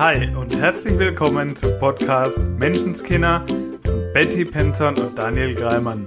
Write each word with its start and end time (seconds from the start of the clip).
Hi 0.00 0.34
und 0.34 0.56
herzlich 0.56 0.98
willkommen 0.98 1.54
zum 1.54 1.78
Podcast 1.78 2.38
Menschenskinder 2.38 3.44
von 3.84 4.12
Betty 4.14 4.46
Penton 4.46 4.96
und 4.96 5.18
Daniel 5.18 5.54
Greimann. 5.54 6.06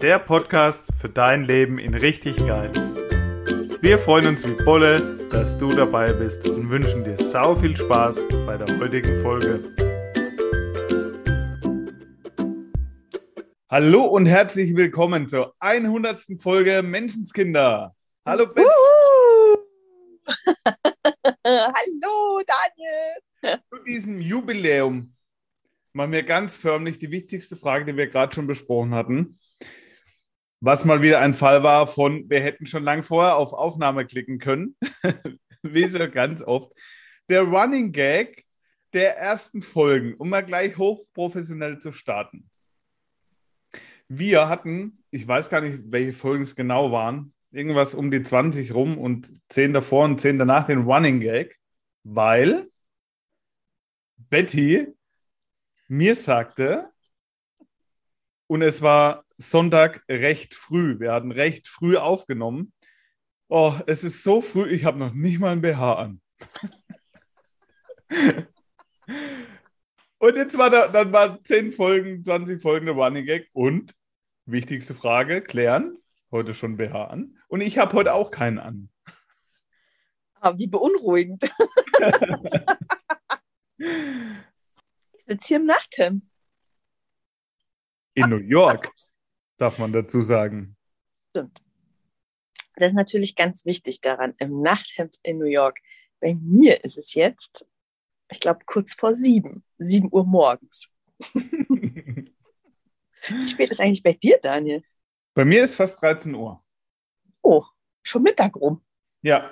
Der 0.00 0.20
Podcast 0.20 0.86
für 1.00 1.08
dein 1.08 1.42
Leben 1.42 1.80
in 1.80 1.94
richtig 1.94 2.36
geil. 2.46 2.70
Wir 3.80 3.98
freuen 3.98 4.28
uns 4.28 4.48
wie 4.48 4.64
Bolle, 4.64 5.18
dass 5.32 5.58
du 5.58 5.66
dabei 5.74 6.12
bist 6.12 6.48
und 6.48 6.70
wünschen 6.70 7.02
dir 7.02 7.16
sau 7.16 7.56
viel 7.56 7.76
Spaß 7.76 8.24
bei 8.46 8.56
der 8.56 8.78
heutigen 8.78 9.20
Folge. 9.20 9.64
Hallo 13.68 14.04
und 14.04 14.26
herzlich 14.26 14.76
willkommen 14.76 15.28
zur 15.28 15.56
100. 15.58 16.38
Folge 16.38 16.84
Menschenskinder. 16.84 17.96
Hallo 18.24 18.46
Betty. 18.46 18.68
Hallo 21.46 22.40
Daniel. 22.46 23.60
Zu 23.70 23.84
diesem 23.84 24.18
Jubiläum 24.18 25.14
machen 25.92 26.12
wir 26.12 26.22
ganz 26.22 26.54
förmlich 26.54 26.98
die 26.98 27.10
wichtigste 27.10 27.54
Frage, 27.54 27.84
die 27.84 27.96
wir 27.96 28.06
gerade 28.06 28.34
schon 28.34 28.46
besprochen 28.46 28.94
hatten. 28.94 29.38
Was 30.60 30.86
mal 30.86 31.02
wieder 31.02 31.20
ein 31.20 31.34
Fall 31.34 31.62
war 31.62 31.86
von, 31.86 32.30
wir 32.30 32.40
hätten 32.40 32.64
schon 32.64 32.82
lang 32.82 33.02
vorher 33.02 33.36
auf 33.36 33.52
Aufnahme 33.52 34.06
klicken 34.06 34.38
können. 34.38 34.74
Wie 35.62 35.86
so 35.86 36.10
ganz 36.10 36.40
oft. 36.40 36.72
Der 37.28 37.42
Running 37.42 37.92
Gag 37.92 38.46
der 38.94 39.18
ersten 39.18 39.60
Folgen, 39.60 40.14
um 40.14 40.30
mal 40.30 40.44
gleich 40.44 40.78
hochprofessionell 40.78 41.78
zu 41.78 41.92
starten. 41.92 42.48
Wir 44.08 44.48
hatten, 44.48 45.04
ich 45.10 45.28
weiß 45.28 45.50
gar 45.50 45.60
nicht, 45.60 45.80
welche 45.88 46.14
Folgen 46.14 46.44
es 46.44 46.56
genau 46.56 46.90
waren, 46.90 47.33
irgendwas 47.54 47.94
um 47.94 48.10
die 48.10 48.22
20 48.22 48.74
rum 48.74 48.98
und 48.98 49.30
10 49.50 49.72
davor 49.72 50.04
und 50.04 50.20
10 50.20 50.38
danach 50.38 50.66
den 50.66 50.82
Running 50.82 51.20
Gag, 51.20 51.56
weil 52.02 52.68
Betty 54.16 54.88
mir 55.88 56.16
sagte, 56.16 56.90
und 58.46 58.62
es 58.62 58.82
war 58.82 59.24
Sonntag 59.36 60.04
recht 60.08 60.54
früh, 60.54 60.98
wir 60.98 61.12
hatten 61.12 61.30
recht 61.30 61.68
früh 61.68 61.96
aufgenommen. 61.96 62.72
Oh, 63.48 63.74
es 63.86 64.04
ist 64.04 64.22
so 64.22 64.40
früh, 64.40 64.68
ich 64.70 64.84
habe 64.84 64.98
noch 64.98 65.12
nicht 65.12 65.38
mal 65.38 65.52
ein 65.52 65.60
BH 65.60 65.94
an. 65.94 66.20
und 70.18 70.36
jetzt 70.36 70.58
war 70.58 70.70
da, 70.70 70.88
dann 70.88 71.12
waren 71.12 71.44
10 71.44 71.70
Folgen, 71.72 72.24
20 72.24 72.60
Folgen 72.60 72.86
der 72.86 72.94
Running 72.96 73.26
Gag 73.26 73.48
und 73.52 73.94
wichtigste 74.46 74.94
Frage, 74.94 75.40
klären, 75.40 75.98
heute 76.34 76.52
schon 76.52 76.76
BH 76.76 77.04
an. 77.04 77.38
Und 77.48 77.62
ich 77.62 77.78
habe 77.78 77.94
heute 77.94 78.12
auch 78.12 78.30
keinen 78.30 78.58
an. 78.58 78.90
Ah, 80.40 80.58
wie 80.58 80.66
beunruhigend. 80.66 81.42
ich 83.78 85.24
sitze 85.26 85.46
hier 85.46 85.56
im 85.56 85.66
Nachthemd. 85.66 86.24
In 88.14 88.28
New 88.28 88.36
York, 88.36 88.90
darf 89.56 89.78
man 89.78 89.92
dazu 89.92 90.20
sagen. 90.20 90.76
Stimmt. 91.30 91.62
Das 92.76 92.88
ist 92.88 92.94
natürlich 92.94 93.36
ganz 93.36 93.64
wichtig 93.64 94.00
daran, 94.00 94.34
im 94.38 94.60
Nachthemd 94.60 95.16
in 95.22 95.38
New 95.38 95.46
York. 95.46 95.78
Bei 96.20 96.34
mir 96.34 96.84
ist 96.84 96.98
es 96.98 97.14
jetzt, 97.14 97.66
ich 98.30 98.40
glaube, 98.40 98.64
kurz 98.66 98.94
vor 98.94 99.14
sieben, 99.14 99.64
sieben 99.78 100.08
Uhr 100.12 100.26
morgens. 100.26 100.92
Wie 103.28 103.48
spät 103.48 103.70
ist 103.70 103.80
eigentlich 103.80 104.02
bei 104.02 104.12
dir, 104.12 104.38
Daniel? 104.42 104.82
Bei 105.34 105.44
mir 105.44 105.64
ist 105.64 105.74
fast 105.74 106.00
13 106.02 106.34
Uhr. 106.34 106.62
Oh, 107.42 107.64
schon 108.02 108.22
Mittag 108.22 108.56
rum. 108.56 108.82
Ja. 109.22 109.50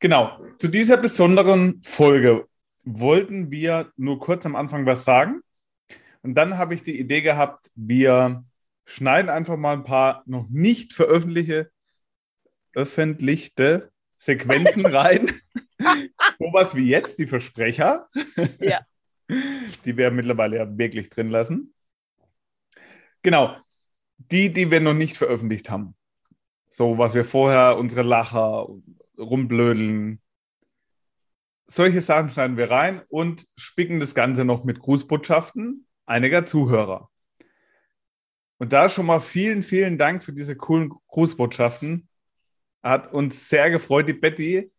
Genau. 0.00 0.44
Zu 0.58 0.68
dieser 0.68 0.96
besonderen 0.96 1.82
Folge 1.84 2.48
wollten 2.82 3.50
wir 3.50 3.92
nur 3.96 4.18
kurz 4.18 4.44
am 4.46 4.56
Anfang 4.56 4.86
was 4.86 5.04
sagen. 5.04 5.42
Und 6.22 6.34
dann 6.34 6.58
habe 6.58 6.74
ich 6.74 6.82
die 6.82 6.98
Idee 6.98 7.20
gehabt, 7.20 7.70
wir 7.74 8.44
schneiden 8.86 9.30
einfach 9.30 9.56
mal 9.56 9.74
ein 9.74 9.84
paar 9.84 10.22
noch 10.26 10.48
nicht 10.48 10.92
veröffentlichte 10.92 11.70
öffentlichte 12.74 13.90
Sequenzen 14.16 14.86
rein. 14.86 15.30
Sowas 16.38 16.74
wie 16.74 16.88
jetzt, 16.88 17.18
die 17.18 17.26
Versprecher. 17.26 18.08
Ja. 18.60 18.80
Die 19.28 19.96
wir 19.96 20.10
mittlerweile 20.10 20.58
ja 20.58 20.78
wirklich 20.78 21.08
drin 21.08 21.30
lassen. 21.30 21.74
Genau. 23.22 23.56
Die, 24.18 24.52
die 24.52 24.70
wir 24.70 24.80
noch 24.80 24.94
nicht 24.94 25.16
veröffentlicht 25.16 25.70
haben. 25.70 25.94
So, 26.70 26.98
was 26.98 27.14
wir 27.14 27.24
vorher, 27.24 27.76
unsere 27.78 28.02
Lacher, 28.02 28.68
rumblödeln. 29.18 30.20
Solche 31.66 32.00
Sachen 32.00 32.30
schneiden 32.30 32.56
wir 32.56 32.70
rein 32.70 33.02
und 33.08 33.46
spicken 33.56 34.00
das 34.00 34.14
Ganze 34.14 34.44
noch 34.44 34.64
mit 34.64 34.80
Grußbotschaften 34.80 35.86
einiger 36.06 36.46
Zuhörer. 36.46 37.10
Und 38.58 38.72
da 38.72 38.88
schon 38.88 39.06
mal 39.06 39.20
vielen, 39.20 39.62
vielen 39.62 39.98
Dank 39.98 40.22
für 40.22 40.32
diese 40.32 40.56
coolen 40.56 40.92
Grußbotschaften. 41.08 42.08
Hat 42.82 43.12
uns 43.12 43.48
sehr 43.48 43.70
gefreut. 43.70 44.08
Die 44.08 44.12
Betty 44.14 44.70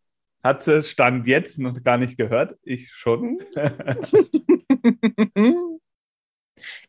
hat 0.42 0.62
sie 0.62 0.82
Stand 0.82 1.26
jetzt 1.26 1.58
noch 1.58 1.82
gar 1.82 1.98
nicht 1.98 2.16
gehört. 2.16 2.58
Ich 2.62 2.90
schon. 2.90 3.38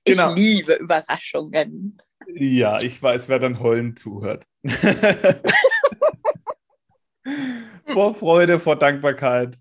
Ich 0.04 0.16
Genau. 0.16 0.34
liebe 0.34 0.76
Überraschungen. 0.76 2.02
Ja, 2.34 2.82
ich 2.82 3.02
weiß, 3.02 3.30
wer 3.30 3.40
dann 3.40 3.60
heulend 3.60 3.98
zuhört. 4.00 4.46
vor 7.86 8.16
Freude, 8.16 8.60
vor 8.60 8.76
Dankbarkeit, 8.78 9.60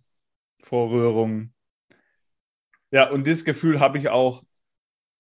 vor 0.63 0.91
Rührung. 0.91 1.53
Ja, 2.91 3.11
und 3.11 3.27
dieses 3.27 3.45
Gefühl 3.45 3.81
habe 3.81 3.99
ich 3.99 4.09
auch 4.09 4.43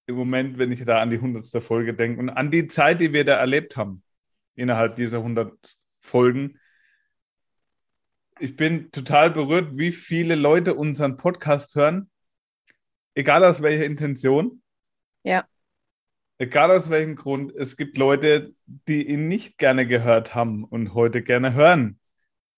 im 0.07 0.17
Moment, 0.17 0.59
wenn 0.59 0.73
ich 0.73 0.85
da 0.85 1.01
an 1.01 1.11
die 1.11 1.17
100. 1.17 1.63
Folge 1.63 1.95
denke 1.95 2.21
und 2.21 2.31
an 2.31 2.51
die 2.51 2.69
Zeit, 2.69 3.01
die 3.01 3.13
wir 3.13 3.25
da 3.25 3.37
erlebt 3.37 3.77
haben, 3.77 4.03
innerhalb 4.55 4.97
dieser 4.97 5.19
100 5.19 5.53
Folgen. 6.01 6.61
Ich 8.39 8.57
bin 8.57 8.91
total 8.93 9.31
berührt, 9.31 9.77
wie 9.77 9.93
viele 9.93 10.35
Leute 10.35 10.75
unseren 10.75 11.17
Podcast 11.17 11.75
hören, 11.75 12.11
egal 13.15 13.45
aus 13.45 13.63
welcher 13.63 13.85
Intention. 13.85 14.63
Ja. 15.25 15.47
Egal 16.39 16.71
aus 16.71 16.91
welchem 16.91 17.17
Grund, 17.17 17.55
es 17.57 17.77
gibt 17.77 17.97
Leute, 17.97 18.55
die 18.67 19.09
ihn 19.09 19.27
nicht 19.27 19.57
gerne 19.57 19.87
gehört 19.87 20.35
haben 20.35 20.65
und 20.65 20.93
heute 20.93 21.23
gerne 21.23 21.55
hören. 21.55 21.99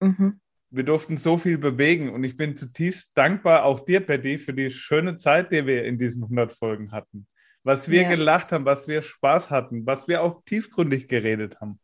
Mhm. 0.00 0.41
Wir 0.71 0.83
durften 0.83 1.16
so 1.16 1.39
viel 1.39 1.59
bewegen 1.59 2.11
und 2.11 2.25
ich 2.25 2.37
bin 2.37 2.56
zutiefst 2.56 3.16
dankbar 3.16 3.65
auch 3.65 3.81
dir, 3.81 4.05
Betty, 4.05 4.39
für 4.39 4.53
die 4.53 4.71
schöne 4.71 5.16
Zeit, 5.16 5.53
die 5.53 5.65
wir 5.65 5.84
in 5.84 5.99
diesen 5.99 6.25
100 6.25 6.53
Folgen 6.53 6.93
hatten. 6.93 7.27
Was 7.62 7.89
wir 7.89 8.03
Ja. 8.03 8.09
gelacht 8.09 8.53
haben, 8.53 8.65
was 8.65 8.89
wir 8.89 9.03
Spaß 9.03 9.49
hatten, 9.50 9.87
was 9.87 10.09
wir 10.09 10.22
auch 10.22 10.43
tiefgründig 10.45 11.09
geredet 11.09 11.60
haben. 11.60 11.81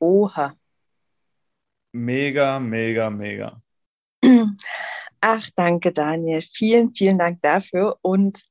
Oha. 0.00 0.54
Mega, 1.92 2.58
mega, 2.58 3.10
mega. 3.10 3.62
Ach, 5.20 5.48
danke, 5.54 5.92
Daniel. 5.92 6.42
Vielen, 6.42 6.92
vielen 6.94 7.18
Dank 7.18 7.40
dafür. 7.42 7.96
Und 8.02 8.44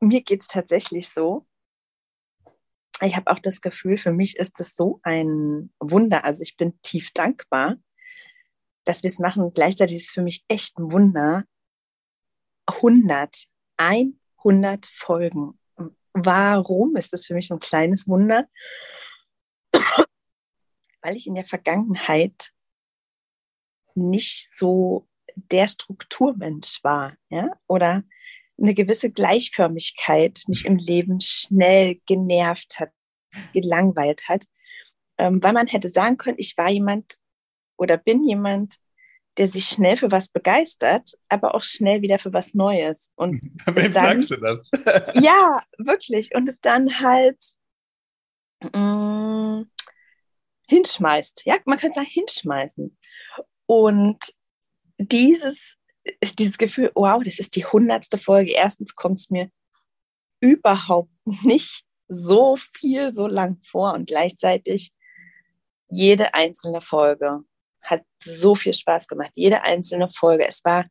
mir 0.00 0.22
geht 0.22 0.42
es 0.42 0.46
tatsächlich 0.46 1.08
so. 1.08 1.46
Ich 3.02 3.16
habe 3.16 3.30
auch 3.30 3.38
das 3.38 3.60
Gefühl, 3.60 3.98
für 3.98 4.12
mich 4.12 4.36
ist 4.36 4.58
es 4.60 4.74
so 4.74 5.00
ein 5.02 5.70
Wunder. 5.78 6.24
Also 6.24 6.42
ich 6.42 6.56
bin 6.56 6.80
tief 6.80 7.10
dankbar, 7.12 7.76
dass 8.84 9.02
wir 9.02 9.08
es 9.08 9.18
machen. 9.18 9.52
Gleichzeitig 9.52 9.98
ist 9.98 10.06
es 10.06 10.12
für 10.12 10.22
mich 10.22 10.44
echt 10.48 10.78
ein 10.78 10.90
Wunder. 10.90 11.44
100, 12.66 13.46
100 13.76 14.86
Folgen. 14.86 15.58
Warum 16.14 16.96
ist 16.96 17.12
das 17.12 17.26
für 17.26 17.34
mich 17.34 17.48
so 17.48 17.54
ein 17.54 17.60
kleines 17.60 18.08
Wunder? 18.08 18.48
Weil 21.02 21.16
ich 21.16 21.26
in 21.26 21.34
der 21.34 21.44
Vergangenheit 21.44 22.52
nicht 23.94 24.48
so 24.56 25.06
der 25.34 25.68
Strukturmensch 25.68 26.82
war, 26.82 27.16
ja, 27.28 27.50
oder 27.66 28.02
eine 28.58 28.74
gewisse 28.74 29.10
Gleichförmigkeit 29.10 30.42
mich 30.48 30.64
im 30.64 30.76
Leben 30.76 31.20
schnell 31.20 32.00
genervt 32.06 32.80
hat, 32.80 32.90
gelangweilt 33.52 34.28
hat, 34.28 34.44
ähm, 35.18 35.42
weil 35.42 35.52
man 35.52 35.66
hätte 35.66 35.88
sagen 35.88 36.16
können, 36.16 36.38
ich 36.38 36.56
war 36.56 36.70
jemand 36.70 37.16
oder 37.76 37.98
bin 37.98 38.24
jemand, 38.24 38.76
der 39.36 39.48
sich 39.48 39.66
schnell 39.66 39.98
für 39.98 40.10
was 40.10 40.30
begeistert, 40.30 41.10
aber 41.28 41.54
auch 41.54 41.62
schnell 41.62 42.00
wieder 42.00 42.18
für 42.18 42.32
was 42.32 42.54
Neues. 42.54 43.12
Und 43.16 43.42
Wem 43.66 43.92
dann- 43.92 44.20
sagst 44.22 44.30
du 44.30 44.36
das? 44.36 44.70
ja, 45.22 45.60
wirklich. 45.76 46.34
Und 46.34 46.48
es 46.48 46.58
dann 46.60 47.00
halt 47.00 47.38
mh, 48.72 49.64
hinschmeißt. 50.68 51.42
Ja, 51.44 51.56
man 51.66 51.78
könnte 51.78 51.96
sagen, 51.96 52.08
hinschmeißen. 52.10 52.96
Und 53.66 54.18
dieses, 54.98 55.76
dieses 56.38 56.58
Gefühl, 56.58 56.90
wow, 56.94 57.22
das 57.22 57.38
ist 57.38 57.56
die 57.56 57.64
hundertste 57.64 58.18
Folge. 58.18 58.52
Erstens 58.52 58.94
kommt 58.94 59.18
es 59.18 59.30
mir 59.30 59.50
überhaupt 60.40 61.10
nicht 61.24 61.84
so 62.08 62.56
viel, 62.56 63.14
so 63.14 63.26
lang 63.26 63.58
vor 63.64 63.94
und 63.94 64.06
gleichzeitig 64.06 64.92
jede 65.88 66.34
einzelne 66.34 66.80
Folge 66.80 67.40
hat 67.82 68.02
so 68.24 68.54
viel 68.54 68.74
Spaß 68.74 69.08
gemacht. 69.08 69.32
Jede 69.34 69.62
einzelne 69.62 70.08
Folge. 70.10 70.46
Es 70.46 70.64
war 70.64 70.86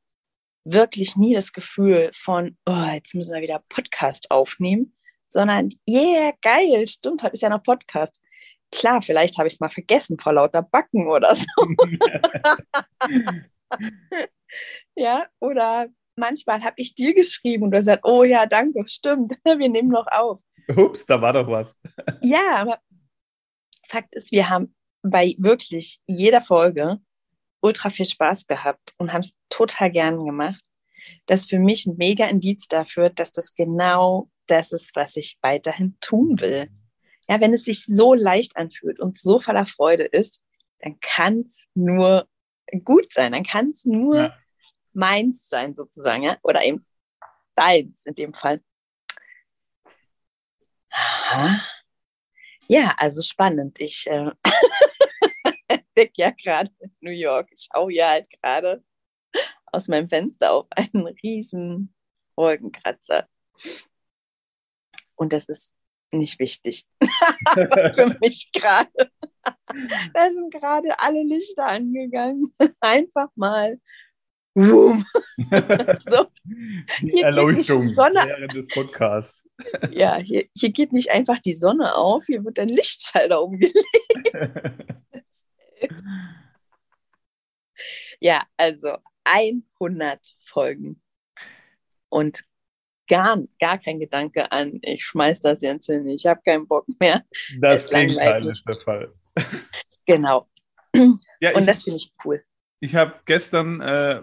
wirklich 0.63 1.15
nie 1.15 1.33
das 1.33 1.53
Gefühl 1.53 2.11
von, 2.13 2.57
oh, 2.65 2.89
jetzt 2.93 3.13
müssen 3.13 3.33
wir 3.33 3.41
wieder 3.41 3.63
Podcast 3.69 4.31
aufnehmen, 4.31 4.95
sondern, 5.27 5.69
yeah, 5.87 6.33
geil, 6.41 6.87
stimmt, 6.87 7.23
heute 7.23 7.33
ist 7.33 7.41
ja 7.41 7.49
noch 7.49 7.63
Podcast. 7.63 8.23
Klar, 8.71 9.01
vielleicht 9.01 9.37
habe 9.37 9.47
ich 9.47 9.55
es 9.55 9.59
mal 9.59 9.69
vergessen 9.69 10.19
vor 10.19 10.33
lauter 10.33 10.63
Backen 10.63 11.07
oder 11.07 11.35
so. 11.35 11.45
ja, 14.95 15.27
oder 15.39 15.87
manchmal 16.15 16.63
habe 16.63 16.75
ich 16.77 16.95
dir 16.95 17.13
geschrieben 17.13 17.63
und 17.63 17.71
du 17.71 17.77
hast 17.77 17.85
gesagt, 17.85 18.05
oh 18.05 18.23
ja, 18.23 18.45
danke, 18.45 18.83
stimmt, 18.87 19.33
wir 19.43 19.69
nehmen 19.69 19.89
noch 19.89 20.07
auf. 20.07 20.41
Ups, 20.75 21.05
da 21.05 21.21
war 21.21 21.33
doch 21.33 21.47
was. 21.47 21.75
ja, 22.21 22.57
aber 22.57 22.79
Fakt 23.87 24.15
ist, 24.15 24.31
wir 24.31 24.49
haben 24.49 24.75
bei 25.03 25.35
wirklich 25.37 25.99
jeder 26.07 26.41
Folge 26.41 26.99
ultra 27.61 27.89
viel 27.89 28.05
Spaß 28.05 28.47
gehabt 28.47 28.93
und 28.97 29.13
haben 29.13 29.21
es 29.21 29.35
total 29.49 29.91
gern 29.91 30.23
gemacht. 30.25 30.63
Das 31.27 31.41
ist 31.41 31.49
für 31.49 31.59
mich 31.59 31.85
ein 31.85 31.97
mega 31.97 32.25
Indiz 32.25 32.67
dafür, 32.67 33.09
dass 33.09 33.31
das 33.31 33.55
genau 33.55 34.29
das 34.47 34.71
ist, 34.71 34.95
was 34.95 35.15
ich 35.15 35.37
weiterhin 35.41 35.97
tun 36.01 36.39
will. 36.39 36.67
Ja, 37.27 37.39
wenn 37.41 37.53
es 37.53 37.65
sich 37.65 37.85
so 37.85 38.13
leicht 38.13 38.55
anfühlt 38.57 38.99
und 38.99 39.19
so 39.19 39.39
voller 39.39 39.65
Freude 39.65 40.03
ist, 40.03 40.43
dann 40.79 40.99
kann 40.99 41.43
es 41.45 41.65
nur 41.73 42.27
gut 42.83 43.13
sein, 43.13 43.31
dann 43.31 43.43
kann 43.43 43.69
es 43.69 43.85
nur 43.85 44.15
ja. 44.15 44.37
Meins 44.95 45.47
sein 45.47 45.75
sozusagen, 45.75 46.23
ja, 46.23 46.37
oder 46.43 46.63
eben 46.63 46.85
deins 47.55 48.05
in 48.05 48.15
dem 48.15 48.33
Fall. 48.33 48.61
Aha. 50.89 51.61
Ja, 52.67 52.95
also 52.97 53.21
spannend. 53.21 53.79
Ich 53.79 54.07
äh, 54.07 54.31
entdecke 55.67 56.13
ja 56.15 56.31
gerade 56.31 56.71
New 57.01 57.11
York. 57.11 57.49
Ich 57.51 57.67
schaue 57.71 57.93
ja 57.93 58.09
halt 58.09 58.29
gerade 58.41 58.83
aus 59.65 59.87
meinem 59.87 60.09
Fenster 60.09 60.53
auf 60.53 60.67
einen 60.71 61.07
riesen 61.23 61.93
Wolkenkratzer. 62.35 63.27
Und 65.15 65.33
das 65.33 65.49
ist 65.49 65.75
nicht 66.11 66.39
wichtig 66.39 66.87
für 67.53 68.17
mich 68.21 68.51
gerade. 68.51 69.11
Da 70.13 70.31
sind 70.31 70.51
gerade 70.51 70.97
alle 70.99 71.21
Lichter 71.21 71.67
angegangen. 71.67 72.51
Einfach 72.79 73.29
mal. 73.35 73.79
Boom. 74.55 75.05
so. 76.07 76.27
Die 77.01 77.21
Erleuchtung 77.21 77.87
die 77.87 77.93
Sonne, 77.93 78.23
während 78.25 78.53
des 78.53 78.67
Podcasts. 78.67 79.45
ja, 79.91 80.15
hier, 80.15 80.45
hier 80.55 80.71
geht 80.71 80.93
nicht 80.93 81.11
einfach 81.11 81.39
die 81.39 81.55
Sonne 81.55 81.93
auf, 81.95 82.25
hier 82.25 82.43
wird 82.45 82.57
ein 82.59 82.69
Lichtschalter 82.69 83.41
umgelegt. 83.41 83.83
ja, 88.21 88.43
also 88.55 88.95
100 89.25 90.21
Folgen. 90.39 91.01
Und 92.07 92.45
gar, 93.09 93.37
gar 93.59 93.77
kein 93.77 93.99
Gedanke 93.99 94.53
an, 94.53 94.79
ich 94.83 95.05
schmeiß 95.05 95.41
das 95.41 95.61
jetzt 95.61 95.87
hin, 95.87 96.07
ich 96.07 96.25
habe 96.27 96.39
keinen 96.45 96.65
Bock 96.65 96.85
mehr. 97.01 97.25
Das 97.59 97.89
Gegenteil 97.89 98.47
ist 98.47 98.65
der 98.65 98.75
Fall. 98.75 99.13
Genau. 100.05 100.47
Ja, 101.41 101.51
Und 101.51 101.61
ich, 101.61 101.65
das 101.65 101.83
finde 101.83 101.97
ich 101.97 102.13
cool. 102.23 102.41
Ich 102.79 102.95
habe 102.95 103.19
gestern 103.25 103.81
äh, 103.81 104.21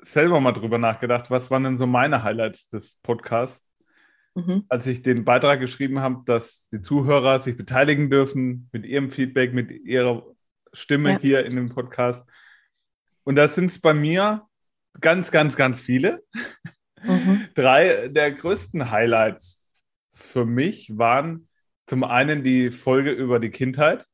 selber 0.00 0.40
mal 0.40 0.52
drüber 0.52 0.78
nachgedacht, 0.78 1.30
was 1.30 1.50
waren 1.50 1.64
denn 1.64 1.76
so 1.76 1.86
meine 1.86 2.22
Highlights 2.22 2.68
des 2.68 2.96
Podcasts, 3.02 3.72
mhm. 4.34 4.64
als 4.68 4.86
ich 4.86 5.02
den 5.02 5.24
Beitrag 5.24 5.60
geschrieben 5.60 6.00
habe, 6.00 6.22
dass 6.24 6.68
die 6.70 6.82
Zuhörer 6.82 7.40
sich 7.40 7.56
beteiligen 7.56 8.10
dürfen 8.10 8.68
mit 8.72 8.86
ihrem 8.86 9.10
Feedback, 9.10 9.52
mit 9.52 9.70
ihrer 9.70 10.24
Stimme 10.72 11.12
ja. 11.12 11.18
hier 11.18 11.46
in 11.46 11.56
dem 11.56 11.68
Podcast. 11.70 12.28
Und 13.24 13.36
da 13.36 13.46
sind 13.48 13.66
es 13.66 13.80
bei 13.80 13.94
mir 13.94 14.46
ganz, 15.00 15.30
ganz, 15.30 15.56
ganz 15.56 15.80
viele. 15.80 16.22
Mhm. 17.02 17.48
Drei 17.54 18.08
der 18.08 18.32
größten 18.32 18.90
Highlights 18.90 19.62
für 20.14 20.44
mich 20.44 20.96
waren 20.96 21.48
zum 21.86 22.04
einen 22.04 22.42
die 22.42 22.70
Folge 22.70 23.10
über 23.10 23.40
die 23.40 23.50
Kindheit, 23.50 24.04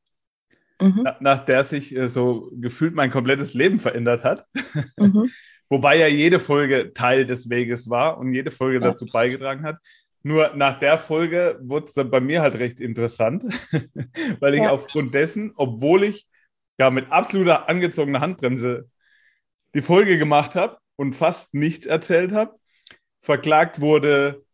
mhm. 0.81 1.07
nach 1.21 1.45
der 1.45 1.65
sich 1.65 1.95
äh, 1.95 2.09
so 2.09 2.51
gefühlt 2.55 2.95
mein 2.95 3.11
komplettes 3.11 3.55
Leben 3.55 3.81
verändert 3.81 4.25
hat. 4.25 4.47
Mhm. 4.99 5.31
Wobei 5.75 5.97
ja 5.97 6.07
jede 6.07 6.39
Folge 6.39 6.93
Teil 6.95 7.27
des 7.27 7.51
Weges 7.51 7.91
war 7.91 8.19
und 8.19 8.33
jede 8.33 8.53
Folge 8.53 8.77
ja. 8.77 8.93
dazu 8.93 9.07
beigetragen 9.07 9.65
hat. 9.65 9.79
Nur 10.23 10.55
nach 10.55 10.79
der 10.79 10.99
Folge 10.99 11.59
wurde 11.63 11.87
es 11.87 11.95
dann 11.95 12.13
bei 12.13 12.21
mir 12.21 12.43
halt 12.43 12.61
recht 12.61 12.79
interessant, 12.79 13.43
weil 14.39 14.55
ich 14.55 14.61
ja. 14.61 14.71
aufgrund 14.71 15.13
dessen, 15.13 15.53
obwohl 15.57 16.05
ich 16.05 16.29
ja 16.79 16.91
mit 16.91 17.11
absoluter 17.11 17.69
angezogener 17.69 18.21
Handbremse 18.21 18.89
die 19.75 19.83
Folge 19.83 20.17
gemacht 20.17 20.55
habe 20.55 20.79
und 20.95 21.17
fast 21.17 21.55
nichts 21.55 21.87
erzählt 21.87 22.31
habe, 22.31 22.55
verklagt 23.21 23.81
wurde, 23.81 24.45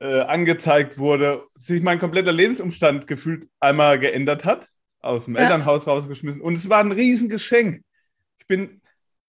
äh, 0.00 0.22
angezeigt 0.22 0.98
wurde, 0.98 1.44
sich 1.54 1.84
mein 1.84 2.00
kompletter 2.00 2.32
Lebensumstand 2.32 3.06
gefühlt 3.06 3.48
einmal 3.60 4.00
geändert 4.00 4.44
hat, 4.44 4.66
aus 4.98 5.26
dem 5.26 5.36
ja. 5.36 5.42
Elternhaus 5.42 5.86
rausgeschmissen. 5.86 6.40
Und 6.40 6.54
es 6.54 6.68
war 6.68 6.80
ein 6.80 6.90
Riesengeschenk. 6.90 7.84
Ich 8.40 8.48
bin 8.48 8.80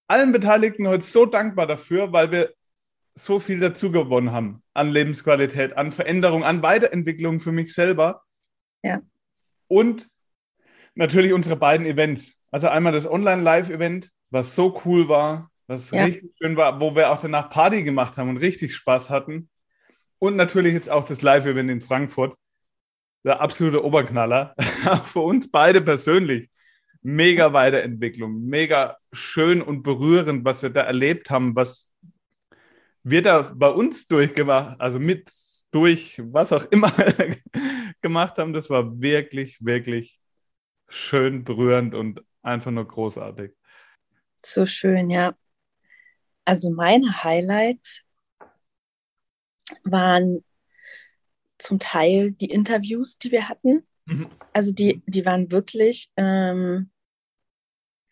allen 0.07 0.31
Beteiligten 0.31 0.87
heute 0.87 1.03
so 1.03 1.25
dankbar 1.25 1.67
dafür, 1.67 2.11
weil 2.11 2.31
wir 2.31 2.53
so 3.15 3.39
viel 3.39 3.59
dazu 3.59 3.91
gewonnen 3.91 4.31
haben 4.31 4.61
an 4.73 4.89
Lebensqualität, 4.89 5.77
an 5.77 5.91
Veränderung, 5.91 6.43
an 6.43 6.61
Weiterentwicklung 6.61 7.39
für 7.39 7.51
mich 7.51 7.73
selber. 7.73 8.23
Ja. 8.83 9.01
Und 9.67 10.07
natürlich 10.95 11.33
unsere 11.33 11.55
beiden 11.55 11.85
Events. 11.85 12.33
Also 12.51 12.67
einmal 12.67 12.93
das 12.93 13.09
Online-Live-Event, 13.09 14.11
was 14.29 14.55
so 14.55 14.81
cool 14.85 15.07
war, 15.07 15.49
was 15.67 15.91
ja. 15.91 16.03
richtig 16.03 16.31
schön 16.41 16.57
war, 16.57 16.79
wo 16.79 16.95
wir 16.95 17.09
auch 17.11 17.21
danach 17.21 17.49
Party 17.49 17.83
gemacht 17.83 18.17
haben 18.17 18.29
und 18.29 18.37
richtig 18.37 18.75
Spaß 18.75 19.09
hatten. 19.09 19.49
Und 20.19 20.35
natürlich 20.35 20.73
jetzt 20.73 20.89
auch 20.89 21.05
das 21.05 21.21
Live-Event 21.21 21.69
in 21.69 21.81
Frankfurt. 21.81 22.37
Der 23.23 23.41
absolute 23.41 23.83
Oberknaller. 23.83 24.55
auch 24.85 25.05
für 25.05 25.21
uns 25.21 25.49
beide 25.49 25.81
persönlich. 25.81 26.49
Mega 27.01 27.53
Weiterentwicklung, 27.53 28.45
mega 28.45 28.97
schön 29.15 29.61
und 29.61 29.83
berührend, 29.83 30.45
was 30.45 30.61
wir 30.61 30.69
da 30.69 30.81
erlebt 30.81 31.29
haben, 31.29 31.55
was 31.55 31.89
wir 33.03 33.21
da 33.21 33.53
bei 33.55 33.69
uns 33.69 34.07
durchgemacht, 34.07 34.79
also 34.79 34.99
mit, 34.99 35.31
durch, 35.71 36.21
was 36.23 36.53
auch 36.53 36.65
immer 36.71 36.91
gemacht 38.01 38.37
haben. 38.37 38.53
Das 38.53 38.69
war 38.69 38.99
wirklich, 38.99 39.63
wirklich 39.63 40.19
schön, 40.87 41.43
berührend 41.43 41.93
und 41.95 42.21
einfach 42.41 42.71
nur 42.71 42.87
großartig. 42.87 43.51
So 44.43 44.65
schön, 44.65 45.09
ja. 45.09 45.35
Also 46.45 46.69
meine 46.69 47.23
Highlights 47.23 48.01
waren 49.83 50.43
zum 51.57 51.79
Teil 51.79 52.31
die 52.31 52.49
Interviews, 52.51 53.17
die 53.17 53.31
wir 53.31 53.49
hatten. 53.49 53.85
Mhm. 54.05 54.29
Also 54.53 54.71
die, 54.71 55.01
die 55.07 55.25
waren 55.25 55.51
wirklich, 55.51 56.11
ähm, 56.15 56.91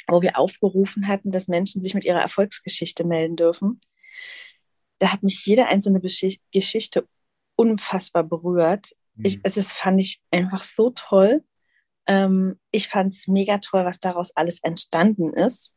wo 0.07 0.21
wir 0.21 0.37
aufgerufen 0.37 1.07
hatten, 1.07 1.31
dass 1.31 1.47
Menschen 1.47 1.81
sich 1.81 1.93
mit 1.93 2.05
ihrer 2.05 2.21
Erfolgsgeschichte 2.21 3.03
melden 3.03 3.35
dürfen. 3.35 3.81
Da 4.99 5.11
hat 5.11 5.23
mich 5.23 5.45
jede 5.45 5.65
einzelne 5.65 5.99
Geschichte 5.99 7.07
unfassbar 7.55 8.23
berührt. 8.23 8.91
Mhm. 9.15 9.25
Ich, 9.25 9.41
das 9.41 9.73
fand 9.73 9.99
ich 9.99 10.21
einfach 10.31 10.63
so 10.63 10.91
toll. 10.91 11.43
Ähm, 12.07 12.59
ich 12.71 12.87
fand 12.87 13.15
es 13.15 13.27
mega 13.27 13.57
toll, 13.59 13.85
was 13.85 13.99
daraus 13.99 14.35
alles 14.35 14.59
entstanden 14.61 15.33
ist 15.33 15.73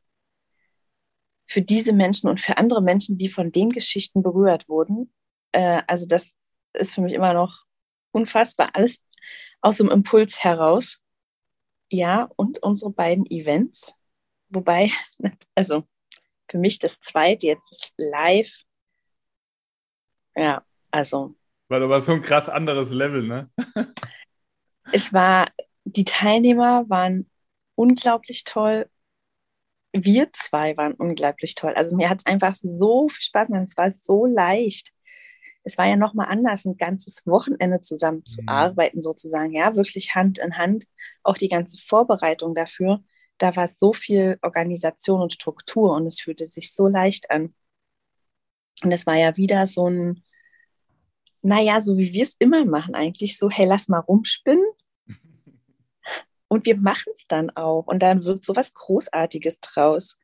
für 1.47 1.63
diese 1.63 1.93
Menschen 1.93 2.29
und 2.29 2.41
für 2.41 2.59
andere 2.59 2.83
Menschen, 2.83 3.19
die 3.19 3.29
von 3.29 3.53
den 3.53 3.71
Geschichten 3.71 4.23
berührt 4.23 4.69
wurden. 4.69 5.13
Äh, 5.53 5.83
also 5.87 6.07
das 6.07 6.33
ist 6.75 6.95
für 6.95 7.01
mich 7.01 7.15
immer 7.15 7.33
noch 7.33 7.65
unfassbar. 8.11 8.71
Alles 8.75 9.05
aus 9.61 9.79
dem 9.79 9.91
Impuls 9.91 10.43
heraus. 10.43 11.01
Ja, 11.89 12.29
und 12.37 12.63
unsere 12.63 12.91
beiden 12.91 13.27
Events. 13.27 13.95
Wobei, 14.49 14.91
also 15.55 15.85
für 16.49 16.59
mich 16.59 16.79
das 16.79 17.01
zweite 17.01 17.47
jetzt 17.47 17.93
live. 17.97 18.53
Ja, 20.35 20.65
also. 20.91 21.35
Weil 21.69 21.81
du 21.81 21.89
war 21.89 22.01
so 22.01 22.13
ein 22.13 22.23
krass 22.23 22.49
anderes 22.49 22.91
Level, 22.91 23.23
ne? 23.27 23.51
es 24.93 25.13
war, 25.13 25.49
die 25.85 26.05
Teilnehmer 26.05 26.89
waren 26.89 27.29
unglaublich 27.75 28.45
toll 28.45 28.89
wir 30.05 30.31
zwei 30.33 30.77
waren 30.77 30.95
unglaublich 30.95 31.55
toll. 31.55 31.75
Also 31.75 31.97
mir 31.97 32.11
hat 32.11 32.19
es 32.19 32.27
einfach 32.27 32.55
so 32.55 33.09
viel 33.09 33.23
Spaß 33.23 33.49
gemacht. 33.49 33.69
Es 33.69 33.77
war 33.77 33.91
so 33.91 34.27
leicht. 34.27 34.93
Es 35.65 35.79
war 35.79 35.87
ja 35.87 35.97
nochmal 35.97 36.29
anders, 36.29 36.65
ein 36.65 36.77
ganzes 36.77 37.27
Wochenende 37.27 37.81
zusammen 37.81 38.25
zu 38.25 38.43
mhm. 38.43 38.49
arbeiten, 38.49 39.03
sozusagen. 39.03 39.53
Ja, 39.53 39.75
wirklich 39.75 40.15
Hand 40.15 40.39
in 40.39 40.57
Hand. 40.57 40.85
Auch 41.23 41.37
die 41.37 41.49
ganze 41.49 41.79
Vorbereitung 41.79 42.55
dafür. 42.55 43.03
Da 43.39 43.55
war 43.57 43.69
so 43.69 43.93
viel 43.93 44.39
Organisation 44.43 45.21
und 45.21 45.33
Struktur 45.33 45.93
und 45.95 46.07
es 46.07 46.21
fühlte 46.21 46.47
sich 46.47 46.75
so 46.75 46.89
leicht 46.89 47.31
an. 47.31 47.55
Und 48.83 48.93
es 48.93 49.07
war 49.07 49.15
ja 49.15 49.37
wieder 49.37 49.67
so 49.67 49.89
ein, 49.89 50.23
naja, 51.43 51.81
so 51.81 51.97
wie 51.97 52.13
wir 52.13 52.25
es 52.25 52.37
immer 52.39 52.65
machen, 52.65 52.95
eigentlich 52.95 53.39
so, 53.39 53.51
hey, 53.51 53.67
lass 53.67 53.89
mal 53.89 54.01
rumspinnen 54.01 54.65
und 56.49 56.67
wir 56.67 56.77
machen 56.77 57.13
es 57.15 57.27
dann 57.29 57.51
auch. 57.51 57.87
Und 57.87 58.01
dann 58.01 58.25
wird 58.25 58.45
so 58.45 58.57
was 58.57 58.75
Großartiges 58.75 59.61
draus. 59.61 60.19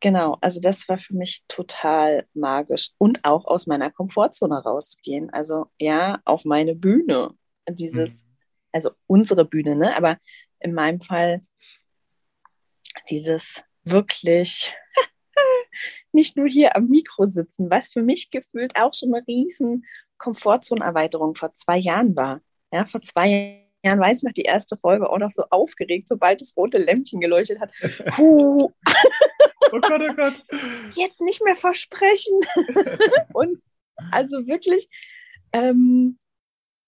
Genau, 0.00 0.36
also 0.42 0.60
das 0.60 0.86
war 0.88 0.98
für 0.98 1.14
mich 1.14 1.44
total 1.48 2.26
magisch 2.34 2.90
und 2.98 3.24
auch 3.24 3.46
aus 3.46 3.66
meiner 3.66 3.90
Komfortzone 3.90 4.62
rausgehen. 4.62 5.30
Also 5.30 5.70
ja, 5.78 6.20
auf 6.26 6.44
meine 6.44 6.74
Bühne. 6.74 7.30
Dieses, 7.66 8.24
mhm. 8.24 8.28
also 8.72 8.90
unsere 9.06 9.46
Bühne, 9.46 9.76
ne? 9.76 9.96
Aber 9.96 10.18
in 10.60 10.74
meinem 10.74 11.00
Fall 11.00 11.40
dieses 13.10 13.62
wirklich 13.84 14.74
nicht 16.12 16.36
nur 16.36 16.48
hier 16.48 16.76
am 16.76 16.88
Mikro 16.88 17.26
sitzen, 17.26 17.70
was 17.70 17.88
für 17.88 18.02
mich 18.02 18.30
gefühlt 18.30 18.78
auch 18.80 18.92
schon 18.94 19.14
eine 19.14 19.26
riesen 19.26 19.84
Komfortzonenerweiterung 20.18 21.34
vor 21.34 21.52
zwei 21.54 21.78
Jahren 21.78 22.16
war. 22.16 22.40
Ja, 22.72 22.86
vor 22.86 23.02
zwei 23.02 23.64
Jahren 23.84 24.00
weiß 24.00 24.18
ich 24.18 24.22
noch 24.22 24.32
die 24.32 24.42
erste 24.42 24.76
Folge 24.76 25.10
auch 25.10 25.18
noch 25.18 25.30
so 25.30 25.44
aufgeregt, 25.50 26.08
sobald 26.08 26.40
das 26.40 26.56
rote 26.56 26.78
Lämpchen 26.78 27.20
geleuchtet 27.20 27.60
hat. 27.60 27.72
Puh. 28.16 28.72
oh 29.72 29.80
Gott, 29.80 30.02
oh 30.08 30.14
Gott. 30.14 30.34
Jetzt 30.96 31.20
nicht 31.20 31.42
mehr 31.44 31.56
versprechen. 31.56 32.40
und 33.34 33.62
also 34.10 34.46
wirklich, 34.46 34.88
ähm, 35.52 36.18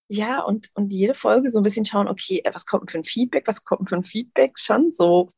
ja, 0.09 0.43
und, 0.43 0.71
und 0.75 0.93
jede 0.93 1.15
Folge 1.15 1.51
so 1.51 1.61
ein 1.61 1.65
bisschen 1.65 1.85
schauen, 1.85 2.09
okay, 2.09 2.43
was 2.53 2.67
kommt 2.67 2.91
für 2.91 2.99
ein 2.99 3.05
Feedback, 3.05 3.47
was 3.47 3.65
kommt 3.65 3.89
für 3.89 3.97
ein 3.97 4.05
Feedback, 4.05 4.59
schon 4.59 4.93
so 4.93 5.33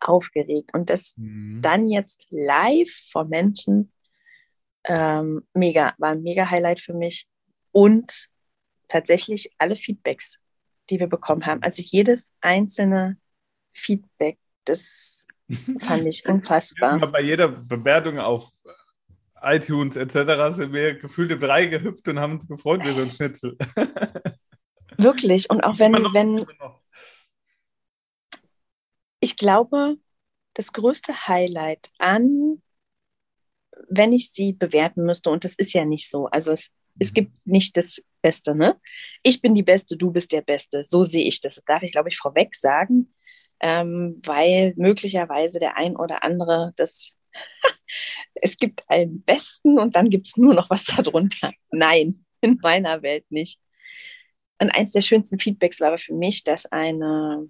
aufgeregt. 0.00 0.70
Und 0.72 0.90
das 0.90 1.14
mhm. 1.16 1.60
dann 1.62 1.88
jetzt 1.88 2.26
live 2.30 2.90
vor 3.10 3.24
Menschen, 3.24 3.92
ähm, 4.84 5.46
mega, 5.54 5.94
war 5.98 6.10
ein 6.10 6.22
mega 6.22 6.50
Highlight 6.50 6.80
für 6.80 6.94
mich. 6.94 7.26
Und 7.72 8.28
tatsächlich 8.88 9.52
alle 9.58 9.76
Feedbacks, 9.76 10.38
die 10.90 10.98
wir 10.98 11.06
bekommen 11.06 11.46
haben. 11.46 11.62
Also 11.62 11.82
jedes 11.82 12.32
einzelne 12.40 13.18
Feedback, 13.72 14.38
das 14.64 15.26
fand 15.80 16.06
ich 16.06 16.26
unfassbar. 16.26 16.98
Bei 17.10 17.20
jeder 17.20 17.48
Bewertung 17.48 18.18
auf 18.18 18.50
iTunes 19.40 19.96
etc. 19.96 20.56
sind 20.56 20.72
wir 20.72 20.94
gefühlt 20.94 21.30
im 21.30 21.40
Drei 21.40 21.66
gehüpft 21.66 22.08
und 22.08 22.18
haben 22.18 22.34
uns 22.34 22.48
gefreut 22.48 22.82
wie 22.84 22.92
so 22.92 23.02
ein 23.02 23.10
Schnitzel. 23.10 23.56
Wirklich. 24.98 25.48
Und 25.48 25.62
auch 25.62 25.78
wenn, 25.78 25.92
wenn 25.92 26.44
ich 29.20 29.36
glaube, 29.36 29.96
das 30.54 30.72
größte 30.72 31.28
Highlight 31.28 31.90
an, 31.98 32.62
wenn 33.88 34.12
ich 34.12 34.32
sie 34.32 34.52
bewerten 34.52 35.02
müsste, 35.02 35.30
und 35.30 35.44
das 35.44 35.54
ist 35.54 35.72
ja 35.72 35.84
nicht 35.84 36.10
so, 36.10 36.26
also 36.26 36.52
es, 36.52 36.70
es 36.98 37.10
mhm. 37.10 37.14
gibt 37.14 37.46
nicht 37.46 37.76
das 37.76 38.02
Beste, 38.22 38.54
ne? 38.54 38.80
Ich 39.22 39.40
bin 39.40 39.54
die 39.54 39.62
Beste, 39.62 39.96
du 39.96 40.10
bist 40.10 40.32
der 40.32 40.42
Beste. 40.42 40.82
So 40.82 41.04
sehe 41.04 41.24
ich 41.24 41.40
das. 41.40 41.54
Das 41.54 41.64
darf 41.64 41.82
ich, 41.82 41.92
glaube 41.92 42.08
ich, 42.08 42.16
vorweg 42.18 42.56
sagen, 42.56 43.14
ähm, 43.60 44.20
weil 44.24 44.74
möglicherweise 44.76 45.58
der 45.60 45.76
ein 45.76 45.96
oder 45.96 46.24
andere 46.24 46.72
das. 46.76 47.16
es 48.34 48.56
gibt 48.56 48.82
einen 48.88 49.22
Besten 49.22 49.78
und 49.78 49.96
dann 49.96 50.10
gibt 50.10 50.28
es 50.28 50.36
nur 50.36 50.54
noch 50.54 50.70
was 50.70 50.84
darunter. 50.84 51.52
Nein, 51.70 52.24
in 52.40 52.58
meiner 52.62 53.02
Welt 53.02 53.24
nicht. 53.30 53.60
Und 54.60 54.70
eins 54.70 54.92
der 54.92 55.02
schönsten 55.02 55.38
Feedbacks 55.38 55.80
war 55.80 55.96
für 55.98 56.14
mich, 56.14 56.42
dass 56.42 56.66
eine 56.66 57.48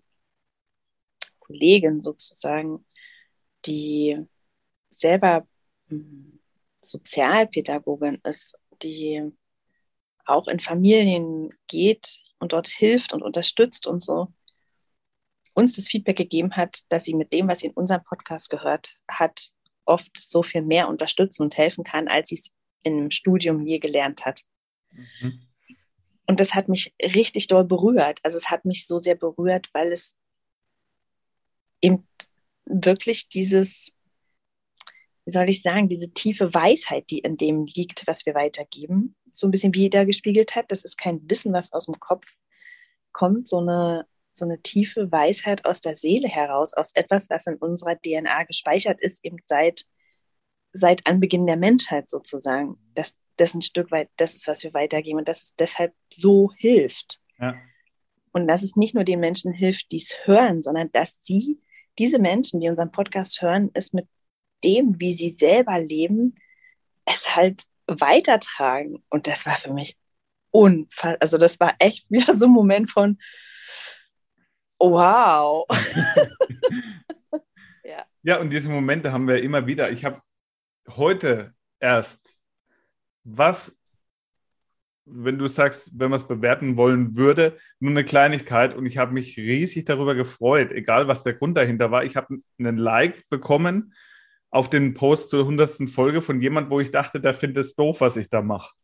Kollegin 1.48 2.00
sozusagen, 2.00 2.86
die 3.66 4.24
selber 4.90 5.46
hm, 5.88 6.38
Sozialpädagogin 6.82 8.20
ist, 8.24 8.56
die 8.82 9.30
auch 10.24 10.46
in 10.46 10.60
Familien 10.60 11.50
geht 11.66 12.20
und 12.38 12.52
dort 12.52 12.68
hilft 12.68 13.12
und 13.12 13.22
unterstützt 13.22 13.86
und 13.86 14.02
so, 14.02 14.32
uns 15.54 15.74
das 15.74 15.88
Feedback 15.88 16.16
gegeben 16.16 16.56
hat, 16.56 16.80
dass 16.90 17.04
sie 17.04 17.14
mit 17.14 17.32
dem, 17.32 17.48
was 17.48 17.60
sie 17.60 17.66
in 17.66 17.72
unserem 17.72 18.04
Podcast 18.04 18.48
gehört 18.48 18.94
hat, 19.10 19.50
oft 19.84 20.16
so 20.16 20.42
viel 20.42 20.62
mehr 20.62 20.88
unterstützen 20.88 21.42
und 21.42 21.56
helfen 21.56 21.82
kann, 21.82 22.08
als 22.08 22.28
sie 22.28 22.36
es 22.36 22.52
im 22.84 23.10
Studium 23.10 23.66
je 23.66 23.78
gelernt 23.78 24.24
hat. 24.24 24.42
Mhm. 24.92 25.42
Und 26.26 26.40
das 26.40 26.54
hat 26.54 26.68
mich 26.68 26.94
richtig 27.02 27.48
doll 27.48 27.64
berührt. 27.64 28.20
Also 28.22 28.36
es 28.36 28.50
hat 28.50 28.66
mich 28.66 28.86
so 28.86 28.98
sehr 28.98 29.14
berührt, 29.14 29.70
weil 29.72 29.90
es 29.90 30.16
eben 31.80 32.06
wirklich 32.64 33.28
dieses, 33.28 33.92
wie 35.24 35.30
soll 35.30 35.48
ich 35.48 35.62
sagen, 35.62 35.88
diese 35.88 36.10
tiefe 36.10 36.52
Weisheit, 36.54 37.10
die 37.10 37.18
in 37.18 37.36
dem 37.36 37.66
liegt, 37.66 38.06
was 38.06 38.26
wir 38.26 38.34
weitergeben, 38.34 39.14
so 39.34 39.46
ein 39.46 39.50
bisschen 39.50 39.74
wie 39.74 39.90
da 39.90 40.04
gespiegelt 40.04 40.56
hat. 40.56 40.70
Das 40.70 40.84
ist 40.84 40.98
kein 40.98 41.20
Wissen, 41.30 41.52
was 41.52 41.72
aus 41.72 41.86
dem 41.86 41.98
Kopf 42.00 42.26
kommt, 43.12 43.48
so 43.48 43.58
eine, 43.58 44.06
so 44.32 44.44
eine 44.44 44.60
tiefe 44.62 45.10
Weisheit 45.10 45.64
aus 45.64 45.80
der 45.80 45.96
Seele 45.96 46.28
heraus, 46.28 46.74
aus 46.74 46.92
etwas, 46.94 47.30
was 47.30 47.46
in 47.46 47.56
unserer 47.56 47.96
DNA 47.96 48.44
gespeichert 48.44 49.00
ist, 49.00 49.24
eben 49.24 49.38
seit, 49.46 49.84
seit 50.72 51.06
Anbeginn 51.06 51.46
der 51.46 51.56
Menschheit 51.56 52.10
sozusagen. 52.10 52.78
Das, 52.94 53.14
das 53.36 53.54
ein 53.54 53.62
Stück 53.62 53.90
weit, 53.90 54.10
das 54.16 54.34
ist, 54.34 54.48
was 54.48 54.62
wir 54.62 54.74
weitergeben 54.74 55.18
und 55.18 55.28
dass 55.28 55.42
es 55.44 55.54
deshalb 55.56 55.94
so 56.16 56.52
hilft. 56.56 57.20
Ja. 57.38 57.54
Und 58.32 58.46
dass 58.46 58.62
es 58.62 58.76
nicht 58.76 58.94
nur 58.94 59.04
den 59.04 59.20
Menschen 59.20 59.52
hilft, 59.52 59.90
die 59.92 59.98
es 59.98 60.16
hören, 60.24 60.62
sondern 60.62 60.90
dass 60.92 61.18
sie, 61.20 61.60
diese 61.98 62.18
Menschen, 62.18 62.60
die 62.60 62.68
unseren 62.68 62.92
Podcast 62.92 63.42
hören, 63.42 63.70
es 63.74 63.92
mit 63.92 64.08
dem, 64.64 65.00
wie 65.00 65.12
sie 65.12 65.30
selber 65.30 65.78
leben, 65.78 66.34
es 67.04 67.34
halt 67.34 67.64
weitertragen. 67.86 69.02
Und 69.08 69.26
das 69.26 69.46
war 69.46 69.58
für 69.58 69.72
mich 69.72 69.96
unfassbar. 70.50 71.18
Also 71.20 71.38
das 71.38 71.58
war 71.60 71.74
echt 71.78 72.06
wieder 72.10 72.34
so 72.34 72.46
ein 72.46 72.52
Moment 72.52 72.90
von, 72.90 73.18
wow. 74.78 75.66
ja. 77.84 78.04
ja, 78.22 78.40
und 78.40 78.50
diese 78.50 78.68
Momente 78.68 79.12
haben 79.12 79.26
wir 79.26 79.42
immer 79.42 79.66
wieder. 79.66 79.90
Ich 79.90 80.04
habe 80.04 80.22
heute 80.88 81.54
erst, 81.80 82.38
was, 83.24 83.77
wenn 85.10 85.38
du 85.38 85.46
sagst, 85.46 85.90
wenn 85.98 86.10
man 86.10 86.18
es 86.18 86.26
bewerten 86.26 86.76
wollen 86.76 87.16
würde, 87.16 87.56
nur 87.80 87.90
eine 87.90 88.04
Kleinigkeit 88.04 88.74
und 88.74 88.86
ich 88.86 88.98
habe 88.98 89.12
mich 89.12 89.36
riesig 89.36 89.84
darüber 89.84 90.14
gefreut, 90.14 90.72
egal 90.72 91.08
was 91.08 91.22
der 91.22 91.34
Grund 91.34 91.56
dahinter 91.56 91.90
war. 91.90 92.04
Ich 92.04 92.16
habe 92.16 92.38
einen 92.58 92.76
Like 92.76 93.28
bekommen 93.28 93.94
auf 94.50 94.70
den 94.70 94.94
Post 94.94 95.30
zur 95.30 95.40
100. 95.40 95.88
Folge 95.90 96.22
von 96.22 96.40
jemand, 96.40 96.70
wo 96.70 96.80
ich 96.80 96.90
dachte, 96.90 97.20
der 97.20 97.34
findet 97.34 97.66
es 97.66 97.74
doof, 97.74 98.00
was 98.00 98.16
ich 98.16 98.30
da 98.30 98.42
mache. 98.42 98.74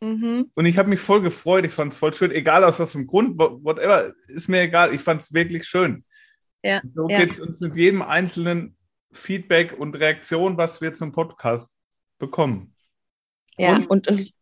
Mhm. 0.00 0.50
Und 0.54 0.66
ich 0.66 0.78
habe 0.78 0.88
mich 0.88 1.00
voll 1.00 1.22
gefreut, 1.22 1.64
ich 1.64 1.72
fand 1.72 1.92
es 1.92 1.98
voll 1.98 2.12
schön, 2.12 2.32
egal 2.32 2.64
aus 2.64 2.80
was 2.80 2.92
für 2.92 2.98
einem 2.98 3.06
Grund, 3.06 3.38
whatever, 3.38 4.12
ist 4.26 4.48
mir 4.48 4.62
egal, 4.62 4.92
ich 4.92 5.00
fand 5.00 5.22
es 5.22 5.32
wirklich 5.32 5.64
schön. 5.64 6.04
Ja, 6.64 6.80
so 6.94 7.08
ja. 7.08 7.18
geht 7.18 7.32
es 7.32 7.40
uns 7.40 7.60
mit 7.60 7.76
jedem 7.76 8.02
einzelnen 8.02 8.76
Feedback 9.12 9.78
und 9.78 9.98
Reaktion, 9.98 10.56
was 10.56 10.80
wir 10.80 10.92
zum 10.94 11.12
Podcast 11.12 11.74
bekommen. 12.18 12.74
Ja, 13.56 13.76
und, 13.76 13.86
und, 13.86 14.08
und 14.08 14.32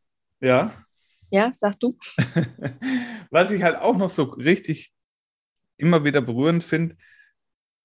ja. 0.40 0.74
Ja, 1.30 1.52
sag 1.54 1.78
du. 1.80 1.96
was 3.30 3.50
ich 3.50 3.62
halt 3.62 3.78
auch 3.78 3.96
noch 3.96 4.10
so 4.10 4.24
richtig 4.24 4.92
immer 5.76 6.04
wieder 6.04 6.20
berührend 6.20 6.64
finde, 6.64 6.96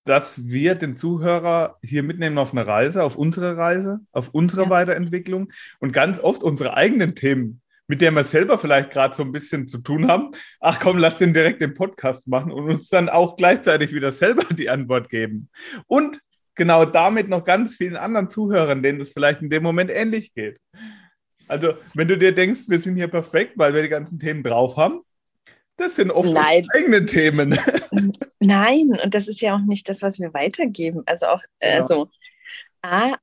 dass 0.06 0.48
wir 0.48 0.76
den 0.76 0.96
Zuhörer 0.96 1.78
hier 1.84 2.04
mitnehmen 2.04 2.38
auf 2.38 2.52
eine 2.52 2.68
Reise, 2.68 3.04
auf 3.04 3.16
unsere 3.16 3.58
Reise, 3.58 4.02
auf 4.12 4.30
unsere 4.30 4.64
ja. 4.64 4.70
Weiterentwicklung 4.70 5.52
und 5.80 5.94
ganz 5.94 6.20
oft 6.20 6.44
unsere 6.44 6.76
eigenen 6.76 7.16
Themen, 7.16 7.62
mit 7.88 8.02
denen 8.02 8.16
wir 8.16 8.24
selber 8.24 8.60
vielleicht 8.60 8.92
gerade 8.92 9.16
so 9.16 9.24
ein 9.24 9.32
bisschen 9.32 9.68
zu 9.68 9.80
tun 9.80 10.08
haben. 10.08 10.32
Ach 10.60 10.80
komm, 10.80 10.98
lass 10.98 11.18
den 11.18 11.34
direkt 11.34 11.62
den 11.62 11.74
Podcast 11.74 12.28
machen 12.28 12.52
und 12.52 12.70
uns 12.70 12.90
dann 12.90 13.10
auch 13.10 13.36
gleichzeitig 13.36 13.94
wieder 13.94 14.12
selber 14.12 14.54
die 14.54 14.70
Antwort 14.70 15.10
geben. 15.10 15.50
Und 15.88 16.20
genau 16.54 16.86
damit 16.86 17.28
noch 17.28 17.44
ganz 17.44 17.76
vielen 17.76 17.98
anderen 17.98 18.30
Zuhörern, 18.30 18.84
denen 18.84 19.00
das 19.00 19.10
vielleicht 19.10 19.42
in 19.42 19.50
dem 19.50 19.64
Moment 19.64 19.92
ähnlich 19.92 20.34
geht. 20.34 20.60
Also, 21.48 21.74
wenn 21.94 22.08
du 22.08 22.18
dir 22.18 22.34
denkst, 22.34 22.62
wir 22.68 22.80
sind 22.80 22.96
hier 22.96 23.08
perfekt, 23.08 23.54
weil 23.56 23.74
wir 23.74 23.82
die 23.82 23.90
ganzen 23.90 24.20
Themen 24.20 24.44
drauf 24.44 24.78
haben, 24.78 25.02
das 25.78 25.96
sind 25.96 26.12
oft 26.12 26.36
eigene 26.36 27.06
Themen. 27.06 27.58
Nein, 28.40 28.98
und 29.04 29.14
das 29.14 29.28
ist 29.28 29.42
ja 29.42 29.56
auch 29.56 29.66
nicht 29.66 29.90
das, 29.90 30.02
was 30.02 30.20
wir 30.20 30.34
weitergeben. 30.34 31.04
Also 31.06 31.28
auch, 31.28 31.42
ja. 31.62 31.82
also, 31.82 32.10
A, 32.82 33.16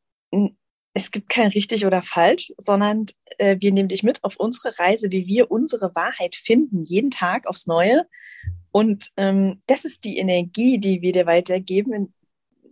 es 0.95 1.11
gibt 1.11 1.29
kein 1.29 1.49
richtig 1.49 1.87
oder 1.87 2.03
falsch, 2.03 2.53
sondern 2.59 3.07
äh, 3.39 3.57
wir 3.61 3.73
nehmen 3.73 3.89
dich 3.89 4.03
mit 4.03 4.23
auf 4.25 4.37
unsere 4.37 4.79
Reise, 4.79 5.11
wie 5.11 5.27
wir 5.27 5.51
unsere 5.51 5.95
Wahrheit 5.95 6.35
finden, 6.37 6.85
jeden 6.85 7.11
Tag 7.11 7.47
aufs 7.47 7.67
Neue. 7.67 8.07
Und 8.71 9.09
ähm, 9.17 9.61
das 9.67 9.85
ist 9.85 10.05
die 10.05 10.19
Energie, 10.19 10.79
die 10.79 11.01
wir 11.01 11.13
dir 11.13 11.27
weitergeben, 11.27 11.93
in, 11.93 12.13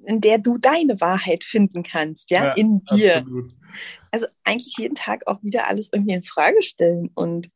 in 0.05 0.21
der 0.21 0.39
du 0.39 0.59
deine 0.59 1.01
Wahrheit 1.01 1.45
finden 1.45 1.83
kannst, 1.83 2.31
ja, 2.31 2.47
ja 2.47 2.53
in 2.53 2.85
dir. 2.85 3.19
Absolut. 3.19 3.53
Also 4.11 4.27
eigentlich 4.45 4.77
jeden 4.79 4.95
Tag 4.95 5.27
auch 5.27 5.43
wieder 5.43 5.67
alles 5.69 5.91
irgendwie 5.93 6.15
in 6.15 6.23
Frage 6.23 6.63
stellen 6.63 7.11
und 7.15 7.51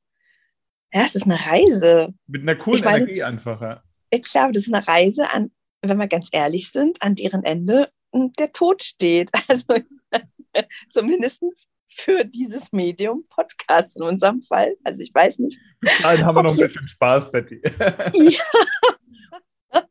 ja, 0.93 1.03
es 1.03 1.17
ist 1.17 1.25
eine 1.25 1.45
Reise. 1.45 2.15
Mit 2.29 2.43
einer 2.43 2.55
coolen 2.55 2.79
ich 2.79 2.85
meine, 2.85 3.05
Energie 3.05 3.23
einfach, 3.25 3.61
ja. 3.61 3.83
Ich 4.11 4.23
glaube, 4.23 4.53
das 4.53 4.65
ist 4.65 4.73
eine 4.73 4.87
Reise, 4.87 5.29
an, 5.29 5.51
wenn 5.83 5.99
wir 5.99 6.07
ganz 6.07 6.29
ehrlich 6.31 6.71
sind, 6.71 7.03
an 7.03 7.17
deren 7.17 7.43
Ende 7.43 7.91
hm, 8.15 8.33
der 8.39 8.53
Tod 8.53 8.83
steht. 8.83 9.31
Also 9.49 9.75
zumindest 10.91 11.43
für 11.89 12.25
dieses 12.25 12.73
Medium 12.73 13.25
Podcast 13.29 13.97
in 13.97 14.03
unserem 14.03 14.43
Fall. 14.43 14.77
Also 14.85 15.01
ich 15.01 15.13
weiß 15.15 15.41
nicht. 15.41 15.59
Bis 15.81 15.99
dahin 15.99 16.25
haben 16.25 16.37
wir 16.37 16.43
noch 16.43 16.53
ein 16.53 16.57
bisschen 16.57 16.87
Spaß, 16.87 17.31
Betty. 17.31 17.61
ja. 18.15 19.83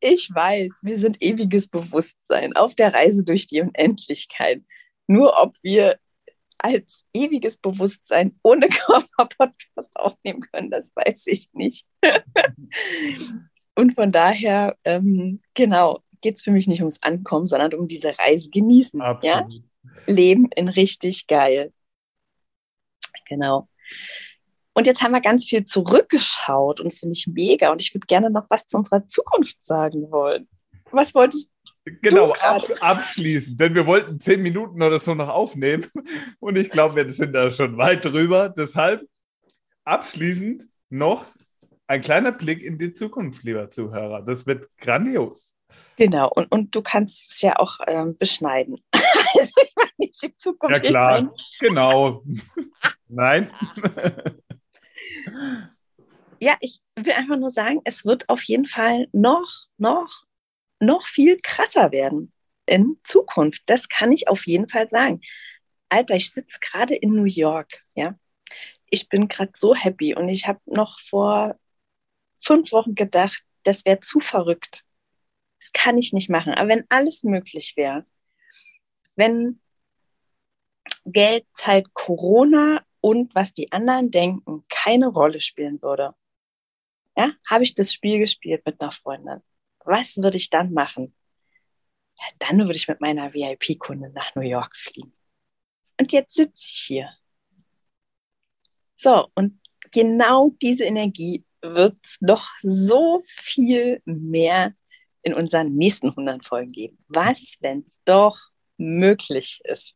Ich 0.00 0.30
weiß, 0.32 0.80
wir 0.82 0.98
sind 0.98 1.20
ewiges 1.20 1.68
Bewusstsein 1.68 2.54
auf 2.56 2.74
der 2.74 2.94
Reise 2.94 3.22
durch 3.22 3.46
die 3.46 3.60
Unendlichkeit. 3.60 4.62
Nur 5.10 5.42
ob 5.42 5.56
wir 5.62 5.98
als 6.56 7.04
ewiges 7.12 7.56
Bewusstsein 7.56 8.38
ohne 8.44 8.68
Körper-Podcast 8.68 9.98
aufnehmen 9.98 10.42
können, 10.52 10.70
das 10.70 10.92
weiß 10.94 11.26
ich 11.26 11.48
nicht. 11.52 11.84
Und 13.74 13.94
von 13.96 14.12
daher, 14.12 14.76
ähm, 14.84 15.40
genau, 15.54 16.04
geht 16.20 16.36
es 16.36 16.42
für 16.42 16.52
mich 16.52 16.68
nicht 16.68 16.82
ums 16.82 17.02
Ankommen, 17.02 17.48
sondern 17.48 17.74
um 17.74 17.88
diese 17.88 18.16
Reise 18.20 18.50
genießen. 18.50 19.02
Ja? 19.22 19.48
Leben 20.06 20.48
in 20.54 20.68
richtig 20.68 21.26
geil. 21.26 21.72
Genau. 23.28 23.68
Und 24.74 24.86
jetzt 24.86 25.02
haben 25.02 25.12
wir 25.12 25.20
ganz 25.20 25.46
viel 25.46 25.64
zurückgeschaut 25.64 26.78
und 26.78 26.86
das 26.86 27.00
finde 27.00 27.14
ich 27.14 27.26
mega. 27.26 27.72
Und 27.72 27.82
ich 27.82 27.92
würde 27.92 28.06
gerne 28.06 28.30
noch 28.30 28.48
was 28.48 28.68
zu 28.68 28.78
unserer 28.78 29.08
Zukunft 29.08 29.58
sagen 29.66 30.08
wollen. 30.12 30.48
Was 30.92 31.16
wolltest 31.16 31.50
Genau, 31.84 32.32
ab, 32.32 32.62
abschließen, 32.80 33.56
denn 33.56 33.74
wir 33.74 33.86
wollten 33.86 34.20
zehn 34.20 34.42
Minuten 34.42 34.82
oder 34.82 34.98
so 34.98 35.14
noch 35.14 35.28
aufnehmen 35.28 35.86
und 36.38 36.58
ich 36.58 36.70
glaube, 36.70 36.96
wir 36.96 37.12
sind 37.12 37.32
da 37.32 37.50
schon 37.50 37.78
weit 37.78 38.04
drüber. 38.04 38.50
Deshalb 38.50 39.08
abschließend 39.84 40.68
noch 40.90 41.26
ein 41.86 42.02
kleiner 42.02 42.32
Blick 42.32 42.62
in 42.62 42.78
die 42.78 42.92
Zukunft, 42.92 43.42
lieber 43.44 43.70
Zuhörer. 43.70 44.22
Das 44.22 44.46
wird 44.46 44.68
grandios. 44.76 45.52
Genau, 45.96 46.28
und, 46.28 46.52
und 46.52 46.74
du 46.74 46.82
kannst 46.82 47.32
es 47.32 47.40
ja 47.40 47.56
auch 47.56 47.78
ähm, 47.86 48.16
beschneiden. 48.16 48.80
also 48.92 49.52
ich 49.62 49.72
meine 49.74 49.90
nicht 49.98 50.22
die 50.22 50.36
Zukunft. 50.36 50.84
Ja 50.84 50.90
klar, 50.90 51.34
genau. 51.60 52.22
Nein. 53.08 53.50
ja, 56.40 56.56
ich 56.60 56.80
will 56.94 57.12
einfach 57.12 57.38
nur 57.38 57.50
sagen, 57.50 57.80
es 57.84 58.04
wird 58.04 58.28
auf 58.28 58.42
jeden 58.44 58.66
Fall 58.66 59.08
noch, 59.12 59.66
noch 59.78 60.24
noch 60.80 61.06
viel 61.06 61.38
krasser 61.40 61.92
werden 61.92 62.32
in 62.66 62.98
Zukunft. 63.04 63.62
Das 63.66 63.88
kann 63.88 64.12
ich 64.12 64.28
auf 64.28 64.46
jeden 64.46 64.68
Fall 64.68 64.88
sagen. 64.88 65.20
Alter, 65.88 66.14
ich 66.14 66.30
sitze 66.32 66.58
gerade 66.60 66.94
in 66.94 67.14
New 67.14 67.24
York, 67.24 67.84
ja. 67.94 68.18
Ich 68.90 69.08
bin 69.08 69.28
gerade 69.28 69.52
so 69.56 69.74
happy 69.74 70.14
und 70.14 70.28
ich 70.28 70.48
habe 70.48 70.60
noch 70.66 70.98
vor 70.98 71.56
fünf 72.42 72.72
Wochen 72.72 72.94
gedacht, 72.94 73.44
das 73.62 73.84
wäre 73.84 74.00
zu 74.00 74.20
verrückt. 74.20 74.84
Das 75.60 75.72
kann 75.72 75.98
ich 75.98 76.12
nicht 76.12 76.30
machen. 76.30 76.54
Aber 76.54 76.68
wenn 76.68 76.86
alles 76.88 77.22
möglich 77.22 77.74
wäre, 77.76 78.06
wenn 79.14 79.60
Geld, 81.04 81.46
Zeit, 81.54 81.92
Corona 81.92 82.82
und 83.00 83.34
was 83.34 83.52
die 83.52 83.70
anderen 83.72 84.10
denken 84.10 84.64
keine 84.68 85.08
Rolle 85.08 85.40
spielen 85.40 85.80
würde, 85.82 86.14
ja, 87.16 87.32
habe 87.48 87.64
ich 87.64 87.74
das 87.74 87.92
Spiel 87.92 88.18
gespielt 88.18 88.64
mit 88.64 88.80
einer 88.80 88.92
Freundin 88.92 89.42
was 89.84 90.16
würde 90.18 90.36
ich 90.36 90.50
dann 90.50 90.72
machen? 90.72 91.14
Ja, 92.18 92.24
dann 92.38 92.58
würde 92.58 92.76
ich 92.76 92.88
mit 92.88 93.00
meiner 93.00 93.32
VIP-Kunde 93.32 94.10
nach 94.10 94.34
New 94.34 94.42
York 94.42 94.76
fliegen. 94.76 95.12
Und 95.98 96.12
jetzt 96.12 96.34
sitze 96.34 96.52
ich 96.56 96.84
hier. 96.86 97.10
So, 98.94 99.28
und 99.34 99.60
genau 99.90 100.50
diese 100.60 100.84
Energie 100.84 101.44
wird 101.62 101.96
noch 102.20 102.46
so 102.62 103.22
viel 103.26 104.02
mehr 104.04 104.74
in 105.22 105.34
unseren 105.34 105.74
nächsten 105.74 106.08
100 106.08 106.44
Folgen 106.44 106.72
geben. 106.72 106.98
Was, 107.08 107.56
wenn 107.60 107.80
es 107.86 107.98
doch 108.04 108.38
möglich 108.76 109.60
ist? 109.64 109.94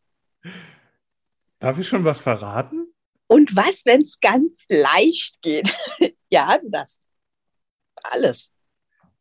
Darf 1.59 1.79
ich 1.79 1.89
schon 1.89 2.05
was 2.05 2.21
verraten? 2.21 2.93
Und 3.27 3.57
was, 3.57 3.87
wenn 3.87 4.03
es 4.03 4.21
ganz 4.21 4.53
leicht 4.69 5.41
geht? 5.41 5.71
ja, 6.31 6.59
du 6.59 6.71
darfst. 6.71 7.09
Alles 8.03 8.54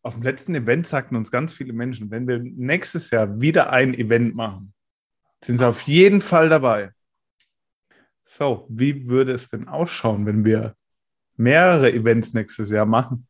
auf 0.03 0.15
dem 0.15 0.24
letzten 0.24 0.53
Event 0.53 0.86
sagten 0.86 1.15
uns 1.15 1.31
ganz 1.31 1.53
viele 1.53 1.74
Menschen, 1.74 2.12
wenn 2.12 2.27
wir 2.27 2.38
nächstes 2.39 3.10
Jahr 3.10 3.39
wieder 3.39 3.72
ein 3.72 3.93
Event 3.93 4.36
machen, 4.36 4.74
sind 5.44 5.57
sie 5.57 5.68
auf 5.68 5.81
jeden 5.83 6.22
Fall 6.22 6.50
dabei. 6.50 6.92
So, 8.25 8.68
wie 8.70 9.07
würde 9.07 9.31
es 9.31 9.50
denn 9.50 9.68
ausschauen, 9.68 10.25
wenn 10.25 10.44
wir 10.44 10.75
mehrere 11.37 11.92
Events 11.92 12.33
nächstes 12.33 12.70
Jahr 12.70 12.85
machen? 12.85 13.27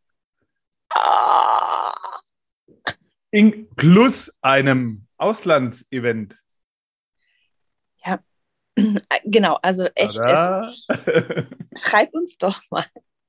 In, 3.29 3.69
plus 3.75 4.35
einem 4.41 5.07
Auslandsevent. 5.17 6.41
Ja, 8.03 8.19
genau. 9.25 9.59
Also 9.61 9.85
echt, 9.95 10.19
es, 10.19 10.87
schreib 11.83 12.13
uns 12.13 12.37
doch 12.37 12.61
mal, 12.69 12.85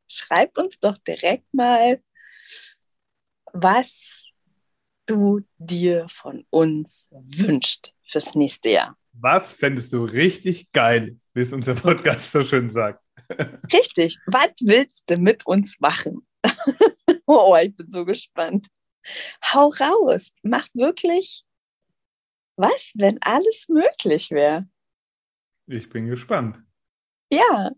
schreib 0.08 0.56
uns 0.56 0.78
doch 0.78 0.98
direkt 0.98 1.52
mal 1.52 2.00
was 3.54 4.26
du 5.06 5.40
dir 5.58 6.06
von 6.10 6.44
uns 6.50 7.06
wünschst 7.10 7.94
fürs 8.02 8.34
nächste 8.34 8.70
Jahr. 8.70 8.98
Was 9.12 9.52
fändest 9.52 9.92
du 9.92 10.04
richtig 10.04 10.70
geil, 10.72 11.18
wie 11.32 11.40
es 11.40 11.52
unser 11.52 11.74
Podcast 11.74 12.32
so 12.32 12.42
schön 12.42 12.68
sagt? 12.68 13.00
Richtig. 13.72 14.18
Was 14.26 14.50
willst 14.60 15.04
du 15.06 15.16
mit 15.16 15.46
uns 15.46 15.80
machen? 15.80 16.26
oh, 17.26 17.56
ich 17.62 17.74
bin 17.74 17.90
so 17.90 18.04
gespannt. 18.04 18.66
Hau 19.42 19.68
raus. 19.68 20.30
Mach 20.42 20.66
wirklich 20.74 21.44
was, 22.56 22.92
wenn 22.94 23.18
alles 23.22 23.66
möglich 23.68 24.30
wäre? 24.30 24.68
Ich 25.66 25.88
bin 25.88 26.06
gespannt. 26.06 26.58
Ja. 27.30 27.70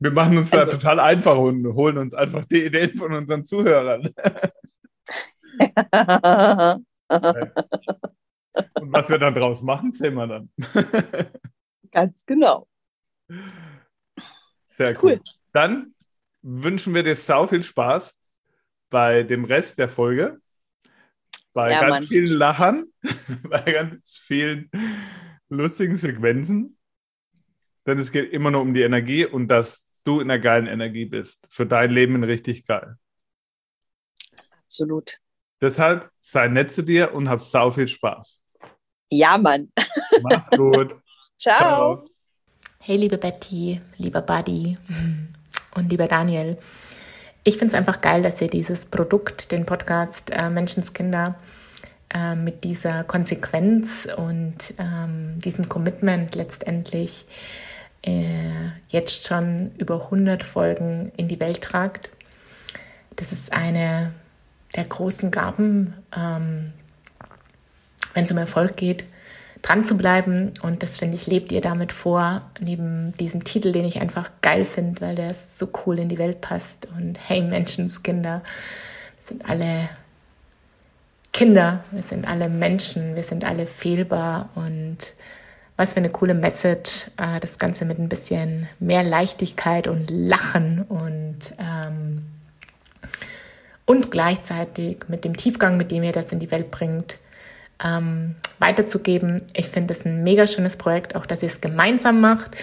Wir 0.00 0.10
machen 0.10 0.38
uns 0.38 0.52
also, 0.52 0.72
da 0.72 0.76
total 0.78 1.00
einfach 1.00 1.36
und 1.36 1.64
holen 1.74 1.98
uns 1.98 2.12
einfach 2.12 2.44
die 2.46 2.64
Ideen 2.64 2.96
von 2.96 3.12
unseren 3.12 3.44
Zuhörern. 3.44 4.08
Und 8.74 8.92
was 8.92 9.08
wir 9.08 9.18
dann 9.18 9.34
draus 9.34 9.62
machen, 9.62 9.92
sehen 9.92 10.14
wir 10.14 10.26
dann. 10.26 10.50
Ganz 11.90 12.24
genau. 12.24 12.68
Sehr 14.66 14.90
cool. 15.02 15.14
cool. 15.14 15.20
Dann 15.52 15.94
wünschen 16.42 16.94
wir 16.94 17.02
dir 17.02 17.14
sau 17.14 17.46
viel 17.46 17.62
Spaß 17.62 18.16
bei 18.90 19.22
dem 19.22 19.44
Rest 19.44 19.78
der 19.78 19.88
Folge. 19.88 20.40
Bei 21.52 21.70
ja, 21.70 21.80
ganz 21.80 22.00
Mann. 22.00 22.06
vielen 22.08 22.32
Lachern, 22.38 22.86
bei 23.48 23.60
ganz 23.60 24.18
vielen 24.18 24.70
lustigen 25.50 25.96
Sequenzen. 25.96 26.78
Denn 27.86 27.98
es 27.98 28.12
geht 28.12 28.32
immer 28.32 28.50
nur 28.50 28.62
um 28.62 28.74
die 28.74 28.82
Energie 28.82 29.26
und 29.26 29.48
dass 29.48 29.88
du 30.04 30.20
in 30.20 30.30
einer 30.30 30.40
geilen 30.40 30.66
Energie 30.66 31.04
bist. 31.04 31.46
Für 31.50 31.66
dein 31.66 31.90
Leben 31.90 32.22
richtig 32.24 32.66
geil. 32.66 32.96
Absolut. 34.66 35.21
Deshalb 35.62 36.10
sei 36.20 36.48
nett 36.48 36.72
zu 36.72 36.82
dir 36.82 37.14
und 37.14 37.28
hab 37.28 37.40
sau 37.40 37.70
viel 37.70 37.86
Spaß. 37.86 38.40
Ja, 39.12 39.38
Mann. 39.38 39.70
Mach's 40.22 40.50
gut. 40.50 40.96
Ciao. 41.38 41.58
Ciao. 41.58 42.04
Hey, 42.80 42.96
liebe 42.96 43.16
Betty, 43.16 43.80
lieber 43.96 44.22
Buddy 44.22 44.76
und 45.76 45.90
lieber 45.90 46.08
Daniel. 46.08 46.58
Ich 47.44 47.58
finde 47.58 47.74
es 47.74 47.78
einfach 47.78 48.00
geil, 48.00 48.22
dass 48.22 48.40
ihr 48.40 48.50
dieses 48.50 48.86
Produkt, 48.86 49.52
den 49.52 49.64
Podcast 49.64 50.30
äh, 50.32 50.50
Menschenskinder, 50.50 51.36
äh, 52.12 52.34
mit 52.34 52.64
dieser 52.64 53.04
Konsequenz 53.04 54.08
und 54.16 54.74
ähm, 54.78 55.40
diesem 55.40 55.68
Commitment 55.68 56.34
letztendlich 56.34 57.24
äh, 58.04 58.70
jetzt 58.88 59.28
schon 59.28 59.70
über 59.78 60.06
100 60.06 60.42
Folgen 60.42 61.12
in 61.16 61.28
die 61.28 61.38
Welt 61.38 61.62
tragt. 61.62 62.10
Das 63.14 63.30
ist 63.30 63.52
eine 63.52 64.12
der 64.76 64.84
großen 64.84 65.30
Gaben, 65.30 65.94
ähm, 66.16 66.72
wenn 68.14 68.24
es 68.24 68.32
um 68.32 68.38
Erfolg 68.38 68.76
geht, 68.76 69.04
dran 69.62 69.84
zu 69.84 69.96
bleiben. 69.96 70.52
Und 70.62 70.82
das 70.82 70.98
finde 70.98 71.16
ich, 71.16 71.26
lebt 71.26 71.52
ihr 71.52 71.60
damit 71.60 71.92
vor, 71.92 72.40
neben 72.60 73.14
diesem 73.14 73.44
Titel, 73.44 73.72
den 73.72 73.84
ich 73.84 74.00
einfach 74.00 74.30
geil 74.42 74.64
finde, 74.64 75.00
weil 75.00 75.14
der 75.14 75.34
so 75.34 75.68
cool 75.86 75.98
in 75.98 76.08
die 76.08 76.18
Welt 76.18 76.40
passt. 76.40 76.88
Und 76.96 77.18
hey, 77.28 77.42
Menschenskinder, 77.42 78.42
wir 79.16 79.24
sind 79.24 79.48
alle 79.48 79.88
Kinder, 81.32 81.84
wir 81.90 82.02
sind 82.02 82.26
alle 82.26 82.48
Menschen, 82.48 83.16
wir 83.16 83.24
sind 83.24 83.44
alle 83.44 83.66
fehlbar 83.66 84.50
und 84.54 84.98
was 85.76 85.94
für 85.94 86.00
eine 86.00 86.10
coole 86.10 86.34
Message, 86.34 87.06
äh, 87.16 87.40
das 87.40 87.58
Ganze 87.58 87.86
mit 87.86 87.98
ein 87.98 88.10
bisschen 88.10 88.68
mehr 88.78 89.02
Leichtigkeit 89.02 89.88
und 89.88 90.10
Lachen 90.10 90.82
und 90.82 91.38
ähm, 91.58 92.26
und 93.86 94.10
gleichzeitig 94.10 95.08
mit 95.08 95.24
dem 95.24 95.36
Tiefgang, 95.36 95.76
mit 95.76 95.90
dem 95.90 96.02
ihr 96.02 96.12
das 96.12 96.32
in 96.32 96.38
die 96.38 96.50
Welt 96.50 96.70
bringt, 96.70 97.18
ähm, 97.84 98.36
weiterzugeben. 98.58 99.42
Ich 99.54 99.68
finde 99.68 99.94
es 99.94 100.04
ein 100.04 100.22
mega 100.22 100.46
schönes 100.46 100.76
Projekt, 100.76 101.16
auch 101.16 101.26
dass 101.26 101.42
ihr 101.42 101.48
es 101.48 101.60
gemeinsam 101.60 102.20
macht, 102.20 102.54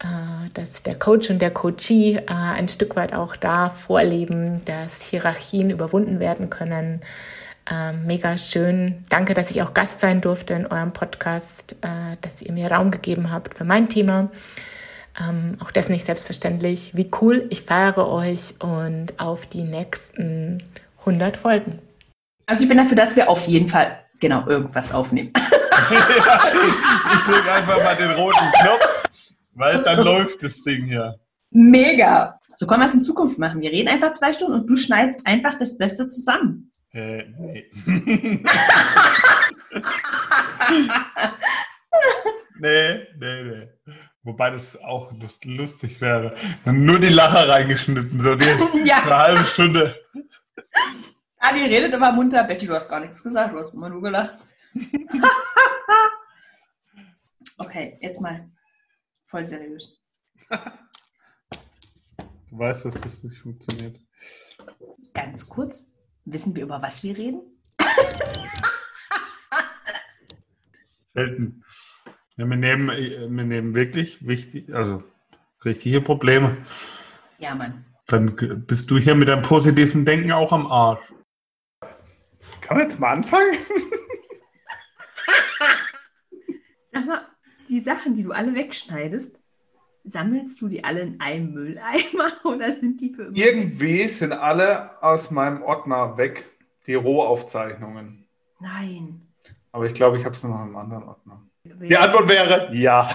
äh, 0.00 0.50
dass 0.54 0.82
der 0.82 0.96
Coach 0.96 1.30
und 1.30 1.40
der 1.40 1.50
Coachee 1.50 2.16
äh, 2.16 2.24
ein 2.26 2.68
Stück 2.68 2.96
weit 2.96 3.12
auch 3.12 3.36
da 3.36 3.70
vorleben, 3.70 4.64
dass 4.64 5.02
Hierarchien 5.02 5.70
überwunden 5.70 6.20
werden 6.20 6.50
können. 6.50 7.02
Äh, 7.70 7.92
mega 7.92 8.38
schön. 8.38 9.04
Danke, 9.08 9.34
dass 9.34 9.50
ich 9.50 9.62
auch 9.62 9.74
Gast 9.74 10.00
sein 10.00 10.20
durfte 10.20 10.54
in 10.54 10.66
eurem 10.66 10.92
Podcast, 10.92 11.76
äh, 11.82 12.16
dass 12.22 12.42
ihr 12.42 12.52
mir 12.52 12.70
Raum 12.70 12.90
gegeben 12.90 13.30
habt 13.30 13.56
für 13.56 13.64
mein 13.64 13.88
Thema. 13.88 14.30
Ähm, 15.20 15.56
auch 15.60 15.70
das 15.70 15.88
nicht 15.88 16.04
selbstverständlich. 16.04 16.94
Wie 16.94 17.10
cool, 17.20 17.46
ich 17.50 17.62
feiere 17.62 18.08
euch 18.08 18.54
und 18.60 19.18
auf 19.18 19.46
die 19.46 19.62
nächsten 19.62 20.62
100 21.00 21.36
Folgen. 21.36 21.80
Also 22.46 22.62
ich 22.62 22.68
bin 22.68 22.78
dafür, 22.78 22.96
dass 22.96 23.16
wir 23.16 23.28
auf 23.28 23.46
jeden 23.46 23.68
Fall 23.68 23.98
genau 24.20 24.46
irgendwas 24.46 24.92
aufnehmen. 24.92 25.32
ja, 25.34 25.40
ich 25.90 27.22
drücke 27.26 27.52
einfach 27.52 27.82
mal 27.82 27.96
den 27.96 28.10
roten 28.12 28.52
Knopf, 28.60 29.10
weil 29.54 29.82
dann 29.82 30.04
läuft 30.04 30.42
das 30.42 30.62
Ding 30.62 30.84
hier. 30.84 31.18
Mega. 31.50 32.38
So 32.54 32.66
können 32.66 32.82
wir 32.82 32.86
es 32.86 32.94
in 32.94 33.04
Zukunft 33.04 33.38
machen. 33.38 33.60
Wir 33.60 33.70
reden 33.70 33.88
einfach 33.88 34.12
zwei 34.12 34.32
Stunden 34.32 34.60
und 34.60 34.66
du 34.66 34.76
schneidest 34.76 35.26
einfach 35.26 35.58
das 35.58 35.76
Beste 35.78 36.08
zusammen. 36.08 36.72
Äh, 36.92 37.24
nee. 37.38 37.70
nee, 42.60 43.06
nee, 43.18 43.44
nee. 43.44 43.68
Wobei 44.22 44.50
das 44.50 44.76
auch 44.80 45.12
lustig 45.44 46.00
wäre. 46.00 46.34
Nur 46.64 46.98
die 46.98 47.08
Lacher 47.08 47.48
reingeschnitten, 47.48 48.20
so 48.20 48.34
die 48.34 48.44
ja. 48.84 49.02
eine 49.02 49.16
halbe 49.16 49.44
Stunde. 49.44 49.96
Adi 51.38 51.64
redet 51.64 51.94
immer 51.94 52.12
munter. 52.12 52.42
Betty, 52.44 52.66
du 52.66 52.74
hast 52.74 52.88
gar 52.88 53.00
nichts 53.00 53.22
gesagt, 53.22 53.54
du 53.54 53.58
hast 53.58 53.74
immer 53.74 53.88
nur 53.88 54.02
gelacht. 54.02 54.36
okay, 57.58 57.96
jetzt 58.00 58.20
mal 58.20 58.50
voll 59.24 59.46
seriös. 59.46 59.98
Du 62.50 62.58
weißt, 62.58 62.84
dass 62.86 63.00
das 63.00 63.22
nicht 63.22 63.40
funktioniert. 63.40 63.98
Ganz 65.14 65.48
kurz, 65.48 65.90
wissen 66.24 66.54
wir, 66.54 66.64
über 66.64 66.82
was 66.82 67.02
wir 67.02 67.16
reden? 67.16 67.42
Selten. 71.06 71.64
Ja, 72.38 72.48
wir, 72.48 72.56
nehmen, 72.56 72.88
wir 72.88 73.44
nehmen 73.44 73.74
wirklich 73.74 74.24
wichtig, 74.24 74.72
also 74.72 75.02
richtige 75.64 76.00
Probleme. 76.00 76.56
Ja, 77.40 77.56
Mann. 77.56 77.84
Dann 78.06 78.36
bist 78.64 78.88
du 78.92 78.96
hier 78.96 79.16
mit 79.16 79.26
deinem 79.26 79.42
positiven 79.42 80.04
Denken 80.04 80.30
auch 80.30 80.52
am 80.52 80.68
Arsch. 80.68 81.02
Kann 82.60 82.76
man 82.76 82.88
jetzt 82.88 83.00
mal 83.00 83.14
anfangen? 83.14 83.56
Sag 86.92 87.06
mal, 87.06 87.22
die 87.68 87.80
Sachen, 87.80 88.14
die 88.14 88.22
du 88.22 88.30
alle 88.30 88.54
wegschneidest, 88.54 89.40
sammelst 90.04 90.60
du 90.60 90.68
die 90.68 90.84
alle 90.84 91.00
in 91.00 91.20
einem 91.20 91.52
Mülleimer 91.52 92.30
oder 92.44 92.70
sind 92.72 93.00
die 93.00 93.12
für 93.14 93.24
immer? 93.24 93.36
Irgendwie 93.36 93.98
weg? 94.04 94.10
sind 94.10 94.32
alle 94.32 95.02
aus 95.02 95.32
meinem 95.32 95.62
Ordner 95.62 96.16
weg, 96.16 96.44
die 96.86 96.94
Rohaufzeichnungen. 96.94 98.28
Nein. 98.60 99.22
Aber 99.72 99.86
ich 99.86 99.94
glaube, 99.94 100.18
ich 100.18 100.24
habe 100.24 100.36
es 100.36 100.44
noch 100.44 100.54
in 100.54 100.60
einem 100.60 100.76
anderen 100.76 101.02
Ordner. 101.02 101.42
Die 101.64 101.96
Antwort 101.96 102.28
wäre 102.28 102.74
ja. 102.74 103.10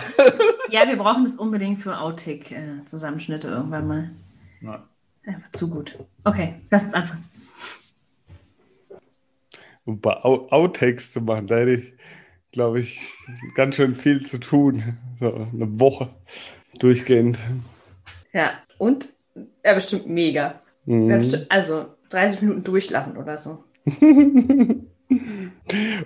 ja, 0.70 0.88
wir 0.88 0.98
brauchen 0.98 1.24
das 1.24 1.36
unbedingt 1.36 1.80
für 1.80 1.98
Outtake-Zusammenschnitte 1.98 3.48
irgendwann 3.48 3.88
mal. 3.88 4.12
Nein. 4.62 4.82
Einfach 5.26 5.52
zu 5.52 5.70
gut. 5.70 5.98
Okay, 6.24 6.62
lass 6.70 6.84
uns 6.84 6.94
anfangen 6.94 7.24
ein 9.86 10.02
paar 10.02 10.26
Outtakes 10.26 11.12
zu 11.12 11.22
machen. 11.22 11.48
Da 11.48 11.58
hätte 11.58 11.74
ich, 11.74 11.94
glaube 12.52 12.80
ich, 12.80 13.12
ganz 13.56 13.76
schön 13.76 13.96
viel 13.96 14.26
zu 14.26 14.40
tun. 14.40 14.98
So 15.20 15.34
eine 15.34 15.80
Woche 15.80 16.10
durchgehend. 16.80 17.40
Ja, 18.32 18.54
und 18.78 19.10
er 19.62 19.76
bestimmt 19.76 20.08
mega. 20.08 20.62
Mhm. 20.86 21.10
Bestimmt, 21.10 21.46
also 21.50 21.86
30 22.10 22.42
Minuten 22.42 22.64
durchlachen 22.64 23.18
oder 23.18 23.38
so. 23.38 23.64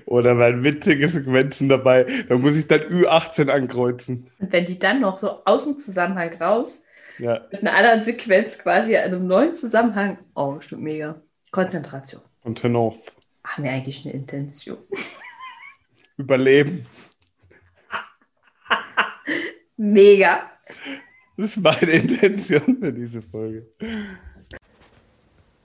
oder 0.05 0.37
weil 0.37 0.63
witzige 0.63 1.07
Sequenzen 1.07 1.69
dabei, 1.69 2.05
da 2.27 2.37
muss 2.37 2.55
ich 2.55 2.67
dann 2.67 2.81
Ü18 2.81 3.49
ankreuzen. 3.49 4.29
Und 4.39 4.51
wenn 4.51 4.65
die 4.65 4.79
dann 4.79 5.01
noch 5.01 5.17
so 5.17 5.43
aus 5.45 5.63
dem 5.63 5.79
Zusammenhang 5.79 6.33
raus, 6.41 6.83
ja. 7.19 7.45
mit 7.51 7.61
einer 7.61 7.75
anderen 7.75 8.03
Sequenz 8.03 8.57
quasi 8.57 8.93
in 8.93 8.99
einem 8.99 9.27
neuen 9.27 9.55
Zusammenhang, 9.55 10.19
oh, 10.35 10.53
bestimmt 10.53 10.83
mega. 10.83 11.19
Konzentration. 11.51 12.21
Und 12.43 12.59
turn 12.59 12.75
off 12.75 12.97
haben 13.43 13.63
wir 13.63 13.71
eigentlich 13.71 14.05
eine 14.05 14.13
Intention? 14.13 14.77
Überleben. 16.17 16.85
Mega. 19.77 20.51
Das 21.37 21.51
ist 21.51 21.57
meine 21.57 21.91
Intention 21.91 22.77
für 22.79 22.91
diese 22.91 23.21
Folge. 23.21 23.67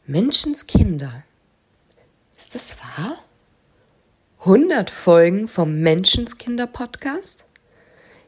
Menschenskinder. 0.07 1.24
Ist 2.37 2.55
das 2.55 2.78
wahr? 2.78 3.24
100 4.44 4.90
Folgen 4.90 5.46
vom 5.46 5.83
Menschenskinder-Podcast? 5.83 7.44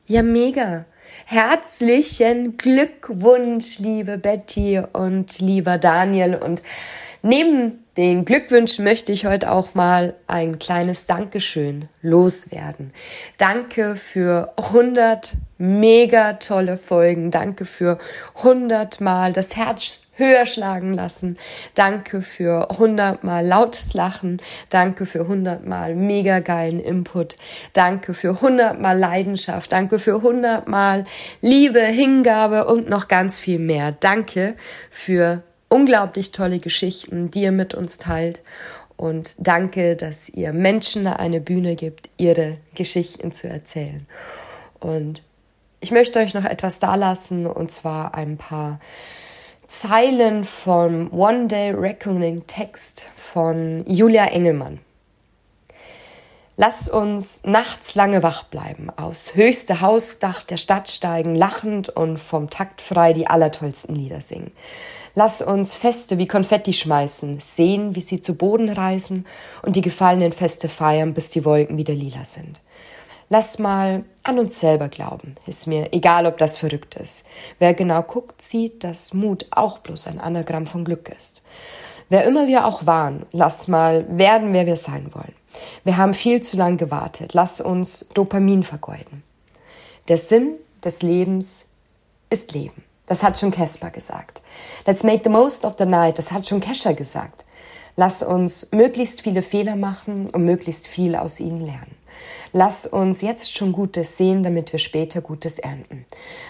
Ja, 0.07 0.23
mega. 0.23 0.85
Herzlichen 1.27 2.57
Glückwunsch, 2.57 3.81
liebe 3.81 4.17
Betty 4.17 4.81
und 4.93 5.41
lieber 5.41 5.77
Daniel. 5.77 6.37
Und 6.37 6.63
neben 7.23 7.85
den 7.97 8.25
Glückwünschen 8.25 8.85
möchte 8.85 9.11
ich 9.11 9.27
heute 9.27 9.51
auch 9.51 9.75
mal 9.75 10.15
ein 10.29 10.61
kleines 10.61 11.07
Dankeschön 11.07 11.89
loswerden. 12.01 12.93
Danke 13.37 13.97
für 13.97 14.53
100 14.57 15.35
mega 15.59 16.35
tolle 16.35 16.77
Folgen. 16.77 17.33
Danke 17.33 17.65
für 17.65 17.99
100 18.37 19.01
Mal 19.01 19.33
das 19.33 19.57
Herz 19.57 20.04
höher 20.17 20.47
schlagen 20.47 20.95
lassen. 20.95 21.37
Danke 21.75 22.23
für 22.23 22.71
100 22.71 23.25
Mal 23.25 23.47
lautes 23.47 23.95
Lachen. 23.95 24.41
Danke 24.71 25.07
für 25.07 25.21
100 25.21 25.67
Mal 25.67 25.95
mega 25.95 26.41
geilen 26.41 26.81
Input. 26.81 27.37
Danke 27.73 28.15
für 28.15 28.31
100 28.31 28.81
Mal 28.81 28.99
Leidenschaft. 28.99 29.73
Danke 29.73 29.99
für 29.99 30.17
100 30.17 30.69
Mal 30.69 31.05
Liebe, 31.41 31.81
Hingabe 31.81 32.67
und 32.67 32.89
noch 32.89 33.09
ganz 33.09 33.39
viel 33.39 33.59
mehr. 33.59 33.93
Danke 33.93 34.55
für 34.91 35.43
unglaublich 35.69 36.31
tolle 36.31 36.61
Geschichten, 36.61 37.31
die 37.31 37.43
ihr 37.43 37.53
mit 37.53 37.75
uns 37.75 37.99
teilt. 37.99 38.43
Und 38.97 39.35
danke, 39.39 39.97
dass 39.97 40.29
ihr 40.29 40.53
Menschen 40.53 41.07
eine 41.07 41.41
Bühne 41.41 41.75
gibt, 41.75 42.09
ihre 42.17 42.59
Geschichten 42.75 43.33
zu 43.33 43.49
erzählen. 43.49 44.07
Und 44.79 45.23
ich 45.81 45.91
möchte 45.91 46.21
euch 46.21 46.33
noch 46.35 46.45
etwas 46.45 46.79
dalassen, 46.79 47.47
und 47.47 47.71
zwar 47.71 48.15
ein 48.15 48.37
paar 48.37 48.79
Zeilen 49.67 50.45
vom 50.45 51.11
One 51.13 51.47
Day 51.47 51.71
Reckoning 51.71 52.47
Text 52.47 53.11
von 53.17 53.83
Julia 53.87 54.27
Engelmann. 54.27 54.79
Lass 56.57 56.89
uns 56.89 57.43
nachts 57.45 57.95
lange 57.95 58.23
wach 58.23 58.45
bleiben, 58.45 58.91
aus 58.91 59.35
höchste 59.35 59.81
Hausdach 59.81 60.43
der 60.43 60.59
Stadt 60.59 60.91
steigen, 60.91 61.35
lachend 61.35 61.89
und 61.89 62.19
vom 62.19 62.51
Takt 62.51 62.81
frei 62.81 63.13
die 63.13 63.27
allertollsten 63.27 63.97
Lieder 63.97 64.21
singen. 64.21 64.53
Lass 65.15 65.43
uns 65.43 65.75
Feste 65.75 66.19
wie 66.19 66.29
Konfetti 66.29 66.73
schmeißen, 66.73 67.41
sehen, 67.41 67.97
wie 67.97 68.03
sie 68.03 68.21
zu 68.21 68.37
Boden 68.37 68.69
reißen 68.69 69.27
und 69.63 69.77
die 69.77 69.83
gefallenen 69.83 70.33
Feste 70.33 70.69
feiern, 70.69 71.15
bis 71.15 71.31
die 71.31 71.45
Wolken 71.45 71.79
wieder 71.79 71.95
lila 71.95 72.25
sind. 72.25 72.61
Lass 73.29 73.59
mal 73.59 74.05
an 74.23 74.39
uns 74.39 74.61
selber 74.61 74.89
glauben. 74.89 75.37
Ist 75.47 75.67
mir 75.67 75.93
egal, 75.93 76.27
ob 76.27 76.39
das 76.39 76.59
verrückt 76.59 76.97
ist. 76.97 77.25
Wer 77.59 77.75
genau 77.75 78.03
guckt, 78.03 78.43
sieht, 78.43 78.85
dass 78.85 79.15
Mut 79.15 79.47
auch 79.51 79.79
bloß 79.79 80.07
ein 80.09 80.21
Anagramm 80.21 80.67
von 80.67 80.85
Glück 80.85 81.09
ist. 81.09 81.43
Wer 82.09 82.25
immer 82.25 82.47
wir 82.47 82.67
auch 82.67 82.87
waren, 82.87 83.27
lass 83.33 83.67
mal 83.67 84.07
werden, 84.09 84.53
wer 84.53 84.67
wir 84.67 84.77
sein 84.77 85.15
wollen. 85.15 85.35
Wir 85.85 85.97
haben 85.97 86.15
viel 86.15 86.43
zu 86.43 86.57
lang 86.57 86.77
gewartet. 86.77 87.33
Lass 87.35 87.61
uns 87.61 88.07
Dopamin 88.15 88.63
vergeuden. 88.63 89.23
Der 90.09 90.19
Sinn 90.19 90.57
des 90.85 91.03
Lebens 91.03 91.67
ist 92.29 92.53
Leben. 92.53 92.85
Das 93.07 93.23
hat 93.23 93.39
schon 93.39 93.51
Caspar 93.51 93.91
gesagt. 93.91 94.43
Let's 94.87 95.03
make 95.03 95.23
the 95.25 95.31
most 95.31 95.65
of 95.65 95.75
the 95.79 95.87
night. 95.87 96.19
Das 96.19 96.33
hat 96.33 96.47
schon 96.47 96.61
Kescher 96.61 96.95
gesagt. 96.95 97.45
Lass 97.97 98.23
uns 98.23 98.69
möglichst 98.73 99.23
viele 99.23 99.43
Fehler 99.43 99.77
machen 99.77 100.29
und 100.31 100.45
möglichst 100.45 100.89
viel 100.89 101.15
aus 101.15 101.39
ihnen 101.41 101.61
lernen. 101.61 101.95
Lass 102.53 102.87
uns 102.87 103.21
jetzt 103.21 103.55
schon 103.55 103.73
Gutes 103.73 104.17
sehen, 104.17 104.43
damit 104.43 104.73
wir 104.73 104.79
später 104.79 105.21
Gutes 105.21 105.59
ernten. 105.59 106.07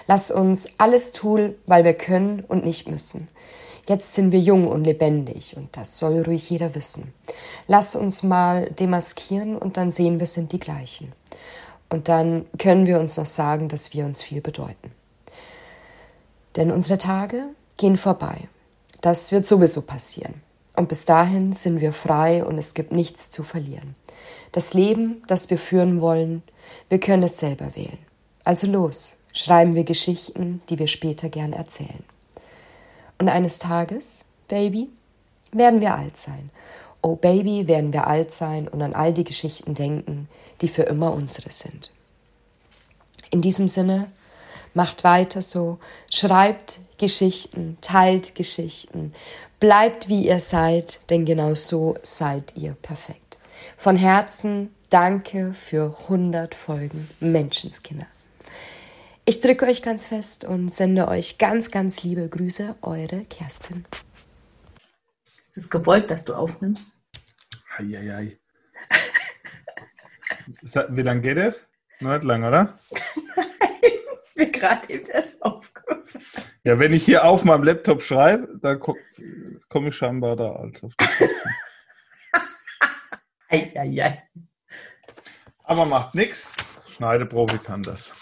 Lass 0.07 0.31
uns 0.31 0.69
alles 0.79 1.13
tun, 1.13 1.55
weil 1.67 1.85
wir 1.85 1.95
können 1.95 2.45
und 2.47 2.65
nicht 2.65 2.89
müssen. 2.89 3.29
Jetzt 3.87 4.15
sind 4.15 4.33
wir 4.33 4.41
jung 4.41 4.67
und 4.69 4.85
lebendig 4.85 5.57
und 5.57 5.77
das 5.77 5.99
soll 5.99 6.23
ruhig 6.23 6.49
jeder 6.49 6.75
wissen. 6.75 7.13
Lass 7.67 7.97
uns 7.97 8.23
mal 8.23 8.71
demaskieren 8.71 9.59
und 9.59 9.77
dann 9.77 9.91
sehen 9.91 10.21
wir 10.21 10.27
sind 10.27 10.53
die 10.53 10.61
gleichen. 10.61 11.13
Und 11.91 12.09
dann 12.09 12.47
können 12.59 12.87
wir 12.87 12.99
uns 12.99 13.17
noch 13.19 13.27
sagen, 13.27 13.69
dass 13.69 13.93
wir 13.93 14.07
uns 14.07 14.23
viel 14.23 14.41
bedeuten. 14.41 14.93
Denn 16.57 16.71
unsere 16.71 16.99
Tage 16.99 17.45
gehen 17.77 17.97
vorbei. 17.97 18.49
Das 19.01 19.33
wird 19.33 19.47
sowieso 19.47 19.83
passieren. 19.83 20.41
Und 20.77 20.89
bis 20.89 21.05
dahin 21.05 21.53
sind 21.53 21.81
wir 21.81 21.93
frei 21.93 22.45
und 22.45 22.59
es 22.59 22.75
gibt 22.75 22.91
nichts 22.91 23.31
zu 23.31 23.45
verlieren. 23.45 23.95
Das 24.55 24.73
Leben, 24.73 25.21
das 25.27 25.51
wir 25.51 25.59
führen 25.59 26.01
wollen, 26.01 26.45
wir 26.89 27.01
können 27.01 27.25
es 27.25 27.41
selber 27.41 27.75
wählen. 27.75 27.99
Also 28.45 28.69
los, 28.69 29.17
schreiben 29.33 29.75
wir 29.75 29.83
Geschichten, 29.83 30.63
die 30.69 30.79
wir 30.79 30.87
später 30.87 31.29
gern 31.29 31.53
erzählen. 31.53 32.05
Und 33.19 33.29
eines 33.29 33.59
Tages, 33.59 34.25
Baby, 34.47 34.91
werden 35.51 35.81
wir 35.81 35.97
alt 35.97 36.17
sein. 36.17 36.51
Oh 37.03 37.17
Baby, 37.17 37.67
werden 37.67 37.93
wir 37.93 38.07
alt 38.07 38.31
sein 38.31 38.69
und 38.69 38.81
an 38.81 38.95
all 38.95 39.13
die 39.13 39.25
Geschichten 39.25 39.75
denken, 39.75 40.29
die 40.61 40.69
für 40.69 40.85
immer 40.85 41.13
unsere 41.15 41.51
sind. 41.51 41.93
In 43.33 43.43
diesem 43.43 43.67
Sinne, 43.67 44.07
Macht 44.77 45.05
weiter 45.05 45.41
so, 45.41 45.79
schreibt 46.11 46.81
Geschichten, 46.99 47.79
teilt 47.81 48.37
Geschichten, 48.37 49.13
Bleibt 49.59 50.09
wie 50.09 50.27
ihr 50.27 50.41
seid, 50.41 51.01
denn 51.11 51.25
genau 51.25 51.55
so 51.55 51.97
seid 52.03 52.57
ihr 52.57 52.77
perfekt. 52.83 53.24
Von 53.85 53.97
Herzen 53.97 54.75
danke 54.89 55.53
für 55.53 55.95
100 56.05 56.55
Folgen 56.55 57.07
Menschenskinder. 57.21 58.07
Ich 59.27 59.43
drücke 59.43 59.67
euch 59.67 59.83
ganz 59.83 60.07
fest 60.07 60.47
und 60.47 60.73
sende 60.73 61.07
euch 61.07 61.37
ganz, 61.37 61.71
ganz 61.71 62.03
liebe 62.03 62.27
Grüße, 62.27 62.77
eure 62.81 63.27
Kerstin. 63.27 63.85
Ist 65.45 65.59
es 65.59 65.69
gewollt, 65.69 66.11
dass 66.11 66.25
du 66.25 66.33
aufnimmst? 66.33 66.99
Eieiei. 67.77 68.39
Wie 70.89 71.03
lange 71.03 71.21
geht 71.21 71.37
es? 71.37 71.57
Nicht 72.01 72.25
lang, 72.25 72.45
oder? 72.45 72.79
Nein, 73.37 73.93
ist 74.23 74.39
mir 74.39 74.51
gerade 74.51 74.89
eben 74.89 75.07
erst 75.09 75.43
aufgefallen. 75.43 76.05
Ja, 76.63 76.79
wenn 76.79 76.95
ich 76.95 77.05
hier 77.05 77.27
auf 77.27 77.45
meinem 77.45 77.65
Laptop 77.65 78.03
schreibe, 78.03 78.49
dann 78.63 78.81
komme 78.81 78.99
komm 79.69 79.89
ich 79.89 79.95
scheinbar 79.95 80.37
da 80.37 80.53
als 80.53 80.83
auf 80.83 80.95
die 80.99 81.05
Kosten. 81.05 81.51
Eieiei. 83.55 84.23
Aber 85.65 85.85
macht 85.87 86.15
nichts. 86.15 86.55
Schneideprofi 86.89 87.59
kann 87.59 87.83
das. 87.83 88.13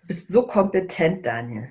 Du 0.00 0.06
bist 0.06 0.28
so 0.28 0.46
kompetent, 0.46 1.24
Daniel. 1.24 1.70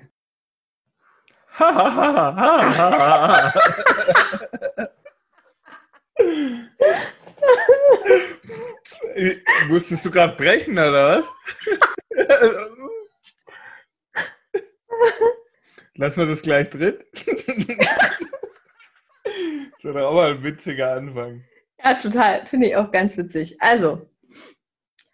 Musstest 9.68 10.04
du 10.04 10.10
gerade 10.10 10.36
brechen, 10.36 10.74
oder 10.74 11.18
was? 11.18 11.24
Lassen 15.94 16.20
wir 16.20 16.26
das 16.26 16.42
gleich 16.42 16.68
drin. 16.70 16.96
das 17.12 17.24
wäre 19.82 19.94
doch 19.94 20.10
auch 20.10 20.14
mal 20.14 20.30
ein 20.30 20.44
witziger 20.44 20.92
Anfang. 20.92 21.42
Ja, 21.84 21.94
total. 21.94 22.44
Finde 22.46 22.68
ich 22.68 22.76
auch 22.76 22.90
ganz 22.90 23.16
witzig. 23.16 23.56
Also, 23.60 24.08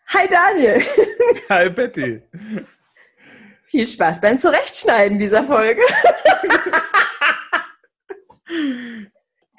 hi 0.08 0.28
Daniel. 0.28 0.82
Hi 1.48 1.68
Betty. 1.68 2.22
Viel 3.64 3.86
Spaß 3.86 4.20
beim 4.20 4.38
Zurechtschneiden 4.38 5.18
dieser 5.18 5.44
Folge. 5.44 5.82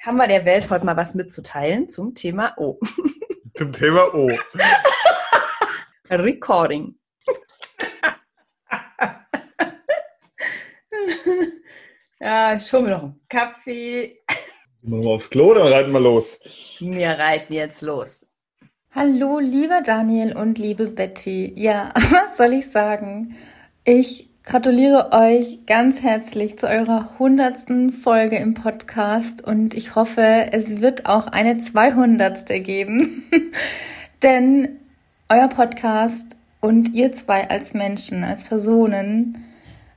Haben 0.04 0.16
wir 0.16 0.26
der 0.26 0.44
Welt 0.44 0.68
heute 0.70 0.84
mal 0.84 0.96
was 0.96 1.14
mitzuteilen 1.14 1.88
zum 1.88 2.14
Thema 2.14 2.54
O. 2.56 2.80
Zum 3.56 3.72
Thema 3.72 4.12
O. 4.14 4.28
Recording. 6.10 6.96
ja, 12.20 12.54
ich 12.54 12.72
hole 12.72 12.82
mir 12.82 12.90
noch 12.90 13.02
einen 13.02 13.20
Kaffee. 13.28 14.22
Machen 14.88 15.02
wir 15.02 15.10
aufs 15.10 15.30
Klo, 15.30 15.52
dann 15.52 15.66
reiten 15.66 15.90
wir 15.90 15.98
los. 15.98 16.38
Wir 16.78 17.08
reiten 17.08 17.52
jetzt 17.52 17.82
los. 17.82 18.24
Hallo, 18.94 19.40
lieber 19.40 19.80
Daniel 19.84 20.36
und 20.36 20.58
liebe 20.58 20.86
Betty. 20.86 21.52
Ja, 21.56 21.92
was 21.94 22.36
soll 22.36 22.52
ich 22.52 22.70
sagen? 22.70 23.34
Ich 23.84 24.28
gratuliere 24.44 25.10
euch 25.10 25.66
ganz 25.66 26.02
herzlich 26.02 26.56
zu 26.56 26.68
eurer 26.68 27.18
hundertsten 27.18 27.90
Folge 27.90 28.36
im 28.36 28.54
Podcast 28.54 29.42
und 29.42 29.74
ich 29.74 29.96
hoffe, 29.96 30.50
es 30.52 30.80
wird 30.80 31.06
auch 31.06 31.26
eine 31.26 31.58
zweihundertste 31.58 32.60
geben, 32.60 33.24
denn 34.22 34.76
euer 35.28 35.48
Podcast 35.48 36.38
und 36.60 36.94
ihr 36.94 37.10
zwei 37.10 37.50
als 37.50 37.74
Menschen, 37.74 38.22
als 38.22 38.44
Personen, 38.44 39.45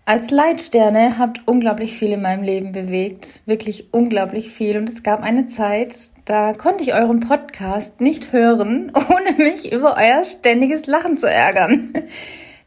als 0.09 0.31
Leitsterne 0.31 1.19
habt 1.19 1.47
unglaublich 1.47 1.95
viel 1.95 2.13
in 2.13 2.23
meinem 2.23 2.41
Leben 2.41 2.71
bewegt, 2.71 3.43
wirklich 3.45 3.93
unglaublich 3.93 4.49
viel. 4.49 4.75
Und 4.75 4.89
es 4.89 5.03
gab 5.03 5.21
eine 5.21 5.45
Zeit, 5.45 5.95
da 6.25 6.53
konnte 6.53 6.83
ich 6.83 6.95
euren 6.95 7.19
Podcast 7.19 8.01
nicht 8.01 8.31
hören, 8.31 8.91
ohne 8.95 9.37
mich 9.37 9.71
über 9.71 9.97
euer 9.97 10.23
ständiges 10.23 10.87
Lachen 10.87 11.19
zu 11.19 11.29
ärgern. 11.29 11.93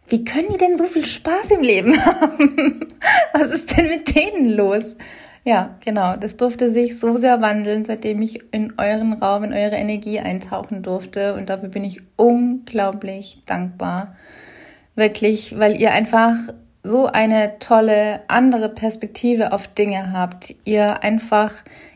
Wie 0.06 0.24
können 0.24 0.50
die 0.52 0.56
denn 0.56 0.78
so 0.78 0.84
viel 0.84 1.04
Spaß 1.04 1.50
im 1.50 1.62
Leben 1.62 1.96
haben? 2.06 2.86
Was 3.32 3.50
ist 3.50 3.76
denn 3.76 3.88
mit 3.88 4.14
denen 4.14 4.50
los? 4.50 4.96
Ja, 5.42 5.76
genau, 5.84 6.14
das 6.14 6.36
durfte 6.36 6.70
sich 6.70 7.00
so 7.00 7.16
sehr 7.16 7.40
wandeln, 7.40 7.84
seitdem 7.84 8.22
ich 8.22 8.40
in 8.52 8.74
euren 8.78 9.14
Raum, 9.14 9.42
in 9.42 9.52
eure 9.52 9.74
Energie 9.74 10.20
eintauchen 10.20 10.84
durfte. 10.84 11.34
Und 11.34 11.50
dafür 11.50 11.70
bin 11.70 11.82
ich 11.82 12.02
unglaublich 12.14 13.42
dankbar. 13.46 14.14
Wirklich, 14.94 15.58
weil 15.58 15.80
ihr 15.80 15.90
einfach 15.90 16.36
so 16.82 17.06
eine 17.06 17.58
tolle 17.58 18.22
andere 18.28 18.68
Perspektive 18.68 19.52
auf 19.52 19.68
Dinge 19.68 20.12
habt. 20.12 20.54
Ihr 20.64 21.02
einfach 21.02 21.52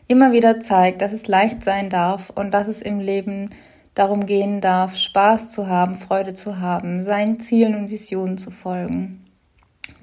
immer 0.07 0.31
wieder 0.31 0.59
zeigt, 0.59 1.01
dass 1.01 1.13
es 1.13 1.27
leicht 1.27 1.63
sein 1.63 1.89
darf 1.89 2.29
und 2.29 2.51
dass 2.51 2.67
es 2.67 2.81
im 2.81 2.99
Leben 2.99 3.49
darum 3.95 4.25
gehen 4.25 4.61
darf, 4.61 4.95
Spaß 4.95 5.51
zu 5.51 5.67
haben, 5.67 5.95
Freude 5.95 6.33
zu 6.33 6.59
haben, 6.59 7.01
seinen 7.01 7.39
Zielen 7.39 7.75
und 7.75 7.89
Visionen 7.89 8.37
zu 8.37 8.51
folgen. 8.51 9.25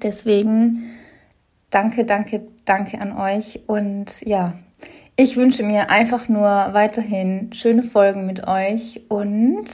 Deswegen 0.03 0.83
danke, 1.69 2.05
danke, 2.05 2.45
danke 2.65 2.99
an 3.01 3.17
euch 3.17 3.61
und 3.67 4.21
ja, 4.21 4.53
ich 5.15 5.37
wünsche 5.37 5.63
mir 5.63 5.89
einfach 5.89 6.27
nur 6.27 6.43
weiterhin 6.43 7.53
schöne 7.53 7.83
Folgen 7.83 8.25
mit 8.25 8.47
euch 8.47 9.01
und 9.07 9.65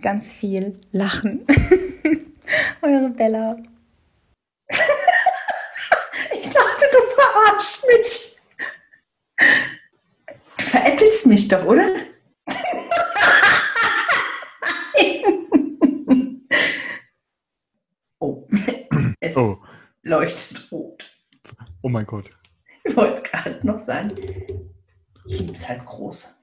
ganz 0.00 0.32
viel 0.32 0.78
Lachen. 0.90 1.42
Eure 2.82 3.10
Bella. 3.10 3.56
ich 6.32 6.48
dachte, 6.48 6.86
du 6.92 6.98
verarschst 7.16 7.86
mich. 7.86 8.36
Du 10.58 10.64
veräppelst 10.64 11.26
mich 11.26 11.48
doch, 11.48 11.64
oder? 11.64 11.88
oh, 18.18 18.46
es 19.20 19.36
Oh. 19.36 19.58
leuchtet 20.02 20.70
rot. 20.70 21.10
Oh 21.82 21.88
mein 21.88 22.06
Gott. 22.06 22.30
Ich 22.84 22.96
wollte 22.96 23.22
gerade 23.22 23.66
noch 23.66 23.78
sagen, 23.78 24.12
ich 25.26 25.40
liebe 25.40 25.52
es 25.52 25.68
halt 25.68 25.84
groß. 25.84 26.34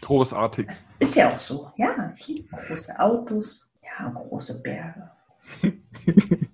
Großartig. 0.00 0.66
Das 0.66 0.86
ist 0.98 1.16
ja 1.16 1.30
auch 1.30 1.38
so. 1.38 1.70
Ja, 1.76 2.10
ich 2.14 2.28
liebe 2.28 2.56
große 2.56 2.98
Autos, 2.98 3.70
ja, 3.82 4.08
große 4.10 4.62
Berge. 4.62 5.10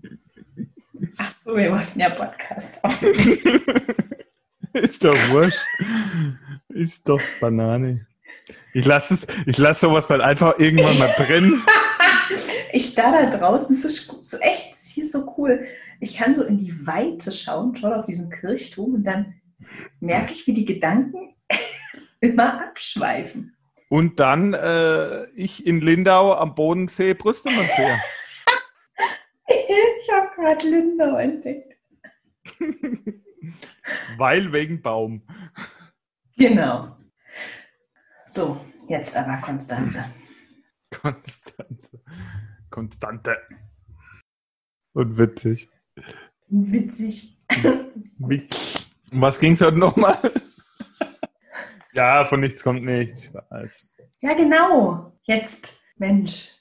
So, 1.51 1.57
wir 1.57 1.73
wollten 1.73 1.99
ja 1.99 2.11
Podcast. 2.11 2.81
Ist 4.73 5.05
doch 5.05 5.17
wurscht. 5.31 5.59
Ist 6.69 7.09
doch 7.09 7.21
Banane. 7.41 8.07
Ich 8.73 8.87
lasse 8.87 9.27
lasse 9.59 9.81
sowas 9.81 10.07
dann 10.07 10.21
einfach 10.21 10.61
irgendwann 10.61 10.97
mal 10.99 11.13
drin. 11.17 11.61
Ich 12.73 12.87
starr 12.87 13.11
da 13.11 13.37
draußen, 13.37 13.75
ist 13.75 14.07
so 14.23 14.39
echt, 14.39 14.71
das 14.71 14.85
hier 14.85 15.03
ist 15.03 15.11
so 15.11 15.35
cool. 15.37 15.67
Ich 15.99 16.19
kann 16.19 16.37
so 16.37 16.45
in 16.45 16.57
die 16.57 16.87
Weite 16.87 17.33
schauen, 17.33 17.75
schau 17.75 17.89
auf 17.89 18.05
diesen 18.05 18.31
Kirchturm 18.31 18.95
und 18.95 19.03
dann 19.03 19.35
merke 19.99 20.33
ich, 20.33 20.47
wie 20.47 20.53
die 20.53 20.67
Gedanken 20.67 21.35
immer 22.21 22.63
abschweifen. 22.63 23.57
Und 23.89 24.21
dann 24.21 24.55
äh, 24.55 25.25
ich 25.31 25.67
in 25.67 25.81
Lindau 25.81 26.33
am 26.37 26.55
Bodensee 26.55 27.13
Brüste 27.13 27.51
massiere. 27.51 27.99
Ich 30.11 30.17
habe 30.17 30.35
gerade 30.35 30.69
Lindau 30.69 31.17
entdeckt. 31.17 31.77
Weil 34.17 34.53
wegen 34.53 34.83
Baum. 34.83 35.23
Genau. 36.37 36.97
So, 38.27 38.61
jetzt 38.89 39.17
aber 39.17 39.37
Konstanze. 39.41 40.05
Konstante. 40.91 42.03
Konstante. 42.71 43.37
Und 44.95 45.17
witzig. 45.17 45.71
Witzig. 46.49 47.39
Wie, 48.19 48.49
um 49.13 49.23
was 49.23 49.39
ging 49.39 49.53
es 49.53 49.61
heute 49.61 49.79
nochmal? 49.79 50.19
ja, 51.93 52.25
von 52.25 52.41
nichts 52.41 52.65
kommt 52.65 52.85
nichts. 52.85 53.27
Ich 53.27 53.35
weiß. 53.35 53.91
Ja, 54.23 54.35
genau. 54.35 55.17
Jetzt, 55.23 55.81
Mensch. 55.97 56.57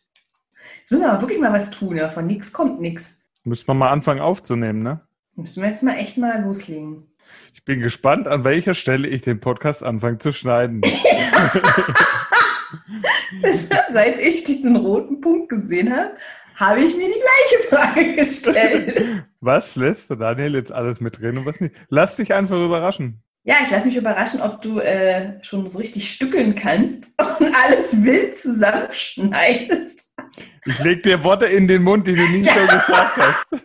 Jetzt 0.80 0.92
müssen 0.92 1.04
wir 1.04 1.12
aber 1.14 1.22
wirklich 1.22 1.40
mal 1.40 1.54
was 1.54 1.72
tun. 1.72 1.98
Ja. 1.98 2.10
Von 2.10 2.28
nichts 2.28 2.54
kommt 2.54 2.80
nichts. 2.80 3.19
Müssen 3.50 3.68
wir 3.68 3.74
mal 3.74 3.90
anfangen 3.90 4.22
aufzunehmen, 4.22 4.84
ne? 4.84 5.02
Müssen 5.36 5.64
wir 5.64 5.70
jetzt 5.70 5.82
mal 5.82 5.96
echt 5.96 6.20
mal 6.20 6.40
loslegen. 6.44 7.08
Ich 7.56 7.66
bin 7.66 7.82
gespannt, 7.82 8.28
an 8.28 8.44
welcher 8.44 8.76
Stelle 8.76 9.08
ich 9.08 9.24
den 9.24 9.40
Podcast 9.40 9.82
anfange 9.84 10.20
zu 10.20 10.34
schneiden. 10.34 10.82
Seit 13.90 14.20
ich 14.20 14.44
diesen 14.44 14.76
roten 14.76 15.20
Punkt 15.20 15.50
gesehen 15.50 15.92
habe, 15.92 16.12
habe 16.58 16.82
ich 16.82 16.96
mir 16.96 17.08
die 17.08 17.20
gleiche 17.20 17.68
Frage 17.70 18.16
gestellt. 18.18 19.24
Was 19.42 19.76
lässt 19.76 20.12
Daniel 20.12 20.54
jetzt 20.54 20.72
alles 20.72 21.00
mit 21.00 21.20
drin 21.20 21.40
und 21.40 21.48
was 21.48 21.60
nicht? 21.60 21.74
Lass 21.90 22.18
dich 22.18 22.36
einfach 22.36 22.64
überraschen. 22.64 23.24
Ja, 23.46 23.56
ich 23.64 23.72
lasse 23.72 23.88
mich 23.88 23.98
überraschen, 23.98 24.42
ob 24.42 24.62
du 24.62 24.80
äh, 24.80 25.44
schon 25.44 25.66
so 25.66 25.80
richtig 25.80 26.12
stückeln 26.12 26.54
kannst 26.54 27.10
und 27.40 27.52
alles 27.66 28.04
wild 28.04 28.38
zusammenschneidest. 28.38 30.09
Ich 30.66 30.80
leg 30.84 31.04
dir 31.04 31.24
Worte 31.24 31.46
in 31.46 31.68
den 31.68 31.84
Mund, 31.84 32.08
die 32.08 32.16
du 32.16 32.28
nie 32.30 32.44
so 32.44 32.60
gesagt 32.60 33.18
hast. 33.18 33.48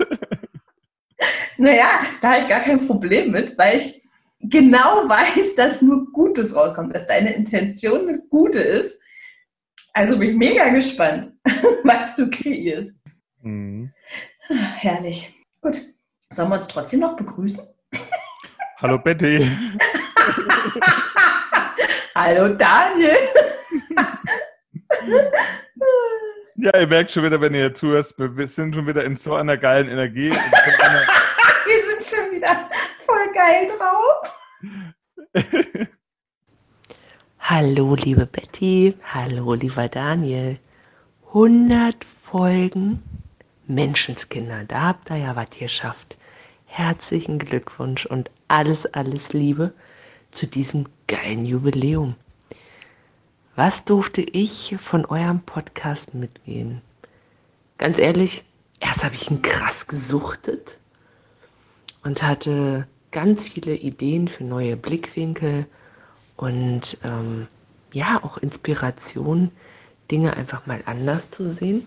Naja, 1.57 1.87
da 2.21 2.33
habe 2.33 2.43
ich 2.43 2.49
gar 2.49 2.61
kein 2.61 2.87
Problem 2.87 3.31
mit, 3.31 3.57
weil 3.57 3.79
ich 3.79 4.03
genau 4.41 5.09
weiß, 5.09 5.55
dass 5.55 5.81
nur 5.81 6.11
Gutes 6.13 6.55
rauskommt, 6.55 6.95
dass 6.95 7.07
deine 7.07 7.33
Intention 7.33 8.09
eine 8.09 8.19
gute 8.29 8.61
ist. 8.61 9.01
Also 9.93 10.19
bin 10.19 10.31
ich 10.31 10.37
mega 10.37 10.69
gespannt, 10.71 11.33
was 11.85 12.17
du 12.17 12.29
kreierst. 12.29 12.97
Mhm. 13.41 13.93
Herrlich. 14.49 15.35
Gut. 15.61 15.81
Sollen 16.31 16.49
wir 16.49 16.59
uns 16.59 16.69
trotzdem 16.69 17.01
noch 17.01 17.17
begrüßen? 17.17 17.63
Hallo 18.79 18.99
Betty. 18.99 19.39
Hallo 22.15 22.49
Daniel. 22.49 23.17
Ja, 26.57 26.79
ihr 26.79 26.87
merkt 26.87 27.11
schon 27.11 27.25
wieder, 27.25 27.41
wenn 27.41 27.55
ihr 27.55 27.75
zuhört, 27.75 28.15
wir 28.17 28.47
sind 28.47 28.75
schon 28.75 28.87
wieder 28.87 29.05
in 29.05 29.17
so 29.17 29.35
einer 29.35 29.57
geilen 29.57 29.89
Energie. 29.89 30.31
wir 30.31 30.39
sind 31.89 32.03
schon 32.03 32.31
wieder 32.37 32.71
voll 33.05 33.33
geil 33.35 33.69
drauf. 33.77 34.31
Hallo, 37.41 37.95
liebe 37.95 38.27
Betty. 38.27 38.95
Hallo, 39.13 39.55
lieber 39.55 39.89
Daniel. 39.89 40.59
100 41.29 41.97
Folgen 42.05 43.03
Menschenskinder. 43.67 44.65
Da 44.65 44.83
habt 44.83 45.11
ihr 45.11 45.17
ja 45.17 45.37
was 45.37 45.51
geschafft. 45.51 46.17
Herzlichen 46.67 47.39
Glückwunsch 47.39 48.07
und 48.07 48.31
alles, 48.49 48.87
alles 48.95 49.33
Liebe 49.33 49.73
zu 50.31 50.47
diesem 50.47 50.87
geilen 51.07 51.45
Jubiläum. 51.45 52.15
Was 53.57 53.85
durfte 53.85 54.21
ich 54.21 54.75
von 54.81 55.07
eurem 55.07 55.41
Podcast 55.41 56.13
mitgehen? 56.13 56.81
Ganz 57.79 57.99
ehrlich, 57.99 58.45
erst 58.81 59.05
habe 59.05 59.15
ich 59.15 59.31
ihn 59.31 59.43
krass 59.43 59.87
gesuchtet 59.87 60.79
und 62.03 62.25
hatte 62.25 62.89
ganz 63.13 63.49
viele 63.49 63.77
Ideen 63.77 64.27
für 64.27 64.43
neue 64.43 64.77
Blickwinkel 64.77 65.67
und 66.37 66.99
ähm, 67.05 67.47
ja, 67.93 68.21
auch 68.25 68.39
Inspiration, 68.39 69.53
Dinge 70.11 70.37
einfach 70.37 70.67
mal 70.67 70.83
anders 70.87 71.31
zu 71.31 71.49
sehen. 71.49 71.87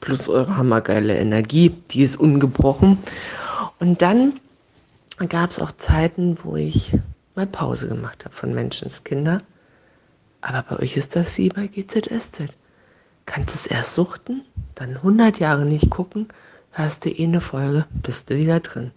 Plus 0.00 0.28
eure 0.28 0.56
hammergeile 0.56 1.16
Energie, 1.16 1.70
die 1.92 2.02
ist 2.02 2.16
ungebrochen. 2.16 2.98
Und 3.78 4.02
dann 4.02 4.40
gab 5.28 5.50
es 5.50 5.60
auch 5.60 5.70
Zeiten, 5.70 6.38
wo 6.42 6.56
ich 6.56 6.98
mal 7.36 7.46
Pause 7.46 7.86
gemacht 7.86 8.24
habe 8.24 8.34
von 8.34 8.52
Menschenskinder. 8.52 9.42
Aber 10.46 10.62
bei 10.62 10.82
euch 10.82 10.98
ist 10.98 11.16
das 11.16 11.38
wie 11.38 11.48
bei 11.48 11.68
GZSZ. 11.68 12.50
Kannst 13.24 13.54
es 13.54 13.64
erst 13.64 13.94
suchten, 13.94 14.42
dann 14.74 14.96
100 14.96 15.38
Jahre 15.38 15.64
nicht 15.64 15.88
gucken, 15.88 16.28
hörst 16.70 17.06
du 17.06 17.08
eh 17.08 17.24
eine 17.24 17.40
Folge, 17.40 17.86
bist 18.02 18.28
du 18.28 18.36
wieder 18.36 18.60
drin. 18.60 18.90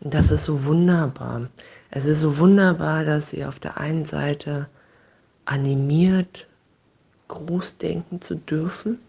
Und 0.00 0.14
das 0.14 0.30
ist 0.30 0.44
so 0.44 0.64
wunderbar. 0.64 1.50
Es 1.90 2.06
ist 2.06 2.20
so 2.20 2.38
wunderbar, 2.38 3.04
dass 3.04 3.34
ihr 3.34 3.50
auf 3.50 3.58
der 3.58 3.76
einen 3.76 4.06
Seite 4.06 4.70
animiert, 5.44 6.46
groß 7.28 7.76
denken 7.76 8.22
zu 8.22 8.36
dürfen 8.36 9.00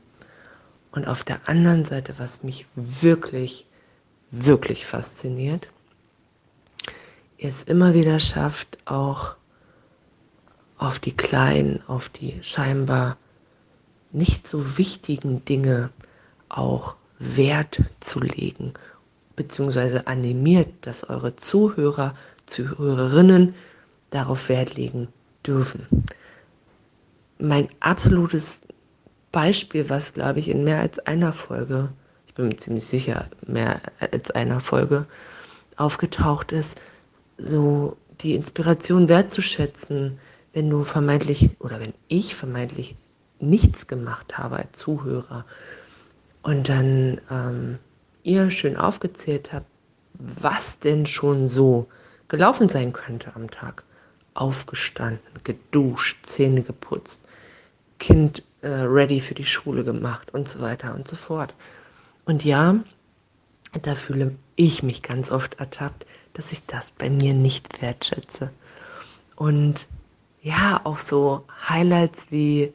und 0.91 1.07
auf 1.07 1.23
der 1.23 1.47
anderen 1.47 1.85
Seite, 1.85 2.15
was 2.17 2.43
mich 2.43 2.65
wirklich, 2.75 3.65
wirklich 4.29 4.85
fasziniert, 4.85 5.69
ihr 7.37 7.47
es 7.47 7.63
immer 7.63 7.93
wieder 7.93 8.19
schafft, 8.19 8.77
auch 8.83 9.37
auf 10.81 10.97
die 10.97 11.15
kleinen, 11.15 11.79
auf 11.87 12.09
die 12.09 12.39
scheinbar 12.41 13.17
nicht 14.11 14.47
so 14.47 14.79
wichtigen 14.79 15.45
Dinge 15.45 15.91
auch 16.49 16.95
Wert 17.19 17.81
zu 17.99 18.19
legen, 18.19 18.73
beziehungsweise 19.35 20.07
animiert, 20.07 20.69
dass 20.81 21.07
eure 21.07 21.35
Zuhörer, 21.35 22.15
Zuhörerinnen 22.47 23.53
darauf 24.09 24.49
Wert 24.49 24.75
legen 24.75 25.07
dürfen. 25.45 25.85
Mein 27.37 27.69
absolutes 27.79 28.59
Beispiel, 29.31 29.87
was 29.87 30.13
glaube 30.13 30.39
ich 30.39 30.49
in 30.49 30.63
mehr 30.63 30.79
als 30.79 30.97
einer 30.97 31.31
Folge, 31.31 31.89
ich 32.25 32.33
bin 32.33 32.47
mir 32.47 32.57
ziemlich 32.57 32.87
sicher, 32.87 33.29
mehr 33.45 33.81
als 33.99 34.31
einer 34.31 34.59
Folge 34.59 35.05
aufgetaucht 35.77 36.51
ist, 36.51 36.81
so 37.37 37.97
die 38.21 38.33
Inspiration 38.33 39.09
wertzuschätzen, 39.09 40.17
wenn 40.53 40.69
du 40.69 40.83
vermeintlich 40.83 41.51
oder 41.59 41.79
wenn 41.79 41.93
ich 42.07 42.35
vermeintlich 42.35 42.95
nichts 43.39 43.87
gemacht 43.87 44.37
habe 44.37 44.57
als 44.57 44.77
Zuhörer 44.77 45.45
und 46.43 46.69
dann 46.69 47.21
ähm, 47.29 47.79
ihr 48.23 48.51
schön 48.51 48.77
aufgezählt 48.77 49.53
habt, 49.53 49.67
was 50.13 50.79
denn 50.79 51.05
schon 51.05 51.47
so 51.47 51.87
gelaufen 52.27 52.69
sein 52.69 52.93
könnte 52.93 53.35
am 53.35 53.49
Tag. 53.49 53.83
Aufgestanden, 54.33 55.19
geduscht, 55.43 56.25
Zähne 56.25 56.61
geputzt, 56.61 57.25
Kind 57.99 58.43
äh, 58.61 58.69
ready 58.69 59.19
für 59.19 59.33
die 59.33 59.45
Schule 59.45 59.83
gemacht 59.83 60.33
und 60.33 60.47
so 60.47 60.61
weiter 60.61 60.95
und 60.95 61.07
so 61.07 61.17
fort. 61.17 61.53
Und 62.23 62.45
ja, 62.45 62.75
da 63.81 63.95
fühle 63.95 64.35
ich 64.55 64.83
mich 64.83 65.01
ganz 65.01 65.31
oft 65.31 65.59
ertappt, 65.59 66.05
dass 66.33 66.53
ich 66.53 66.65
das 66.65 66.91
bei 66.91 67.09
mir 67.09 67.33
nicht 67.33 67.81
wertschätze. 67.81 68.51
Und 69.35 69.85
ja, 70.41 70.81
auch 70.83 70.99
so 70.99 71.45
Highlights 71.69 72.27
wie 72.29 72.73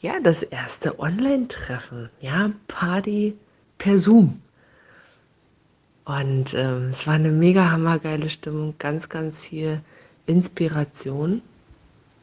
ja, 0.00 0.20
das 0.20 0.42
erste 0.42 0.98
Online-Treffen, 1.00 2.08
ja, 2.20 2.52
Party 2.68 3.36
per 3.78 3.98
Zoom. 3.98 4.40
Und 6.04 6.54
ähm, 6.54 6.88
es 6.90 7.06
war 7.06 7.14
eine 7.14 7.32
mega 7.32 7.70
hammergeile 7.70 8.30
Stimmung, 8.30 8.74
ganz, 8.78 9.08
ganz 9.08 9.42
viel 9.42 9.82
Inspiration, 10.26 11.42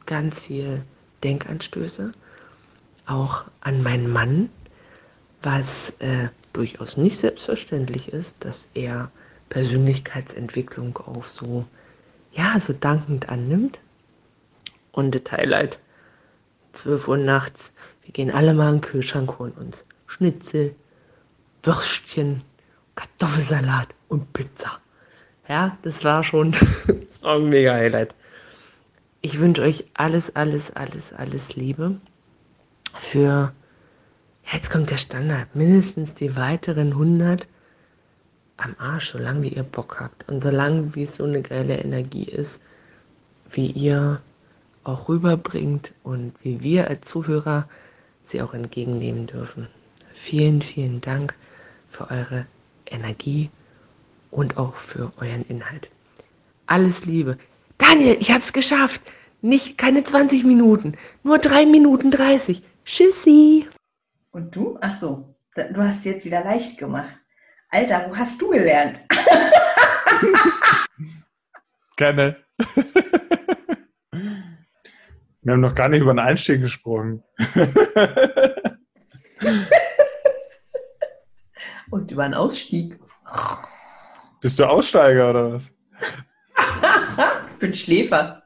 ganz 0.06 0.40
viel 0.40 0.82
Denkanstöße, 1.22 2.12
auch 3.06 3.44
an 3.60 3.82
meinen 3.82 4.10
Mann, 4.10 4.48
was 5.42 5.90
äh, 5.98 6.28
durchaus 6.52 6.96
nicht 6.96 7.18
selbstverständlich 7.18 8.12
ist, 8.12 8.36
dass 8.40 8.68
er 8.74 9.10
Persönlichkeitsentwicklung 9.50 10.96
auch 10.98 11.24
so, 11.24 11.66
ja, 12.32 12.58
so 12.60 12.72
dankend 12.72 13.28
annimmt. 13.28 13.78
Und 14.96 15.14
das 15.14 15.30
Highlight, 15.30 15.78
12 16.72 17.06
Uhr 17.06 17.18
nachts, 17.18 17.70
wir 18.02 18.12
gehen 18.12 18.30
alle 18.30 18.54
mal 18.54 18.70
in 18.70 18.76
den 18.76 18.80
Kühlschrank, 18.80 19.38
holen 19.38 19.52
uns 19.52 19.84
Schnitzel, 20.06 20.74
Würstchen, 21.62 22.42
Kartoffelsalat 22.94 23.88
und 24.08 24.32
Pizza. 24.32 24.80
Ja, 25.48 25.76
das 25.82 26.02
war 26.02 26.24
schon 26.24 26.52
das 26.86 27.20
war 27.20 27.36
ein 27.36 27.50
mega 27.50 27.74
Highlight. 27.74 28.14
Ich 29.20 29.38
wünsche 29.38 29.60
euch 29.60 29.84
alles, 29.92 30.34
alles, 30.34 30.74
alles, 30.74 31.12
alles 31.12 31.54
Liebe 31.56 32.00
für, 32.94 33.52
jetzt 34.50 34.70
kommt 34.70 34.88
der 34.88 34.96
Standard, 34.96 35.54
mindestens 35.54 36.14
die 36.14 36.36
weiteren 36.36 36.92
100 36.92 37.46
am 38.56 38.74
Arsch, 38.78 39.12
solange 39.12 39.42
wie 39.42 39.48
ihr 39.48 39.62
Bock 39.62 40.00
habt 40.00 40.26
und 40.30 40.40
solange 40.40 40.94
wie 40.94 41.02
es 41.02 41.16
so 41.16 41.24
eine 41.24 41.42
geile 41.42 41.76
Energie 41.76 42.24
ist, 42.24 42.62
wie 43.50 43.66
ihr 43.66 44.22
auch 44.88 45.08
rüberbringt 45.08 45.92
und 46.02 46.32
wie 46.42 46.62
wir 46.62 46.88
als 46.88 47.06
Zuhörer 47.06 47.68
sie 48.24 48.42
auch 48.42 48.54
entgegennehmen 48.54 49.26
dürfen. 49.26 49.68
Vielen, 50.12 50.62
vielen 50.62 51.00
Dank 51.00 51.34
für 51.90 52.10
eure 52.10 52.46
Energie 52.86 53.50
und 54.30 54.56
auch 54.56 54.76
für 54.76 55.12
euren 55.18 55.44
Inhalt. 55.48 55.88
Alles 56.66 57.04
Liebe. 57.04 57.38
Daniel, 57.78 58.16
ich 58.20 58.30
hab's 58.30 58.52
geschafft. 58.52 59.02
Nicht 59.42 59.78
keine 59.78 60.02
20 60.02 60.44
Minuten, 60.44 60.94
nur 61.22 61.38
3 61.38 61.66
Minuten 61.66 62.10
30. 62.10 62.62
Tschüssi. 62.84 63.68
Und 64.32 64.56
du? 64.56 64.78
Ach 64.80 64.94
so, 64.94 65.36
du 65.54 65.82
hast 65.82 65.98
es 65.98 66.04
jetzt 66.04 66.24
wieder 66.24 66.42
leicht 66.42 66.78
gemacht. 66.78 67.16
Alter, 67.68 68.06
wo 68.08 68.16
hast 68.16 68.40
du 68.40 68.50
gelernt? 68.50 69.00
Gerne. 71.96 72.36
Wir 75.46 75.52
haben 75.52 75.60
noch 75.60 75.76
gar 75.76 75.88
nicht 75.88 76.00
über 76.00 76.12
den 76.12 76.18
Einstieg 76.18 76.60
gesprochen. 76.60 77.22
Und 81.88 82.10
über 82.10 82.24
einen 82.24 82.34
Ausstieg. 82.34 82.98
Bist 84.40 84.58
du 84.58 84.64
Aussteiger 84.64 85.30
oder 85.30 85.52
was? 85.52 85.70
ich 87.52 87.58
bin 87.60 87.72
Schläfer. 87.72 88.42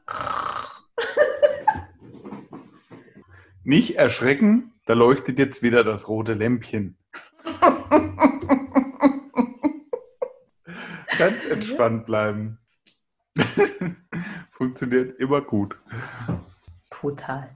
Nicht 3.63 3.95
erschrecken, 3.95 4.71
da 4.85 4.93
leuchtet 4.93 5.39
jetzt 5.39 5.63
wieder 5.63 5.83
das 5.83 6.07
rote 6.07 6.35
Lämpchen. 6.35 6.99
Ganz 11.17 11.47
entspannt 11.49 12.05
bleiben. 12.05 12.59
Funktioniert 14.51 15.19
immer 15.19 15.41
gut. 15.41 15.75
Total. 17.01 17.49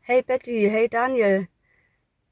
Hey 0.00 0.22
Betty, 0.22 0.68
hey 0.68 0.86
Daniel. 0.86 1.48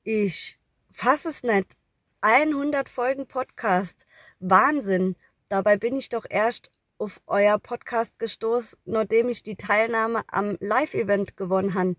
Ich 0.04 0.58
fasse 0.90 1.30
es 1.30 1.42
nicht. 1.42 1.78
100 2.20 2.90
Folgen 2.90 3.26
Podcast. 3.26 4.04
Wahnsinn. 4.38 5.16
Dabei 5.48 5.78
bin 5.78 5.96
ich 5.96 6.10
doch 6.10 6.26
erst 6.28 6.70
auf 6.98 7.22
euer 7.26 7.58
Podcast 7.58 8.18
gestoßen, 8.18 8.78
nachdem 8.84 9.30
ich 9.30 9.42
die 9.42 9.56
Teilnahme 9.56 10.20
am 10.30 10.58
Live-Event 10.60 11.38
gewonnen 11.38 11.72
habe. 11.72 11.94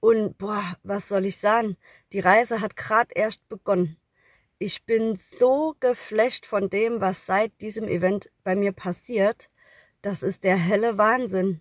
Und 0.00 0.38
boah, 0.38 0.64
was 0.82 1.08
soll 1.08 1.26
ich 1.26 1.36
sagen? 1.36 1.76
Die 2.14 2.20
Reise 2.20 2.62
hat 2.62 2.76
gerade 2.76 3.10
erst 3.14 3.46
begonnen. 3.50 3.96
Ich 4.58 4.86
bin 4.86 5.16
so 5.16 5.76
geflasht 5.80 6.46
von 6.46 6.70
dem, 6.70 7.02
was 7.02 7.26
seit 7.26 7.60
diesem 7.60 7.88
Event 7.88 8.30
bei 8.42 8.56
mir 8.56 8.72
passiert. 8.72 9.50
Das 10.00 10.22
ist 10.22 10.44
der 10.44 10.56
helle 10.56 10.96
Wahnsinn. 10.96 11.60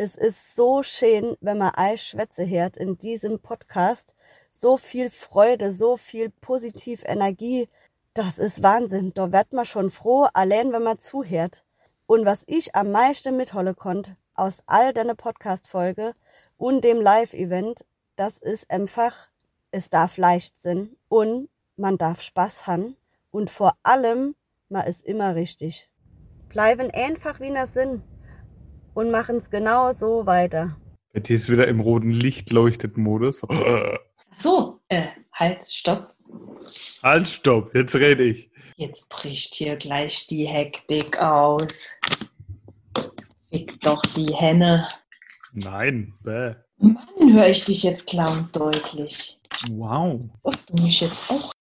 Es 0.00 0.14
ist 0.14 0.54
so 0.54 0.84
schön, 0.84 1.36
wenn 1.40 1.58
man 1.58 1.74
Eis 1.74 2.06
Schwätze 2.06 2.48
hört 2.48 2.76
in 2.76 2.98
diesem 2.98 3.40
Podcast. 3.40 4.14
So 4.48 4.76
viel 4.76 5.10
Freude, 5.10 5.72
so 5.72 5.96
viel 5.96 6.30
positiv 6.30 7.02
Energie. 7.04 7.68
Das 8.14 8.38
ist 8.38 8.62
Wahnsinn. 8.62 9.12
Da 9.12 9.32
wird 9.32 9.52
man 9.54 9.64
schon 9.64 9.90
froh, 9.90 10.28
allein 10.34 10.72
wenn 10.72 10.84
man 10.84 11.00
zuhört. 11.00 11.64
Und 12.06 12.24
was 12.24 12.44
ich 12.46 12.76
am 12.76 12.92
meisten 12.92 13.36
mitholen 13.36 13.74
konnte 13.74 14.16
aus 14.34 14.62
all 14.66 14.92
deine 14.92 15.16
Podcast-Folge 15.16 16.14
und 16.58 16.84
dem 16.84 17.00
Live-Event, 17.00 17.84
das 18.14 18.38
ist 18.38 18.70
einfach, 18.70 19.26
es 19.72 19.90
darf 19.90 20.16
leicht 20.16 20.60
sein 20.60 20.94
und 21.08 21.48
man 21.76 21.98
darf 21.98 22.22
Spaß 22.22 22.68
haben 22.68 22.96
und 23.32 23.50
vor 23.50 23.72
allem, 23.82 24.36
man 24.68 24.86
ist 24.86 25.04
immer 25.08 25.34
richtig. 25.34 25.90
Bleiben 26.50 26.88
einfach 26.92 27.40
wie 27.40 27.52
wir 27.52 27.66
sind 27.66 28.04
und 28.98 29.12
machen 29.12 29.36
es 29.36 29.48
genau 29.48 29.92
so 29.92 30.26
weiter. 30.26 30.76
Betty 31.12 31.34
ist 31.34 31.48
wieder 31.48 31.68
im 31.68 31.78
roten 31.78 32.10
Lichtleuchtet-Modus. 32.10 33.42
So, 34.40 34.78
äh, 34.88 35.08
halt, 35.32 35.66
stopp. 35.68 36.14
Halt, 37.02 37.26
stopp, 37.26 37.74
jetzt 37.74 37.96
rede 37.96 38.22
ich. 38.22 38.48
Jetzt 38.76 39.08
bricht 39.08 39.52
hier 39.52 39.74
gleich 39.74 40.28
die 40.28 40.46
Hektik 40.46 41.20
aus. 41.20 41.98
Fick 43.50 43.80
doch 43.80 44.00
die 44.14 44.32
Henne. 44.32 44.86
Nein, 45.54 46.14
bäh. 46.22 46.54
Mann, 46.78 47.32
höre 47.32 47.48
ich 47.48 47.64
dich 47.64 47.82
jetzt 47.82 48.06
klar 48.10 48.30
und 48.30 48.54
deutlich. 48.54 49.40
Wow. 49.70 50.20
Ob 50.44 50.66
du 50.68 50.84
mich 50.84 51.00
jetzt 51.00 51.28
auch. 51.28 51.52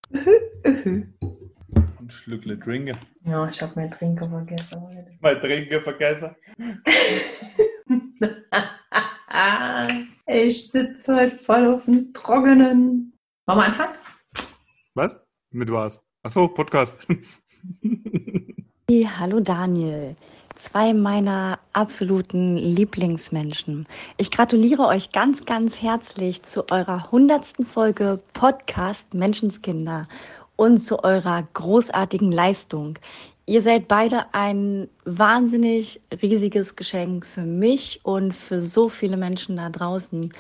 Schlückle 2.28 2.60
trinken. 2.60 2.98
Ja, 3.24 3.48
ich 3.48 3.62
habe 3.62 3.72
mein 3.78 3.90
Trinker 3.90 4.28
vergessen. 4.28 4.82
heute. 4.82 5.18
Mal 5.22 5.40
trinken 5.40 5.82
vergessen. 5.82 6.36
ich 10.26 10.70
sitze 10.70 11.16
heute 11.16 11.34
voll 11.34 11.74
auf 11.74 11.86
dem 11.86 12.12
Trockenen. 12.12 13.14
Wollen 13.46 13.58
wir 13.60 13.64
anfangen? 13.64 13.96
Was? 14.94 15.16
Mit 15.52 15.72
was? 15.72 16.02
Achso, 16.24 16.50
Podcast. 16.50 17.08
Hey, 18.90 19.08
Hallo 19.18 19.40
Daniel, 19.40 20.18
zwei 20.56 20.94
meiner 20.94 21.60
absoluten 21.72 22.58
Lieblingsmenschen. 22.58 23.88
Ich 24.18 24.32
gratuliere 24.32 24.88
euch 24.88 25.14
ganz, 25.14 25.46
ganz 25.46 25.82
herzlich 25.82 26.44
zu 26.44 26.70
eurer 26.72 27.10
hundertsten 27.10 27.66
Folge 27.66 28.20
Podcast 28.34 29.14
Menschenskinder 29.14 30.10
und 30.58 30.80
zu 30.80 31.04
eurer 31.04 31.48
großartigen 31.54 32.34
Leistung. 32.34 33.00
Ihr 33.46 33.62
seid 33.62 33.88
beide 33.88 34.26
ein 34.34 34.90
wahnsinnig 35.06 36.02
riesiges 36.22 36.76
Geschenk 36.76 37.26
für 37.26 37.44
mich 37.44 38.02
und 38.04 38.34
für 38.34 38.62
so 38.62 38.90
viele 38.90 39.16
Menschen 39.16 39.56
da 39.56 39.70
draußen. 39.70 40.34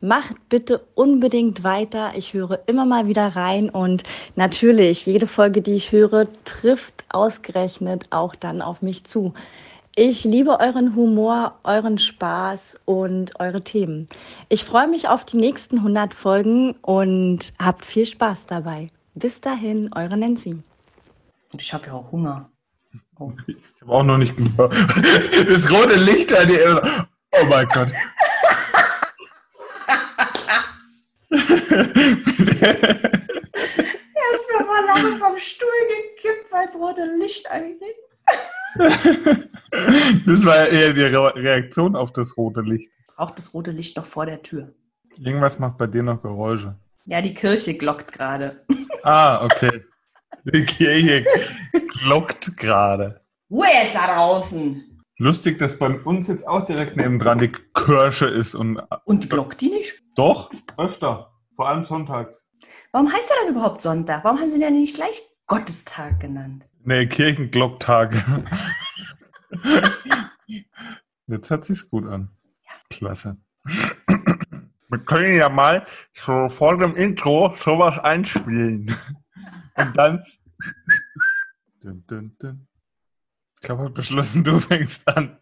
Macht 0.00 0.36
bitte 0.48 0.82
unbedingt 0.94 1.62
weiter. 1.62 2.12
Ich 2.16 2.32
höre 2.32 2.60
immer 2.66 2.86
mal 2.86 3.06
wieder 3.06 3.36
rein 3.36 3.68
und 3.68 4.04
natürlich, 4.34 5.04
jede 5.04 5.26
Folge, 5.26 5.60
die 5.60 5.74
ich 5.74 5.92
höre, 5.92 6.26
trifft 6.44 7.04
ausgerechnet 7.10 8.06
auch 8.08 8.34
dann 8.34 8.62
auf 8.62 8.80
mich 8.80 9.04
zu. 9.04 9.34
Ich 9.94 10.24
liebe 10.24 10.58
euren 10.58 10.96
Humor, 10.96 11.58
euren 11.64 11.98
Spaß 11.98 12.76
und 12.86 13.38
eure 13.38 13.60
Themen. 13.60 14.08
Ich 14.48 14.64
freue 14.64 14.88
mich 14.88 15.08
auf 15.08 15.24
die 15.24 15.36
nächsten 15.36 15.78
100 15.78 16.14
Folgen 16.14 16.72
und 16.80 17.52
habt 17.58 17.84
viel 17.84 18.06
Spaß 18.06 18.46
dabei. 18.46 18.90
Bis 19.14 19.40
dahin, 19.40 19.90
eure 19.94 20.16
Nancy. 20.16 20.62
Und 21.52 21.62
ich 21.62 21.72
habe 21.72 21.86
ja 21.86 21.92
auch 21.92 22.10
Hunger. 22.10 22.50
Oh. 23.18 23.32
Ich 23.46 23.82
habe 23.82 23.92
auch 23.92 24.02
noch 24.02 24.18
nicht 24.18 24.36
gehört. 24.36 24.74
Das 25.48 25.70
rote 25.70 25.96
Licht 25.96 26.32
an 26.32 26.48
die 26.48 26.58
Oh 26.58 27.44
mein 27.48 27.66
Gott. 27.68 27.88
Er 34.14 34.34
ist 34.34 34.48
mir 34.48 34.64
vor 34.64 34.80
Lachen 34.86 35.18
vom 35.18 35.36
Stuhl 35.36 35.68
gekippt, 35.88 36.52
weil 36.52 36.66
das 36.66 36.76
rote 36.76 37.04
Licht 37.18 37.50
anging. 37.50 37.78
Das 40.26 40.44
war 40.44 40.56
ja 40.56 40.66
eher 40.66 40.92
die 40.94 41.02
Re 41.02 41.34
Reaktion 41.34 41.96
auf 41.96 42.12
das 42.12 42.36
rote 42.36 42.60
Licht. 42.62 42.90
Braucht 43.16 43.38
das 43.38 43.52
rote 43.52 43.70
Licht 43.70 43.96
noch 43.96 44.06
vor 44.06 44.26
der 44.26 44.42
Tür. 44.42 44.72
Irgendwas 45.18 45.58
macht 45.58 45.78
bei 45.78 45.86
dir 45.86 46.02
noch 46.02 46.22
Geräusche. 46.22 46.76
Ja, 47.06 47.20
die 47.20 47.34
Kirche 47.34 47.74
glockt 47.74 48.12
gerade. 48.12 48.64
Ah, 49.02 49.44
okay. 49.44 49.84
Die 50.44 50.64
Kirche 50.64 51.24
glockt 52.02 52.56
gerade. 52.56 53.20
Ruhe 53.50 53.66
jetzt 53.66 53.94
da 53.94 54.14
draußen! 54.14 55.02
Lustig, 55.18 55.58
dass 55.58 55.78
bei 55.78 55.88
uns 56.00 56.28
jetzt 56.28 56.46
auch 56.46 56.66
direkt 56.66 56.96
nebendran 56.96 57.38
die 57.38 57.52
Kirche 57.74 58.26
ist 58.26 58.54
und 58.54 58.80
Und 59.04 59.30
glockt 59.30 59.60
die 59.60 59.68
nicht? 59.70 60.02
doch 60.16 60.50
öfter, 60.76 61.32
vor 61.56 61.68
allem 61.68 61.84
sonntags. 61.84 62.46
Warum 62.92 63.12
heißt 63.12 63.30
er 63.30 63.44
denn 63.46 63.54
überhaupt 63.54 63.82
Sonntag? 63.82 64.24
Warum 64.24 64.40
haben 64.40 64.48
sie 64.48 64.58
denn 64.58 64.74
nicht 64.80 64.96
gleich 64.96 65.20
Gottestag 65.46 66.20
genannt? 66.20 66.64
Nee, 66.82 67.06
Kirchenglocktag. 67.06 68.24
Jetzt 71.26 71.50
hört 71.50 71.64
sich's 71.64 71.88
gut 71.88 72.06
an. 72.06 72.30
Klasse. 72.90 73.36
Wir 74.94 75.04
können 75.04 75.34
ja 75.34 75.48
mal 75.48 75.84
so 76.12 76.48
vor 76.48 76.78
dem 76.78 76.94
Intro 76.94 77.52
sowas 77.56 77.98
einspielen. 77.98 78.96
Und 79.76 79.96
dann. 79.96 80.24
Dun, 81.82 82.04
dun, 82.06 82.36
dun. 82.38 82.68
Ich 83.60 83.68
habe 83.68 83.90
beschlossen, 83.90 84.44
du 84.44 84.60
fängst 84.60 85.08
an. 85.08 85.36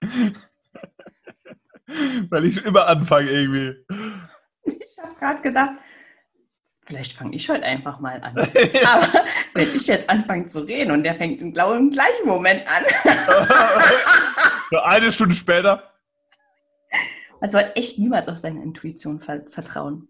Weil 2.30 2.46
ich 2.46 2.64
immer 2.64 2.86
anfange 2.86 3.30
irgendwie. 3.30 3.76
Ich 4.64 4.98
habe 4.98 5.14
gerade 5.18 5.42
gedacht, 5.42 5.72
vielleicht 6.86 7.12
fange 7.12 7.36
ich 7.36 7.46
heute 7.50 7.64
einfach 7.64 8.00
mal 8.00 8.22
an. 8.22 8.34
Aber 8.38 9.24
wenn 9.52 9.76
ich 9.76 9.86
jetzt 9.86 10.08
anfange 10.08 10.46
zu 10.46 10.60
reden 10.60 10.92
und 10.92 11.02
der 11.02 11.16
fängt 11.16 11.42
im, 11.42 11.48
im 11.48 11.90
gleichen 11.90 12.26
Moment 12.26 12.66
an. 12.66 12.84
So 14.70 14.78
eine 14.78 15.12
Stunde 15.12 15.34
später. 15.34 15.91
Man 17.42 17.50
soll 17.50 17.64
echt 17.74 17.98
niemals 17.98 18.28
auf 18.28 18.38
seine 18.38 18.62
Intuition 18.62 19.18
ver 19.18 19.42
vertrauen. 19.50 20.06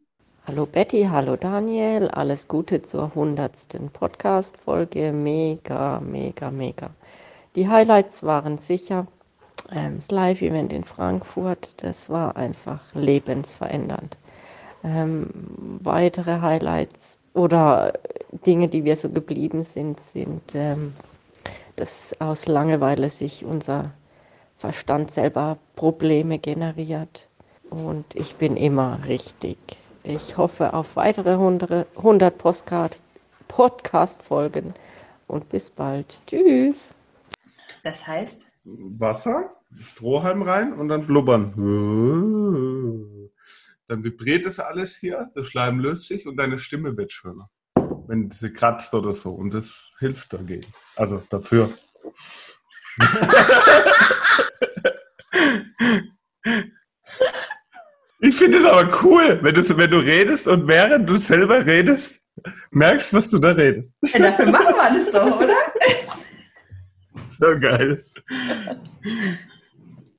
Hallo 0.46 0.66
Betty, 0.66 1.08
hallo 1.10 1.36
Daniel, 1.36 2.08
alles 2.08 2.46
Gute 2.46 2.82
zur 2.82 3.14
hundertsten 3.14 3.88
Podcast-Folge. 3.88 5.12
Mega, 5.12 5.98
mega, 6.00 6.50
mega. 6.50 6.90
Die 7.56 7.70
Highlights 7.70 8.22
waren 8.22 8.58
sicher 8.58 9.06
ähm, 9.70 9.96
das 9.96 10.10
Live-Event 10.10 10.74
in 10.74 10.84
Frankfurt, 10.84 11.72
das 11.78 12.10
war 12.10 12.36
einfach 12.36 12.80
lebensverändernd. 12.92 14.18
Ähm, 14.84 15.30
weitere 15.80 16.42
Highlights 16.42 17.16
oder 17.32 17.94
Dinge, 18.44 18.68
die 18.68 18.84
wir 18.84 18.96
so 18.96 19.08
geblieben 19.08 19.62
sind, 19.62 20.00
sind, 20.00 20.42
ähm, 20.52 20.92
dass 21.76 22.14
aus 22.20 22.46
Langeweile 22.46 23.08
sich 23.08 23.42
unser 23.42 23.92
Verstand 24.62 25.10
selber 25.10 25.58
Probleme 25.74 26.38
generiert. 26.38 27.26
Und 27.68 28.04
ich 28.14 28.36
bin 28.36 28.56
immer 28.56 29.00
richtig. 29.08 29.58
Ich 30.04 30.36
hoffe 30.36 30.72
auf 30.72 30.94
weitere 30.94 31.32
100 31.32 31.88
100 31.96 32.38
Postcard- 32.38 33.00
Podcast-Folgen 33.48 34.72
und 35.26 35.48
bis 35.48 35.68
bald. 35.68 36.06
Tschüss. 36.28 36.76
Das 37.82 38.06
heißt, 38.06 38.52
Wasser, 38.62 39.56
Strohhalm 39.82 40.42
rein 40.42 40.74
und 40.74 40.86
dann 40.86 41.08
blubbern. 41.08 41.52
Dann 43.88 44.04
vibriert 44.04 44.46
das 44.46 44.60
alles 44.60 44.94
hier, 44.96 45.28
das 45.34 45.48
Schleim 45.48 45.80
löst 45.80 46.06
sich 46.06 46.24
und 46.24 46.36
deine 46.36 46.60
Stimme 46.60 46.96
wird 46.96 47.12
schöner. 47.12 47.50
Wenn 48.06 48.30
sie 48.30 48.52
kratzt 48.52 48.94
oder 48.94 49.12
so. 49.12 49.32
Und 49.32 49.52
das 49.52 49.90
hilft 49.98 50.32
dagegen. 50.32 50.72
Also 50.94 51.20
dafür. 51.30 51.68
Ich 58.24 58.36
finde 58.36 58.58
es 58.58 58.64
aber 58.64 59.02
cool, 59.02 59.40
wenn 59.42 59.52
du, 59.52 59.76
wenn 59.76 59.90
du 59.90 59.98
redest 59.98 60.46
und 60.46 60.68
während 60.68 61.10
du 61.10 61.16
selber 61.16 61.66
redest, 61.66 62.22
merkst, 62.70 63.12
was 63.12 63.28
du 63.28 63.40
da 63.40 63.50
redest. 63.50 63.96
ja, 64.02 64.20
dafür 64.20 64.46
machen 64.46 64.76
wir 64.76 64.90
das 64.94 65.10
doch, 65.10 65.40
oder? 65.40 65.56
So 67.28 67.58
geil. 67.58 68.04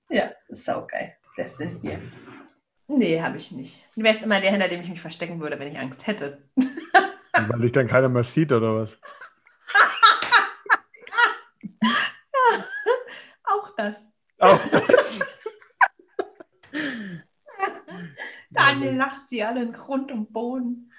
Ja, 0.09 0.31
saugeil. 0.49 1.13
Das 1.37 1.57
sind 1.57 1.81
wir. 1.81 2.01
Nee, 2.87 3.21
habe 3.21 3.37
ich 3.37 3.51
nicht. 3.51 3.85
Du 3.95 4.03
wärst 4.03 4.25
immer 4.25 4.41
der, 4.41 4.51
hinter 4.51 4.67
dem 4.67 4.81
ich 4.81 4.89
mich 4.89 4.99
verstecken 4.99 5.39
würde, 5.39 5.57
wenn 5.59 5.71
ich 5.71 5.77
Angst 5.77 6.05
hätte. 6.05 6.43
Weil 7.47 7.61
dich 7.61 7.71
dann 7.71 7.87
keiner 7.87 8.09
mehr 8.09 8.23
sieht, 8.23 8.51
oder 8.51 8.75
was? 8.75 8.99
Ja, 13.45 13.53
Auch 14.39 14.59
das. 14.71 15.19
Daniel 18.51 18.95
lacht 18.95 19.29
sie 19.29 19.43
alle 19.43 19.63
in 19.63 19.73
Grund 19.73 20.11
und 20.11 20.31
Boden. 20.31 20.91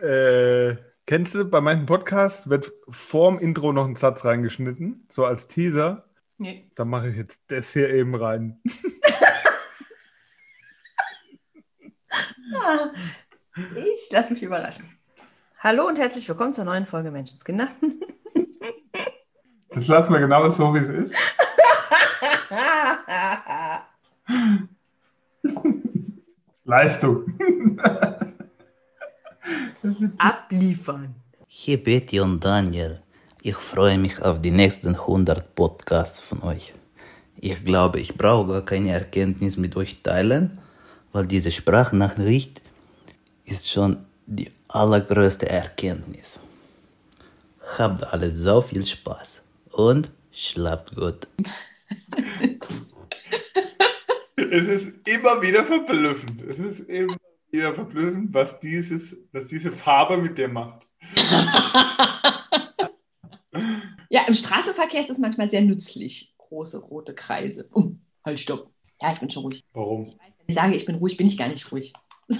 Äh, 0.00 0.76
kennst 1.06 1.34
du, 1.34 1.44
bei 1.44 1.60
manchen 1.60 1.86
Podcasts 1.86 2.48
wird 2.48 2.72
vorm 2.88 3.38
Intro 3.38 3.72
noch 3.72 3.86
ein 3.86 3.96
Satz 3.96 4.24
reingeschnitten, 4.24 5.06
so 5.08 5.24
als 5.24 5.46
Teaser. 5.46 6.04
Nee. 6.38 6.70
Da 6.74 6.84
mache 6.84 7.08
ich 7.08 7.16
jetzt 7.16 7.42
das 7.48 7.72
hier 7.72 7.90
eben 7.90 8.14
rein. 8.14 8.60
Ich 13.74 14.10
lasse 14.10 14.32
mich 14.32 14.42
überraschen. 14.42 14.98
Hallo 15.60 15.86
und 15.86 15.98
herzlich 15.98 16.28
willkommen 16.28 16.52
zur 16.52 16.64
neuen 16.64 16.86
Folge 16.86 17.10
Menschenskinder. 17.10 17.68
Das 19.70 19.86
lassen 19.88 20.12
wir 20.12 20.20
genau 20.20 20.48
so, 20.50 20.74
wie 20.74 20.78
es 20.78 21.10
ist. 21.10 21.14
Leistung. 26.64 27.24
Abliefern. 30.18 31.14
Hier 31.46 31.82
Betty 31.82 32.20
und 32.20 32.44
Daniel. 32.44 33.00
Ich 33.42 33.56
freue 33.56 33.98
mich 33.98 34.20
auf 34.20 34.40
die 34.40 34.50
nächsten 34.50 34.96
100 34.96 35.54
Podcasts 35.54 36.18
von 36.20 36.42
euch. 36.42 36.74
Ich 37.36 37.62
glaube, 37.62 38.00
ich 38.00 38.16
brauche 38.16 38.48
gar 38.48 38.62
keine 38.62 38.90
Erkenntnis 38.90 39.56
mit 39.56 39.76
euch 39.76 40.02
teilen, 40.02 40.58
weil 41.12 41.26
diese 41.26 41.50
Sprachnachricht 41.50 42.60
ist 43.44 43.70
schon 43.70 44.04
die 44.26 44.50
allergrößte 44.68 45.48
Erkenntnis. 45.48 46.40
Habt 47.78 48.04
alle 48.04 48.32
so 48.32 48.60
viel 48.60 48.84
Spaß 48.84 49.42
und 49.72 50.10
schlaft 50.32 50.96
gut. 50.96 51.28
Es 54.36 54.66
ist 54.66 55.08
immer 55.08 55.42
wieder 55.42 55.64
verblüffend. 55.64 56.42
Es 56.42 56.58
ist 56.58 56.80
immer 56.88 57.16
wieder 57.50 57.74
verblüffend, 57.74 58.32
was, 58.32 58.60
dieses, 58.60 59.16
was 59.32 59.48
diese 59.48 59.72
Farbe 59.72 60.16
mit 60.16 60.38
dir 60.38 60.48
macht. 60.48 60.86
Ja, 64.08 64.22
im 64.26 64.34
Straßenverkehr 64.34 65.00
ist 65.00 65.10
es 65.10 65.18
manchmal 65.18 65.50
sehr 65.50 65.62
nützlich. 65.62 66.32
Große 66.38 66.78
rote 66.78 67.14
Kreise. 67.14 67.68
Oh, 67.72 67.90
halt, 68.24 68.38
stopp. 68.38 68.70
Ja, 69.00 69.12
ich 69.12 69.18
bin 69.20 69.28
schon 69.30 69.42
ruhig. 69.42 69.64
Warum? 69.72 70.06
Wenn 70.06 70.46
ich 70.46 70.54
sage, 70.54 70.76
ich 70.76 70.86
bin 70.86 70.94
ruhig, 70.96 71.16
bin 71.16 71.26
ich 71.26 71.36
gar 71.36 71.48
nicht 71.48 71.72
ruhig. 71.72 71.92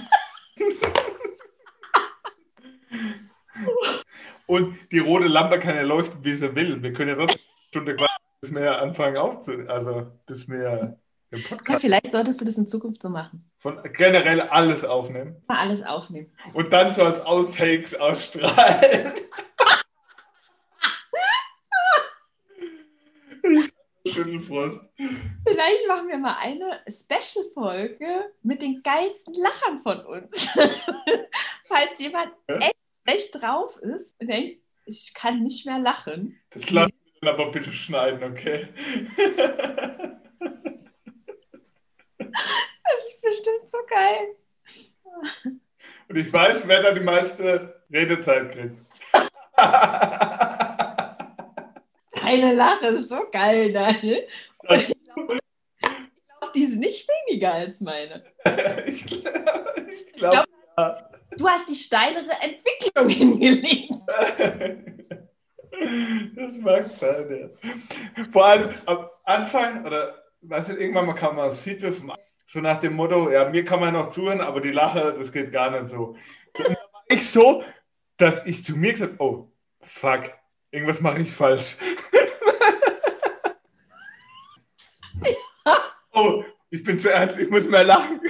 Und 4.47 4.77
die 4.91 4.99
rote 4.99 5.27
Lampe 5.27 5.59
kann 5.59 5.75
ja 5.75 5.81
leuchten, 5.81 6.23
wie 6.23 6.35
sie 6.35 6.55
will. 6.55 6.81
Wir 6.81 6.93
können 6.93 7.09
ja 7.09 7.15
trotzdem 7.15 7.41
eine 7.41 7.67
Stunde 7.67 7.95
bis 8.41 8.53
wir 8.53 8.79
anfangen 8.81 9.17
aufzunehmen. 9.17 9.69
Also, 9.69 10.07
bis 10.25 10.47
wir 10.47 10.97
den 11.31 11.39
Ja, 11.41 11.47
Podcast 11.49 11.81
vielleicht 11.81 12.11
solltest 12.11 12.39
du 12.41 12.45
das 12.45 12.57
in 12.57 12.67
Zukunft 12.67 13.01
so 13.01 13.09
machen. 13.09 13.49
von 13.59 13.81
generell 13.93 14.41
alles 14.41 14.85
aufnehmen. 14.85 15.41
Mal 15.47 15.57
alles 15.59 15.83
aufnehmen. 15.83 16.31
Und 16.53 16.71
dann 16.71 16.91
so 16.91 17.03
als 17.03 17.19
Outtakes 17.21 17.95
ausstrahlen. 17.95 19.13
Schüttelfrost. 24.05 24.89
Vielleicht 25.45 25.87
machen 25.87 26.07
wir 26.07 26.17
mal 26.17 26.37
eine 26.39 26.79
Special-Folge 26.89 28.31
mit 28.41 28.61
den 28.61 28.81
geilsten 28.81 29.33
Lachern 29.33 29.81
von 29.81 29.99
uns. 30.05 30.47
Falls 31.67 31.99
jemand 31.99 32.29
Ja? 32.47 32.57
echt 32.57 32.75
schlecht 33.03 33.41
drauf 33.41 33.75
ist 33.77 34.19
und 34.21 34.27
denkt, 34.27 34.61
ich 34.85 35.13
kann 35.13 35.43
nicht 35.43 35.65
mehr 35.65 35.79
lachen. 35.79 36.39
Das 36.51 36.65
dann 36.67 36.89
aber 37.21 37.51
bitte 37.51 37.71
schneiden, 37.73 38.23
okay? 38.23 38.67
Das 42.19 43.09
ist 43.09 43.21
bestimmt 43.21 43.69
so 43.69 43.77
geil. 43.89 44.35
Und 46.09 46.15
ich 46.15 46.31
weiß, 46.31 46.67
wer 46.67 46.83
da 46.83 46.91
die 46.91 47.01
meiste 47.01 47.83
Redezeit 47.91 48.51
kriegt. 48.51 48.75
Deine 52.21 52.53
Lache 52.53 52.87
ist 52.87 53.09
so 53.09 53.25
geil, 53.31 53.71
Daniel. 53.71 54.27
Und 54.67 54.81
ich 54.81 55.03
glaube, 55.03 55.39
glaub, 55.79 56.53
die 56.53 56.63
ist 56.63 56.75
nicht 56.75 57.07
weniger 57.07 57.53
als 57.53 57.81
meine. 57.81 58.23
ich 58.85 59.05
glaube, 59.05 59.87
ich 59.87 60.13
glaub, 60.13 60.45
ja. 60.77 61.09
Du 61.37 61.47
hast 61.47 61.69
die 61.69 61.75
steilere 61.75 62.31
Entwicklung 62.41 63.09
hingelegt. 63.39 63.93
Das 66.35 66.57
mag 66.59 66.89
sein, 66.89 67.25
ja. 67.29 68.25
Vor 68.31 68.45
allem 68.45 68.73
am 68.85 69.09
Anfang, 69.23 69.85
oder 69.85 70.23
weißt 70.41 70.69
du, 70.69 70.73
irgendwann 70.73 71.13
kam 71.15 71.35
mal 71.35 71.45
das 71.45 71.59
Feedback 71.59 71.93
vom 71.93 72.13
so 72.49 72.61
nach 72.61 72.79
dem 72.79 72.93
Motto, 72.93 73.29
ja, 73.29 73.49
mir 73.49 73.65
kann 73.65 73.81
man 73.81 73.93
noch 73.93 74.07
zuhören, 74.07 74.39
aber 74.39 74.61
die 74.61 74.71
Lache, 74.71 75.13
das 75.17 75.33
geht 75.33 75.51
gar 75.51 75.69
nicht 75.69 75.89
so. 75.89 76.15
Und 76.57 76.77
ich 77.09 77.29
so, 77.29 77.61
dass 78.15 78.45
ich 78.45 78.63
zu 78.63 78.77
mir 78.77 78.93
gesagt 78.93 79.19
oh, 79.19 79.51
fuck, 79.81 80.31
irgendwas 80.71 81.01
mache 81.01 81.21
ich 81.21 81.33
falsch. 81.33 81.75
oh, 86.13 86.45
ich 86.69 86.83
bin 86.83 86.99
zu 86.99 87.11
ernst, 87.11 87.37
ich 87.37 87.49
muss 87.49 87.67
mehr 87.67 87.83
lachen. 87.83 88.21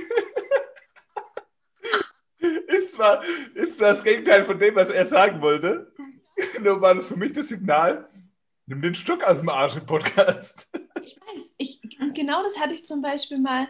ist, 2.68 2.94
zwar, 2.94 3.24
ist 3.54 3.78
zwar 3.78 3.90
das 3.90 4.04
Gegenteil 4.04 4.46
von 4.46 4.58
dem, 4.58 4.76
was 4.76 4.90
er 4.90 5.06
sagen 5.06 5.42
wollte, 5.42 5.94
nur 6.60 6.82
war 6.82 6.96
das 6.96 7.08
für 7.08 7.16
mich 7.16 7.34
das 7.34 7.48
Signal, 7.48 8.08
nimm 8.66 8.82
den 8.82 8.96
Stück 8.96 9.24
aus 9.24 9.40
dem 9.40 9.50
Arsch 9.50 9.76
im 9.76 9.86
Podcast. 9.86 10.68
Ich 11.04 11.18
weiß, 11.20 11.54
ich, 11.58 11.82
und 12.00 12.16
genau 12.16 12.44
das 12.44 12.60
hatte 12.60 12.74
ich 12.74 12.86
zum 12.86 13.02
Beispiel 13.02 13.40
mal, 13.40 13.68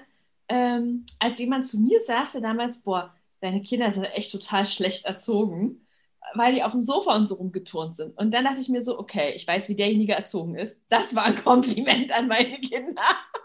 ähm, 0.49 1.05
als 1.19 1.39
jemand 1.39 1.67
zu 1.67 1.79
mir 1.79 2.01
sagte 2.03 2.41
damals, 2.41 2.81
boah, 2.81 3.13
deine 3.41 3.61
Kinder 3.61 3.91
sind 3.91 4.05
echt 4.05 4.31
total 4.31 4.65
schlecht 4.65 5.05
erzogen, 5.05 5.87
weil 6.33 6.55
die 6.55 6.63
auf 6.63 6.71
dem 6.71 6.81
Sofa 6.81 7.15
und 7.15 7.27
so 7.27 7.35
rumgeturnt 7.35 7.95
sind. 7.95 8.17
Und 8.17 8.31
dann 8.31 8.43
dachte 8.43 8.59
ich 8.59 8.69
mir 8.69 8.81
so, 8.81 8.97
okay, 8.99 9.33
ich 9.35 9.47
weiß, 9.47 9.69
wie 9.69 9.75
derjenige 9.75 10.13
erzogen 10.13 10.55
ist. 10.55 10.79
Das 10.89 11.15
war 11.15 11.25
ein 11.25 11.43
Kompliment 11.43 12.11
an 12.17 12.27
meine 12.27 12.59
Kinder, 12.59 13.01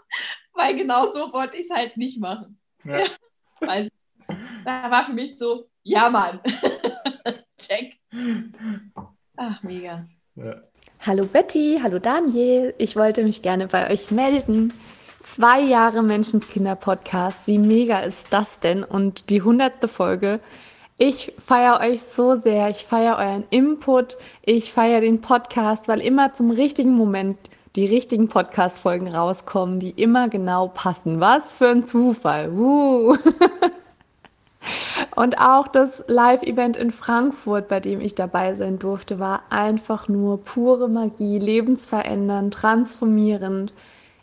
weil 0.53 0.75
genau 0.75 1.11
so 1.11 1.31
wollte 1.33 1.57
ich 1.57 1.69
es 1.69 1.75
halt 1.75 1.97
nicht 1.97 2.19
machen. 2.19 2.59
Ja. 2.83 2.99
Ja. 2.99 3.05
Also, 3.61 3.89
da 4.65 4.91
war 4.91 5.05
für 5.05 5.13
mich 5.13 5.37
so, 5.37 5.69
ja 5.83 6.09
Mann, 6.09 6.39
check. 7.59 7.97
Ach, 9.37 9.63
mega. 9.63 10.05
Ja. 10.35 10.55
Hallo 11.05 11.25
Betty, 11.25 11.79
hallo 11.81 11.99
Daniel. 11.99 12.73
Ich 12.77 12.95
wollte 12.95 13.23
mich 13.23 13.41
gerne 13.41 13.67
bei 13.67 13.89
euch 13.89 14.11
melden. 14.11 14.71
Zwei 15.23 15.59
Jahre 15.61 16.03
Menschenskinder-Podcast. 16.03 17.47
Wie 17.47 17.57
mega 17.57 18.01
ist 18.01 18.31
das 18.31 18.59
denn? 18.59 18.83
Und 18.83 19.29
die 19.29 19.41
hundertste 19.41 19.87
Folge. 19.87 20.39
Ich 20.97 21.33
feiere 21.39 21.79
euch 21.79 22.01
so 22.03 22.35
sehr. 22.35 22.69
Ich 22.69 22.85
feiere 22.85 23.17
euren 23.17 23.43
Input. 23.49 24.17
Ich 24.43 24.71
feiere 24.71 25.01
den 25.01 25.21
Podcast, 25.21 25.87
weil 25.87 26.01
immer 26.01 26.33
zum 26.33 26.51
richtigen 26.51 26.93
Moment 26.93 27.37
die 27.75 27.87
richtigen 27.87 28.29
Podcast-Folgen 28.29 29.07
rauskommen, 29.07 29.79
die 29.79 29.89
immer 29.89 30.29
genau 30.29 30.67
passen. 30.67 31.19
Was 31.19 31.57
für 31.57 31.69
ein 31.69 31.83
Zufall. 31.83 32.51
Uh. 32.51 33.17
Und 35.15 35.39
auch 35.39 35.67
das 35.67 36.03
Live-Event 36.07 36.77
in 36.77 36.91
Frankfurt, 36.91 37.67
bei 37.67 37.79
dem 37.79 38.01
ich 38.01 38.15
dabei 38.15 38.55
sein 38.55 38.79
durfte, 38.79 39.19
war 39.19 39.43
einfach 39.49 40.07
nur 40.07 40.43
pure 40.43 40.87
Magie, 40.89 41.39
lebensverändernd, 41.39 42.53
transformierend. 42.53 43.73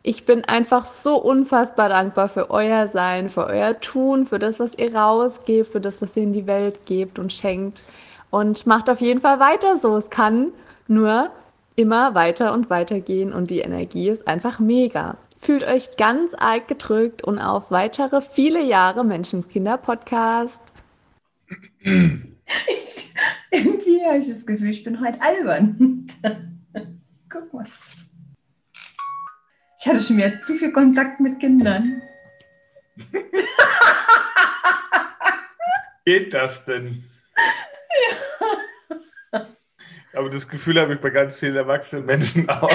Ich 0.02 0.24
bin 0.24 0.44
einfach 0.44 0.86
so 0.86 1.16
unfassbar 1.16 1.90
dankbar 1.90 2.28
für 2.28 2.50
euer 2.50 2.88
Sein, 2.88 3.28
für 3.28 3.46
euer 3.46 3.78
Tun, 3.80 4.26
für 4.26 4.38
das, 4.38 4.58
was 4.58 4.76
ihr 4.78 4.94
rausgebt, 4.94 5.70
für 5.72 5.80
das, 5.80 6.00
was 6.00 6.16
ihr 6.16 6.22
in 6.22 6.32
die 6.32 6.46
Welt 6.46 6.86
gebt 6.86 7.18
und 7.18 7.32
schenkt. 7.32 7.82
Und 8.30 8.66
macht 8.66 8.88
auf 8.88 9.00
jeden 9.00 9.20
Fall 9.20 9.40
weiter 9.40 9.78
so. 9.78 9.96
Es 9.96 10.08
kann 10.08 10.52
nur 10.88 11.30
immer 11.76 12.14
weiter 12.14 12.52
und 12.52 12.70
weiter 12.70 13.00
gehen 13.00 13.32
und 13.32 13.50
die 13.50 13.60
Energie 13.60 14.08
ist 14.08 14.26
einfach 14.26 14.58
mega. 14.58 15.16
Fühlt 15.40 15.64
euch 15.64 15.96
ganz 15.96 16.34
arg 16.34 16.68
gedrückt 16.68 17.22
und 17.22 17.38
auf 17.38 17.70
weitere 17.70 18.20
viele 18.20 18.62
Jahre 18.62 19.04
Menschenskinder-Podcast. 19.04 20.60
Ich, 22.66 23.12
irgendwie 23.52 24.04
habe 24.04 24.18
ich 24.18 24.26
das 24.26 24.44
Gefühl, 24.44 24.70
ich 24.70 24.82
bin 24.82 25.00
heute 25.00 25.22
albern. 25.22 26.04
Guck 27.28 27.52
mal. 27.52 27.64
Ich 29.78 29.86
hatte 29.86 30.00
schon 30.00 30.16
wieder 30.16 30.42
zu 30.42 30.56
viel 30.56 30.72
Kontakt 30.72 31.20
mit 31.20 31.38
Kindern. 31.38 32.02
Geht 36.04 36.34
das 36.34 36.64
denn? 36.64 37.04
Aber 40.12 40.28
das 40.28 40.48
Gefühl 40.48 40.80
habe 40.80 40.94
ich 40.94 41.00
bei 41.00 41.10
ganz 41.10 41.36
vielen 41.36 41.54
erwachsenen 41.54 42.04
Menschen 42.04 42.48
auch. 42.48 42.68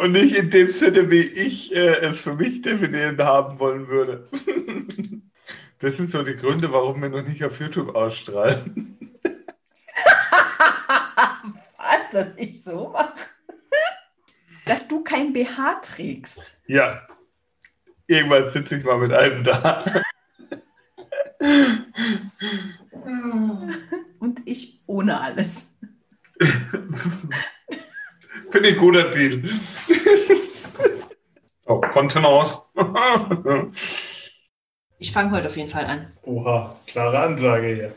Und 0.00 0.12
nicht 0.12 0.34
in 0.34 0.50
dem 0.50 0.70
Sinne, 0.70 1.10
wie 1.10 1.20
ich 1.20 1.76
äh, 1.76 2.00
es 2.00 2.20
für 2.20 2.34
mich 2.34 2.62
definieren 2.62 3.18
haben 3.18 3.58
wollen 3.58 3.88
würde. 3.88 4.24
Das 5.82 5.96
sind 5.96 6.10
so 6.10 6.22
die 6.22 6.36
Gründe, 6.36 6.70
warum 6.72 7.00
wir 7.00 7.08
noch 7.08 7.26
nicht 7.26 7.42
auf 7.42 7.58
YouTube 7.58 7.94
ausstrahlen. 7.94 8.98
Was, 11.78 12.10
dass 12.12 12.36
ich 12.36 12.62
so 12.62 12.90
mache? 12.90 13.14
dass 14.66 14.86
du 14.86 15.02
kein 15.02 15.32
BH 15.32 15.80
trägst. 15.82 16.60
Ja. 16.66 17.00
Irgendwann 18.06 18.50
sitze 18.50 18.76
ich 18.76 18.84
mal 18.84 18.98
mit 18.98 19.12
einem 19.12 19.42
da. 19.42 20.02
Und 24.20 24.42
ich 24.44 24.82
ohne 24.86 25.18
alles. 25.18 25.72
Finde 28.50 28.68
ich 28.68 28.74
ein 28.76 28.80
guter 28.80 29.10
Deal. 29.10 29.42
So, 31.66 31.80
Kontenance. 31.80 32.58
Ich 34.98 35.12
fange 35.12 35.30
heute 35.30 35.46
auf 35.46 35.56
jeden 35.56 35.68
Fall 35.68 35.84
an. 35.84 36.12
Oha, 36.24 36.74
klare 36.88 37.20
Ansage 37.20 37.66
hier. 37.68 37.94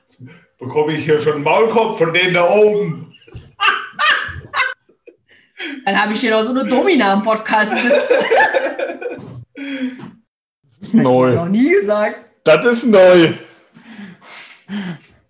Jetzt 0.00 0.22
bekomme 0.60 0.92
ich 0.92 1.04
hier 1.04 1.18
schon 1.18 1.32
einen 1.34 1.42
Maulkorb 1.42 1.98
von 1.98 2.12
denen 2.12 2.34
da 2.34 2.48
oben. 2.48 3.12
Dann 5.84 6.00
habe 6.00 6.12
ich 6.12 6.20
hier 6.20 6.30
noch 6.30 6.44
so 6.44 6.50
eine 6.50 6.68
Domina 6.68 7.14
im 7.14 7.22
Podcast 7.24 7.72
sitzen. 7.72 7.90
Das 10.78 10.88
ist 10.88 10.94
neu. 10.94 11.34
Noch 11.34 11.48
nie 11.48 11.68
gesagt. 11.68 12.26
Das 12.44 12.64
ist 12.64 12.86
neu. 12.86 13.34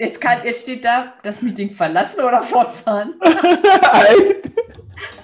Jetzt, 0.02 0.20
kann, 0.20 0.38
jetzt 0.42 0.62
steht 0.62 0.84
da, 0.84 1.14
das 1.22 1.42
Meeting 1.42 1.70
verlassen 1.70 2.22
oder 2.22 2.42
fortfahren. 2.42 3.14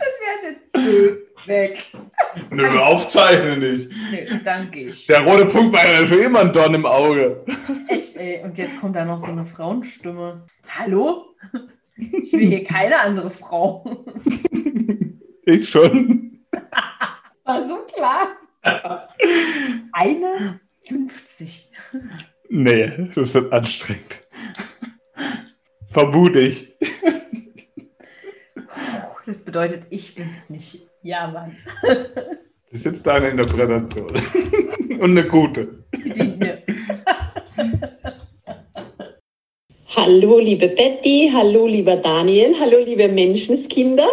Das 0.00 0.10
wäre 0.20 0.52
jetzt 0.52 0.60
nö, 0.76 1.18
weg. 1.46 1.86
Nö, 2.50 2.78
aufzeichne 2.80 3.58
nicht. 3.58 3.88
Nee, 4.10 4.26
danke 4.44 4.88
ich. 4.88 5.06
Der 5.06 5.20
rote 5.20 5.46
Punkt 5.46 5.72
war 5.72 5.86
ja 5.86 6.04
für 6.04 6.16
immer 6.16 6.40
ein 6.40 6.52
Dorn 6.52 6.74
im 6.74 6.84
Auge. 6.84 7.44
Echt, 7.88 8.16
ey. 8.16 8.42
Und 8.42 8.58
jetzt 8.58 8.80
kommt 8.80 8.96
da 8.96 9.04
noch 9.04 9.20
so 9.20 9.30
eine 9.30 9.46
Frauenstimme. 9.46 10.46
Hallo? 10.66 11.36
Ich 11.96 12.32
will 12.32 12.48
hier 12.48 12.64
keine 12.64 12.98
andere 13.00 13.30
Frau. 13.30 14.04
Ich 15.44 15.68
schon. 15.68 16.40
War 17.44 17.68
so 17.68 17.78
klar. 17.94 19.18
Eine 19.92 20.60
50. 20.82 21.70
Nee, 22.48 23.10
das 23.14 23.34
wird 23.34 23.52
anstrengend. 23.52 24.27
Vermute 25.98 26.38
ich. 26.38 26.68
Das 29.26 29.42
bedeutet, 29.44 29.82
ich 29.90 30.14
bin's 30.14 30.48
nicht. 30.48 30.86
Ja, 31.02 31.26
Mann. 31.26 31.56
Das 31.82 32.80
ist 32.80 32.84
jetzt 32.84 33.04
deine 33.04 33.30
Interpretation. 33.30 34.06
Und 35.00 35.10
eine 35.10 35.24
gute. 35.24 35.82
Dient 36.16 36.38
mir. 36.38 36.62
Hallo, 39.96 40.38
liebe 40.38 40.68
Betty, 40.68 41.32
hallo, 41.34 41.66
lieber 41.66 41.96
Daniel, 41.96 42.54
hallo, 42.60 42.78
liebe 42.84 43.08
Menschenskinder. 43.08 44.08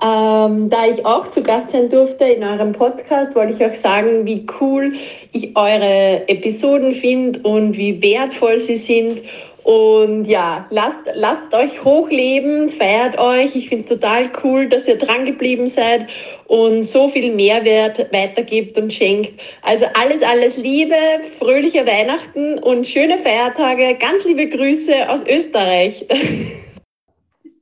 Ähm, 0.00 0.70
da 0.70 0.86
ich 0.86 1.04
auch 1.04 1.28
zu 1.28 1.42
Gast 1.42 1.70
sein 1.70 1.90
durfte 1.90 2.24
in 2.24 2.42
eurem 2.42 2.72
Podcast, 2.72 3.34
wollte 3.34 3.52
ich 3.52 3.64
auch 3.64 3.74
sagen, 3.74 4.24
wie 4.24 4.46
cool 4.60 4.94
ich 5.32 5.56
eure 5.56 6.26
Episoden 6.28 6.94
finde 6.94 7.40
und 7.40 7.76
wie 7.76 8.00
wertvoll 8.00 8.60
sie 8.60 8.76
sind. 8.76 9.22
Und 9.64 10.24
ja, 10.24 10.66
lasst, 10.70 11.00
lasst 11.14 11.52
euch 11.52 11.84
hochleben, 11.84 12.70
feiert 12.70 13.18
euch. 13.18 13.54
Ich 13.54 13.68
finde 13.68 13.84
es 13.84 14.00
total 14.00 14.30
cool, 14.42 14.68
dass 14.68 14.86
ihr 14.86 14.98
dran 14.98 15.26
geblieben 15.26 15.68
seid 15.68 16.08
und 16.46 16.84
so 16.84 17.10
viel 17.10 17.34
Mehrwert 17.34 18.12
weitergibt 18.12 18.78
und 18.78 18.92
schenkt. 18.92 19.38
Also 19.62 19.84
alles, 19.94 20.22
alles 20.22 20.56
Liebe, 20.56 20.94
fröhliche 21.38 21.84
Weihnachten 21.86 22.58
und 22.58 22.86
schöne 22.86 23.18
Feiertage. 23.18 23.98
Ganz 23.98 24.24
liebe 24.24 24.48
Grüße 24.48 25.08
aus 25.08 25.20
Österreich. 25.26 26.06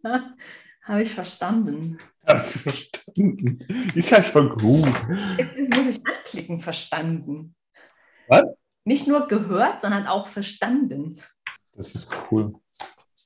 Habe 0.82 1.02
ich 1.02 1.10
verstanden. 1.10 1.98
Ich 2.28 2.60
verstanden. 2.60 3.58
Ist 3.94 4.10
ja 4.10 4.22
schon 4.22 4.50
gut. 4.50 4.86
Das 5.36 5.78
muss 5.78 5.96
ich 5.96 6.06
anklicken, 6.06 6.60
verstanden. 6.60 7.54
Was? 8.28 8.54
Nicht 8.84 9.08
nur 9.08 9.26
gehört, 9.26 9.82
sondern 9.82 10.06
auch 10.06 10.28
verstanden. 10.28 11.16
Das 11.76 11.94
ist 11.94 12.08
cool. 12.30 12.54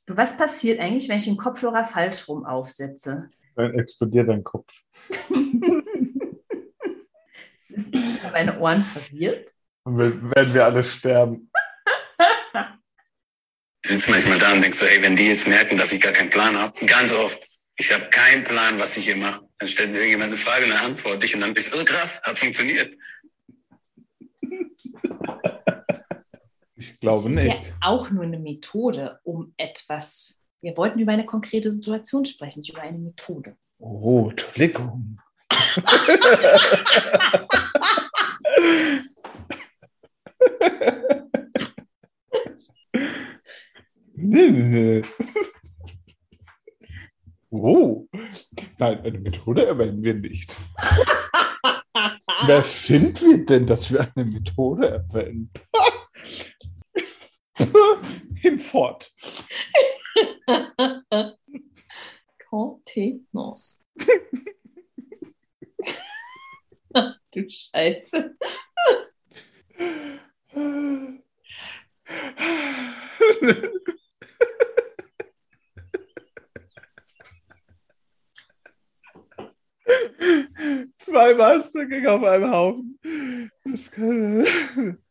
Du, 0.07 0.17
Was 0.17 0.37
passiert 0.37 0.81
eigentlich, 0.81 1.09
wenn 1.09 1.19
ich 1.19 1.25
den 1.25 1.37
Kopfhörer 1.37 1.85
falsch 1.85 2.27
rum 2.29 2.45
aufsetze? 2.45 3.31
Dann 3.55 3.75
explodiert 3.79 4.29
dein 4.29 4.43
Kopf. 4.45 4.73
Sind 7.67 8.23
meine 8.33 8.59
Ohren 8.59 8.83
verwirrt? 8.85 9.53
Dann 9.85 9.99
wir- 9.99 10.31
werden 10.35 10.55
wir 10.55 10.65
alle 10.65 10.83
sterben. 10.83 11.51
Ich 13.83 13.91
sitze 13.91 14.11
manchmal 14.11 14.39
da 14.39 14.53
und 14.53 14.61
denke 14.63 14.77
so, 14.77 14.85
ey, 14.87 15.03
wenn 15.03 15.17
die 15.17 15.29
jetzt 15.29 15.47
merken, 15.49 15.77
dass 15.77 15.93
ich 15.93 16.01
gar 16.01 16.13
keinen 16.13 16.31
Plan 16.31 16.57
habe, 16.57 16.85
ganz 16.87 17.13
oft, 17.15 17.43
ich 17.77 17.93
habe 17.93 18.09
keinen 18.11 18.45
Plan, 18.45 18.79
was 18.79 18.97
ich 18.97 19.05
hier 19.07 19.17
mache. 19.17 19.49
Dann 19.59 19.69
stellt 19.69 19.91
mir 19.91 19.99
irgendjemand 19.99 20.29
eine 20.29 20.37
Frage 20.37 20.65
und 20.65 20.71
dann 20.71 20.85
antworte 20.85 21.25
ich 21.27 21.35
und 21.35 21.41
dann 21.41 21.55
bist 21.55 21.75
du, 21.75 21.81
oh 21.81 21.85
krass, 21.85 22.21
hat 22.25 22.39
funktioniert. 22.39 22.95
Ich 26.81 26.99
glaube 26.99 27.29
das 27.29 27.39
ist 27.39 27.45
nicht. 27.45 27.67
ja 27.67 27.75
auch 27.83 28.11
nur 28.11 28.25
eine 28.25 28.39
Methode, 28.39 29.21
um 29.23 29.53
etwas. 29.59 30.39
Wir 30.63 30.79
wollten 30.79 30.99
über 30.99 31.13
eine 31.13 31.27
konkrete 31.27 31.71
Situation 31.73 32.25
sprechen, 32.25 32.61
nicht 32.61 32.73
über 32.73 32.81
eine 32.81 32.99
Methode. 32.99 33.55
Oh, 33.79 34.31
Entschuldigung. 34.31 35.21
Oh, 47.53 48.07
nein, 48.79 49.01
eine 49.01 49.19
Methode 49.19 49.67
erwähnen 49.67 50.03
wir 50.03 50.15
nicht. 50.15 50.57
Wer 52.47 52.63
sind 52.63 53.21
wir 53.23 53.45
denn, 53.45 53.67
dass 53.67 53.93
wir 53.93 54.09
eine 54.15 54.25
Methode 54.25 54.89
erwähnen? 54.89 55.51
Hinfort. 58.71 59.11
Contenance. 62.49 63.79
du 67.33 67.49
Scheiße. 67.49 68.37
Zwei 80.99 81.35
Mastergänge 81.35 82.13
auf 82.13 82.23
einem 82.23 82.51
Haufen. 82.51 83.01
Das 83.65 83.91
kann... 83.91 85.03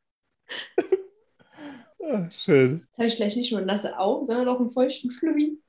Schön. 2.50 2.82
Jetzt 2.88 2.98
habe 2.98 3.08
ich 3.08 3.16
gleich 3.16 3.36
nicht 3.36 3.52
nur 3.52 3.62
nasse 3.62 3.96
Augen, 3.96 4.26
sondern 4.26 4.48
auch 4.48 4.60
einen 4.60 4.72
feuchten 4.72 5.12
Flummi. 5.12 5.60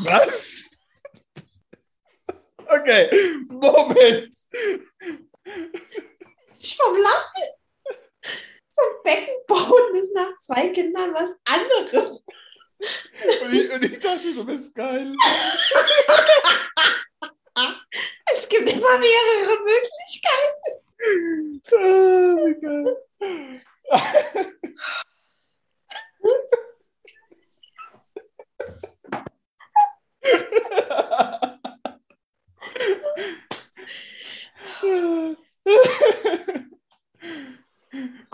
Was? 0.00 0.68
Okay, 2.66 3.08
Moment. 3.48 4.34
Ich 6.58 6.76
vom 6.76 6.96
Lachen. 6.96 7.44
Zum 8.72 8.84
Beckenboden 9.04 10.02
ist 10.02 10.12
nach 10.14 10.32
zwei 10.40 10.70
Kindern 10.70 11.14
was 11.14 11.30
anderes. 11.44 12.24
Und 13.42 13.54
ich, 13.54 13.70
und 13.70 13.84
ich 13.84 14.00
dachte, 14.00 14.34
du 14.34 14.44
bist 14.44 14.74
geil. 14.74 15.14
Es 18.34 18.48
gibt 18.48 18.68
immer 18.72 18.98
mehrere 18.98 19.58
Möglichkeiten. 19.62 20.82
Ah, 21.72 22.36
wie 22.46 22.60
geil. 22.60 22.96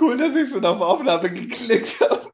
Cool, 0.01 0.17
dass 0.17 0.35
ich 0.35 0.49
schon 0.51 0.65
auf 0.65 0.81
Aufnahme 0.81 1.33
geklickt 1.33 2.01
habe. 2.01 2.33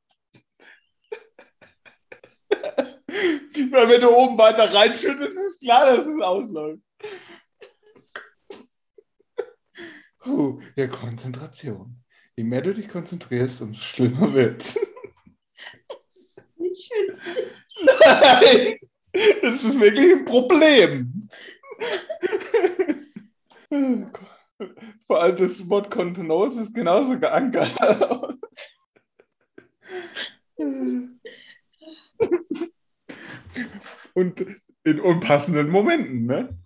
Weil 3.70 3.88
wenn 3.88 4.00
du 4.00 4.10
oben 4.10 4.38
weiter 4.38 4.72
reinschüttest, 4.72 5.38
ist 5.38 5.60
klar, 5.60 5.94
dass 5.94 6.06
es 6.06 6.20
ausläuft. 6.20 6.82
Puh, 10.18 10.60
ja, 10.76 10.86
Konzentration. 10.88 12.02
Je 12.36 12.44
mehr 12.44 12.62
du 12.62 12.72
dich 12.72 12.88
konzentrierst, 12.88 13.60
umso 13.60 13.80
schlimmer 13.80 14.32
wird's. 14.32 14.78
Nicht 16.56 16.90
witzig. 16.90 17.52
Nein! 18.08 18.78
Das 19.42 19.64
ist 19.64 19.80
wirklich 19.80 20.12
ein 20.12 20.24
Problem. 20.26 21.28
Vor 25.06 25.22
allem 25.22 25.36
das 25.36 25.68
Wort 25.68 25.90
Kontenance 25.90 26.60
ist 26.60 26.74
genauso 26.74 27.18
geankert. 27.18 27.74
Und 34.14 34.46
in 34.84 35.00
unpassenden 35.00 35.70
Momenten, 35.70 36.26
ne? 36.26 36.56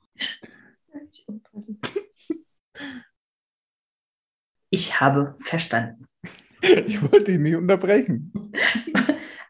Ich 4.71 5.01
habe 5.01 5.37
verstanden. 5.41 6.07
Ich 6.63 7.03
wollte 7.11 7.33
ihn 7.33 7.43
nicht 7.43 7.57
unterbrechen. 7.57 8.33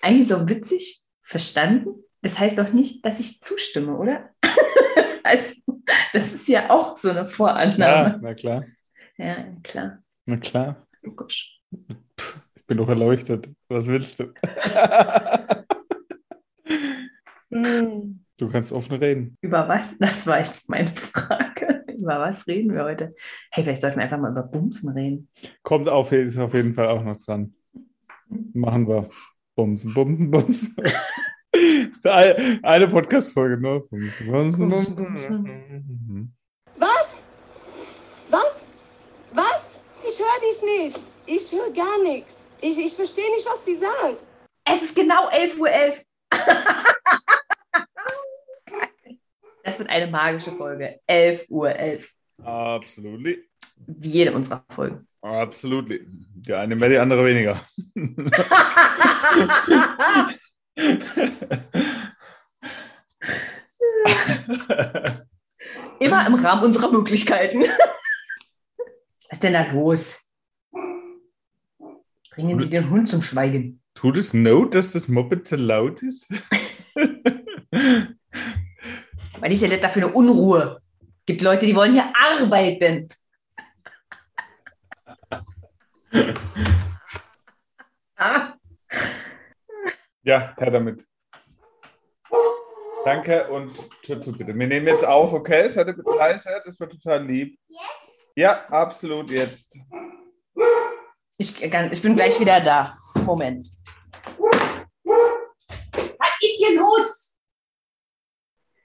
Eigentlich 0.01 0.28
so 0.28 0.49
witzig, 0.49 1.02
verstanden. 1.33 2.05
Das 2.20 2.39
heißt 2.39 2.57
doch 2.59 2.72
nicht, 2.72 3.05
dass 3.05 3.18
ich 3.18 3.41
zustimme, 3.43 3.97
oder? 3.97 4.30
also, 5.24 5.55
das 6.12 6.33
ist 6.33 6.47
ja 6.47 6.70
auch 6.70 6.97
so 6.97 7.11
eine 7.11 7.20
Ja, 7.22 7.26
Vorannahme. 7.26 8.20
na 8.22 8.35
klar. 8.35 8.64
Ja, 9.16 9.45
klar. 9.64 9.99
Na 10.26 10.37
klar. 10.37 10.87
Logisch. 11.03 11.59
Ich 12.55 12.66
bin 12.66 12.76
doch 12.78 12.89
erleuchtet. 12.89 13.49
Was 13.68 13.87
willst 13.89 14.20
du? 14.20 14.33
du 17.51 18.49
kannst 18.51 18.72
offen 18.72 18.97
reden. 18.97 19.37
Über 19.41 19.68
was? 19.68 19.99
Das 19.99 20.26
war 20.26 20.39
jetzt 20.39 20.68
meine 20.70 20.95
Frage. 20.95 21.85
Über 21.99 22.20
was 22.20 22.47
reden 22.47 22.72
wir 22.74 22.85
heute? 22.85 23.14
Hey, 23.51 23.64
vielleicht 23.64 23.80
sollten 23.80 23.97
wir 23.99 24.05
einfach 24.05 24.18
mal 24.18 24.30
über 24.30 24.43
Bumsen 24.43 24.91
reden. 24.91 25.28
Kommt 25.62 25.89
auf, 25.89 26.12
ist 26.12 26.39
auf 26.39 26.55
jeden 26.55 26.74
Fall 26.74 26.89
auch 26.89 27.03
noch 27.03 27.16
dran. 27.16 27.55
Machen 28.28 28.87
wir. 28.89 29.11
Bumsen, 29.55 29.93
bumsen, 29.93 30.31
bumsen. 30.31 30.75
Eine 32.63 32.89
Podcast-Folge 32.89 33.59
nur. 33.59 33.87
Bumsen, 33.89 34.27
bumsen, 34.27 34.69
Bumsen, 34.71 34.97
bumsen. 34.97 35.45
bumsen. 35.45 36.37
Was? 36.77 37.23
Was? 38.31 38.57
Was? 39.33 39.81
Ich 40.09 40.19
höre 40.19 40.41
dich 40.41 40.63
nicht. 40.63 41.07
Ich 41.27 41.53
höre 41.53 41.71
gar 41.73 42.03
nichts. 42.03 42.35
Ich, 42.63 42.79
ich 42.79 42.95
verstehe 42.95 43.31
nicht, 43.35 43.47
was 43.47 43.65
sie 43.67 43.77
sagt. 43.77 44.23
Es 44.65 44.83
ist 44.83 44.97
genau 44.97 45.29
11.11 45.29 45.59
Uhr. 45.59 45.69
Das 49.65 49.79
wird 49.79 49.91
eine 49.91 50.09
magische 50.09 50.51
Folge. 50.51 50.99
11.11 51.09 51.47
Uhr. 51.49 52.45
Absolut. 52.45 53.39
Wie 53.87 54.09
jede 54.09 54.33
unserer 54.33 54.64
Folgen. 54.68 55.07
Absolut. 55.20 55.89
Die 55.91 56.53
eine 56.53 56.76
mehr, 56.76 56.89
die 56.89 56.99
andere 56.99 57.24
weniger. 57.24 57.61
Immer 66.01 66.26
im 66.26 66.35
Rahmen 66.35 66.64
unserer 66.64 66.91
Möglichkeiten. 66.91 67.61
Was 67.61 67.68
ist 69.30 69.45
denn 69.45 69.53
da 69.53 69.70
los? 69.72 70.18
Bringen 72.30 72.59
Sie 72.59 72.70
den 72.70 72.91
Hund 72.91 73.09
zum 73.09 73.22
Schweigen. 73.22 73.80
Tut 73.95 74.16
es 74.16 74.35
not, 74.35 74.74
dass 74.74 74.93
das 74.93 75.07
Moped 75.07 75.47
zu 75.47 75.57
laut 75.57 76.03
ist? 76.03 76.26
Weil 79.39 79.53
ist 79.53 79.62
ja 79.62 79.68
nicht 79.68 79.85
dafür 79.85 80.05
eine 80.05 80.12
Unruhe. 80.14 80.80
Es 81.01 81.26
gibt 81.26 81.43
Leute, 81.43 81.66
die 81.66 81.76
wollen 81.76 81.93
hier 81.93 82.12
arbeiten. 82.14 83.07
Ja, 90.25 90.55
her 90.57 90.71
damit. 90.71 91.05
Danke 93.05 93.49
und 93.49 93.75
Tür 94.03 94.21
zu 94.21 94.33
bitte. 94.33 94.57
Wir 94.57 94.67
nehmen 94.69 94.87
jetzt 94.87 95.05
auf, 95.05 95.33
okay? 95.33 95.69
Seid 95.69 95.89
ihr 95.89 95.95
bitte 95.95 96.11
leise? 96.17 96.63
Das 96.65 96.79
wird 96.79 96.93
total 96.93 97.27
lieb. 97.27 97.59
Jetzt? 97.69 98.31
Ja, 98.37 98.65
absolut 98.69 99.31
jetzt. 99.31 99.77
Ich, 101.39 101.61
kann- 101.71 101.91
ich 101.91 102.01
bin 102.01 102.15
gleich 102.15 102.39
wieder 102.39 102.61
da. 102.61 102.97
Moment. 103.25 103.67
Was 105.05 106.33
ist 106.41 106.65
hier 106.65 106.79
los? 106.79 107.41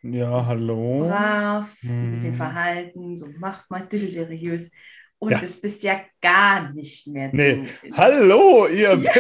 Ja, 0.02 0.44
hallo. 0.46 1.04
Brav, 1.08 1.76
ein 1.84 2.12
bisschen 2.12 2.32
Hm. 2.32 2.38
verhalten, 2.38 3.16
so 3.18 3.28
macht 3.38 3.70
mal 3.70 3.84
ein 3.84 3.90
bisschen 3.90 4.12
seriös. 4.12 4.72
Und 5.20 5.32
Ja. 5.32 5.40
das 5.40 5.60
bist 5.60 5.82
ja 5.84 6.02
gar 6.22 6.70
nicht 6.72 7.08
mehr 7.08 7.30
Nee. 7.34 7.68
du. 7.84 7.98
Hallo, 7.98 8.68
ihr 8.68 8.96
Ja. 8.96 9.12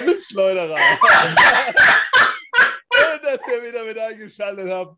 Schön, 2.93 3.21
dass 3.23 3.41
ihr 3.47 3.63
wieder 3.63 3.83
mit 3.83 3.97
eingeschaltet 3.97 4.69
habt. 4.69 4.97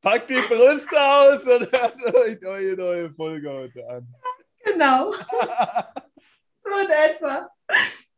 Packt 0.00 0.30
die 0.30 0.34
Brüste 0.34 1.00
aus 1.00 1.42
und 1.44 1.70
hört 1.72 2.14
euch 2.14 2.44
eure 2.44 2.76
neue 2.76 3.10
Folge 3.14 3.50
heute 3.50 3.86
an. 3.88 4.06
Genau. 4.64 5.12
so 6.58 6.70
in 6.82 6.90
etwa. 6.90 7.48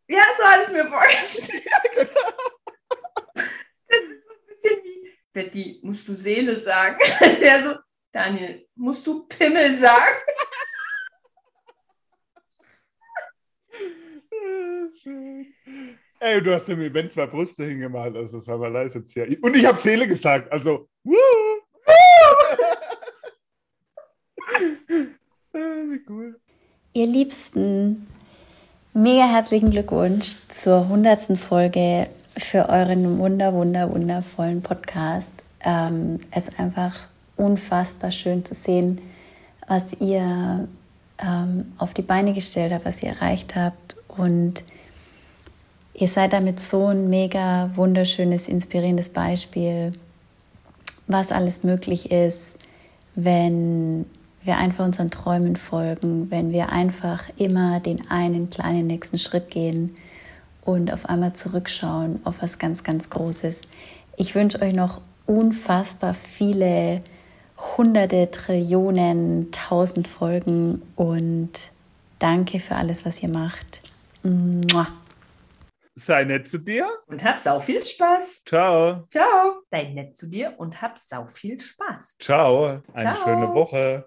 Ja, 0.08 0.22
so 0.38 0.44
habe 0.44 0.60
ich 0.62 0.68
es 0.68 0.72
mir 0.72 0.86
vorgestellt. 0.88 2.10
Das 3.88 3.98
ist 3.98 4.24
so 4.26 4.32
ein 4.32 4.46
bisschen 4.46 4.84
wie, 4.84 5.12
Betty, 5.32 5.80
musst 5.82 6.06
du 6.06 6.14
Seele 6.16 6.60
sagen? 6.62 6.98
Der 7.40 7.62
so, 7.62 7.74
Daniel, 8.12 8.66
musst 8.76 9.06
du 9.06 9.26
Pimmel 9.26 9.76
sagen? 9.78 10.16
Ey, 16.18 16.42
du 16.42 16.54
hast 16.54 16.68
im 16.68 16.80
Event 16.80 17.12
zwei 17.12 17.26
Brüste 17.26 17.64
hingemalt, 17.64 18.16
also 18.16 18.38
das 18.38 18.48
haben 18.48 18.62
wir 18.62 18.70
leise 18.70 19.00
jetzt 19.00 19.12
hier. 19.12 19.26
Und 19.42 19.54
ich 19.54 19.66
habe 19.66 19.78
Seele 19.78 20.08
gesagt, 20.08 20.50
also. 20.50 20.88
Woo, 21.04 21.14
Ah, 25.52 25.58
Wie 25.88 26.00
cool. 26.08 26.38
Ihr 26.92 27.06
Liebsten, 27.06 28.06
mega 28.92 29.26
herzlichen 29.26 29.70
Glückwunsch 29.70 30.36
zur 30.48 30.82
100. 30.82 31.38
Folge 31.38 32.08
für 32.36 32.68
euren 32.68 33.18
wunder, 33.18 33.52
wunder, 33.54 33.90
wundervollen 33.90 34.62
Podcast. 34.62 35.32
Ähm, 35.60 36.20
es 36.30 36.48
ist 36.48 36.58
einfach 36.58 37.08
unfassbar 37.36 38.10
schön 38.10 38.44
zu 38.44 38.54
sehen, 38.54 39.00
was 39.66 39.94
ihr 39.94 40.68
ähm, 41.18 41.72
auf 41.78 41.94
die 41.94 42.02
Beine 42.02 42.32
gestellt 42.34 42.72
habt, 42.72 42.84
was 42.84 43.02
ihr 43.02 43.10
erreicht 43.10 43.56
habt. 43.56 43.96
Und 44.08 44.64
ihr 45.98 46.08
seid 46.08 46.32
damit 46.32 46.60
so 46.60 46.86
ein 46.86 47.08
mega 47.08 47.70
wunderschönes, 47.74 48.48
inspirierendes 48.48 49.08
Beispiel, 49.08 49.92
was 51.06 51.32
alles 51.32 51.64
möglich 51.64 52.10
ist, 52.10 52.56
wenn 53.14 54.04
wir 54.42 54.58
einfach 54.58 54.84
unseren 54.84 55.08
Träumen 55.08 55.56
folgen, 55.56 56.30
wenn 56.30 56.52
wir 56.52 56.70
einfach 56.70 57.24
immer 57.36 57.80
den 57.80 58.10
einen 58.10 58.50
kleinen 58.50 58.86
nächsten 58.86 59.18
Schritt 59.18 59.50
gehen 59.50 59.96
und 60.64 60.92
auf 60.92 61.08
einmal 61.08 61.32
zurückschauen 61.32 62.20
auf 62.24 62.42
was 62.42 62.58
ganz, 62.58 62.84
ganz 62.84 63.08
Großes. 63.08 63.62
Ich 64.16 64.34
wünsche 64.34 64.60
euch 64.60 64.74
noch 64.74 65.00
unfassbar 65.24 66.14
viele 66.14 67.02
hunderte, 67.76 68.30
Trillionen, 68.30 69.50
tausend 69.50 70.08
Folgen 70.08 70.82
und 70.94 71.50
danke 72.18 72.60
für 72.60 72.76
alles, 72.76 73.06
was 73.06 73.22
ihr 73.22 73.30
macht. 73.30 73.80
Mua. 74.22 74.88
Sei 75.98 76.24
nett 76.24 76.46
zu 76.46 76.58
dir. 76.58 76.86
Und 77.06 77.24
hab 77.24 77.38
sau 77.38 77.58
viel 77.58 77.84
Spaß. 77.84 78.42
Ciao. 78.44 79.06
Ciao. 79.08 79.62
Sei 79.70 79.84
nett 79.94 80.18
zu 80.18 80.26
dir 80.26 80.54
und 80.58 80.82
hab 80.82 80.98
sau 80.98 81.26
viel 81.26 81.58
Spaß. 81.58 82.16
Ciao. 82.18 82.82
Eine 82.92 83.14
Ciao. 83.14 83.24
schöne 83.24 83.54
Woche. 83.54 84.06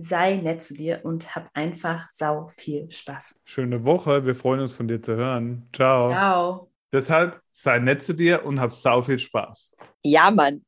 Sei 0.00 0.34
nett 0.36 0.64
zu 0.64 0.74
dir 0.74 1.00
und 1.04 1.36
hab 1.36 1.48
einfach 1.54 2.08
sau 2.12 2.48
viel 2.56 2.90
Spaß. 2.90 3.38
Schöne 3.44 3.84
Woche. 3.84 4.26
Wir 4.26 4.34
freuen 4.34 4.60
uns 4.60 4.72
von 4.72 4.88
dir 4.88 5.00
zu 5.00 5.14
hören. 5.14 5.68
Ciao. 5.72 6.10
Ciao. 6.10 6.70
Deshalb 6.92 7.40
sei 7.52 7.78
nett 7.78 8.02
zu 8.02 8.14
dir 8.14 8.44
und 8.44 8.58
hab 8.58 8.72
sau 8.72 9.00
viel 9.00 9.20
Spaß. 9.20 9.70
Ja, 10.02 10.32
Mann. 10.32 10.64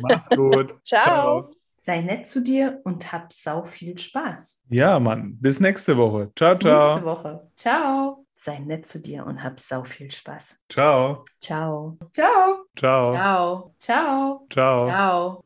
Mach's 0.00 0.28
gut. 0.30 0.74
Ciao. 0.84 1.50
Sei 1.80 2.00
nett 2.00 2.26
zu 2.26 2.40
dir 2.40 2.80
und 2.84 3.12
hab 3.12 3.30
sau 3.30 3.66
viel 3.66 3.98
Spaß. 3.98 4.64
Ja, 4.70 4.98
Mann. 4.98 5.36
Bis 5.38 5.60
nächste 5.60 5.98
Woche. 5.98 6.32
Ciao, 6.34 6.52
Bis 6.52 6.60
ciao. 6.60 6.88
nächste 6.88 7.04
Woche. 7.04 7.50
Ciao 7.56 8.23
sei 8.44 8.58
nett 8.58 8.86
zu 8.86 9.00
dir 9.00 9.24
und 9.24 9.42
hab 9.42 9.58
sau 9.58 9.82
viel 9.82 10.10
Spaß. 10.10 10.58
Ciao. 10.68 11.24
Ciao. 11.40 11.96
Ciao. 12.12 12.66
Ciao. 12.76 13.74
Ciao. 13.78 14.46
Ciao. 14.50 14.86
Ciao. 14.86 15.44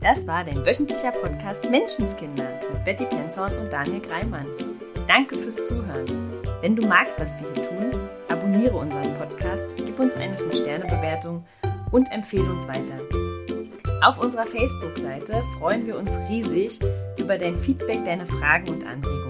Das 0.00 0.26
war 0.26 0.44
dein 0.44 0.64
wöchentlicher 0.64 1.10
Podcast 1.10 1.68
Menschenskinder 1.68 2.60
mit 2.72 2.84
Betty 2.84 3.04
Penzorn 3.04 3.54
und 3.58 3.72
Daniel 3.72 4.00
Greimann. 4.00 4.46
Danke 5.08 5.36
fürs 5.36 5.56
Zuhören. 5.56 6.06
Wenn 6.60 6.76
du 6.76 6.86
magst, 6.86 7.20
was 7.20 7.36
wir 7.40 7.52
hier 7.52 7.68
tun, 7.68 8.00
abonniere 8.28 8.76
unseren 8.76 9.12
Podcast, 9.14 9.74
gib 9.76 9.98
uns 9.98 10.14
eine 10.14 10.36
5-Sterne-Bewertung 10.36 11.44
und 11.90 12.10
empfehle 12.12 12.50
uns 12.50 12.68
weiter. 12.68 12.94
Auf 14.02 14.18
unserer 14.18 14.46
Facebook-Seite 14.46 15.42
freuen 15.58 15.86
wir 15.86 15.98
uns 15.98 16.10
riesig 16.28 16.78
über 17.18 17.36
dein 17.36 17.56
Feedback, 17.56 18.04
deine 18.04 18.26
Fragen 18.26 18.68
und 18.68 18.86
Anregungen. 18.86 19.29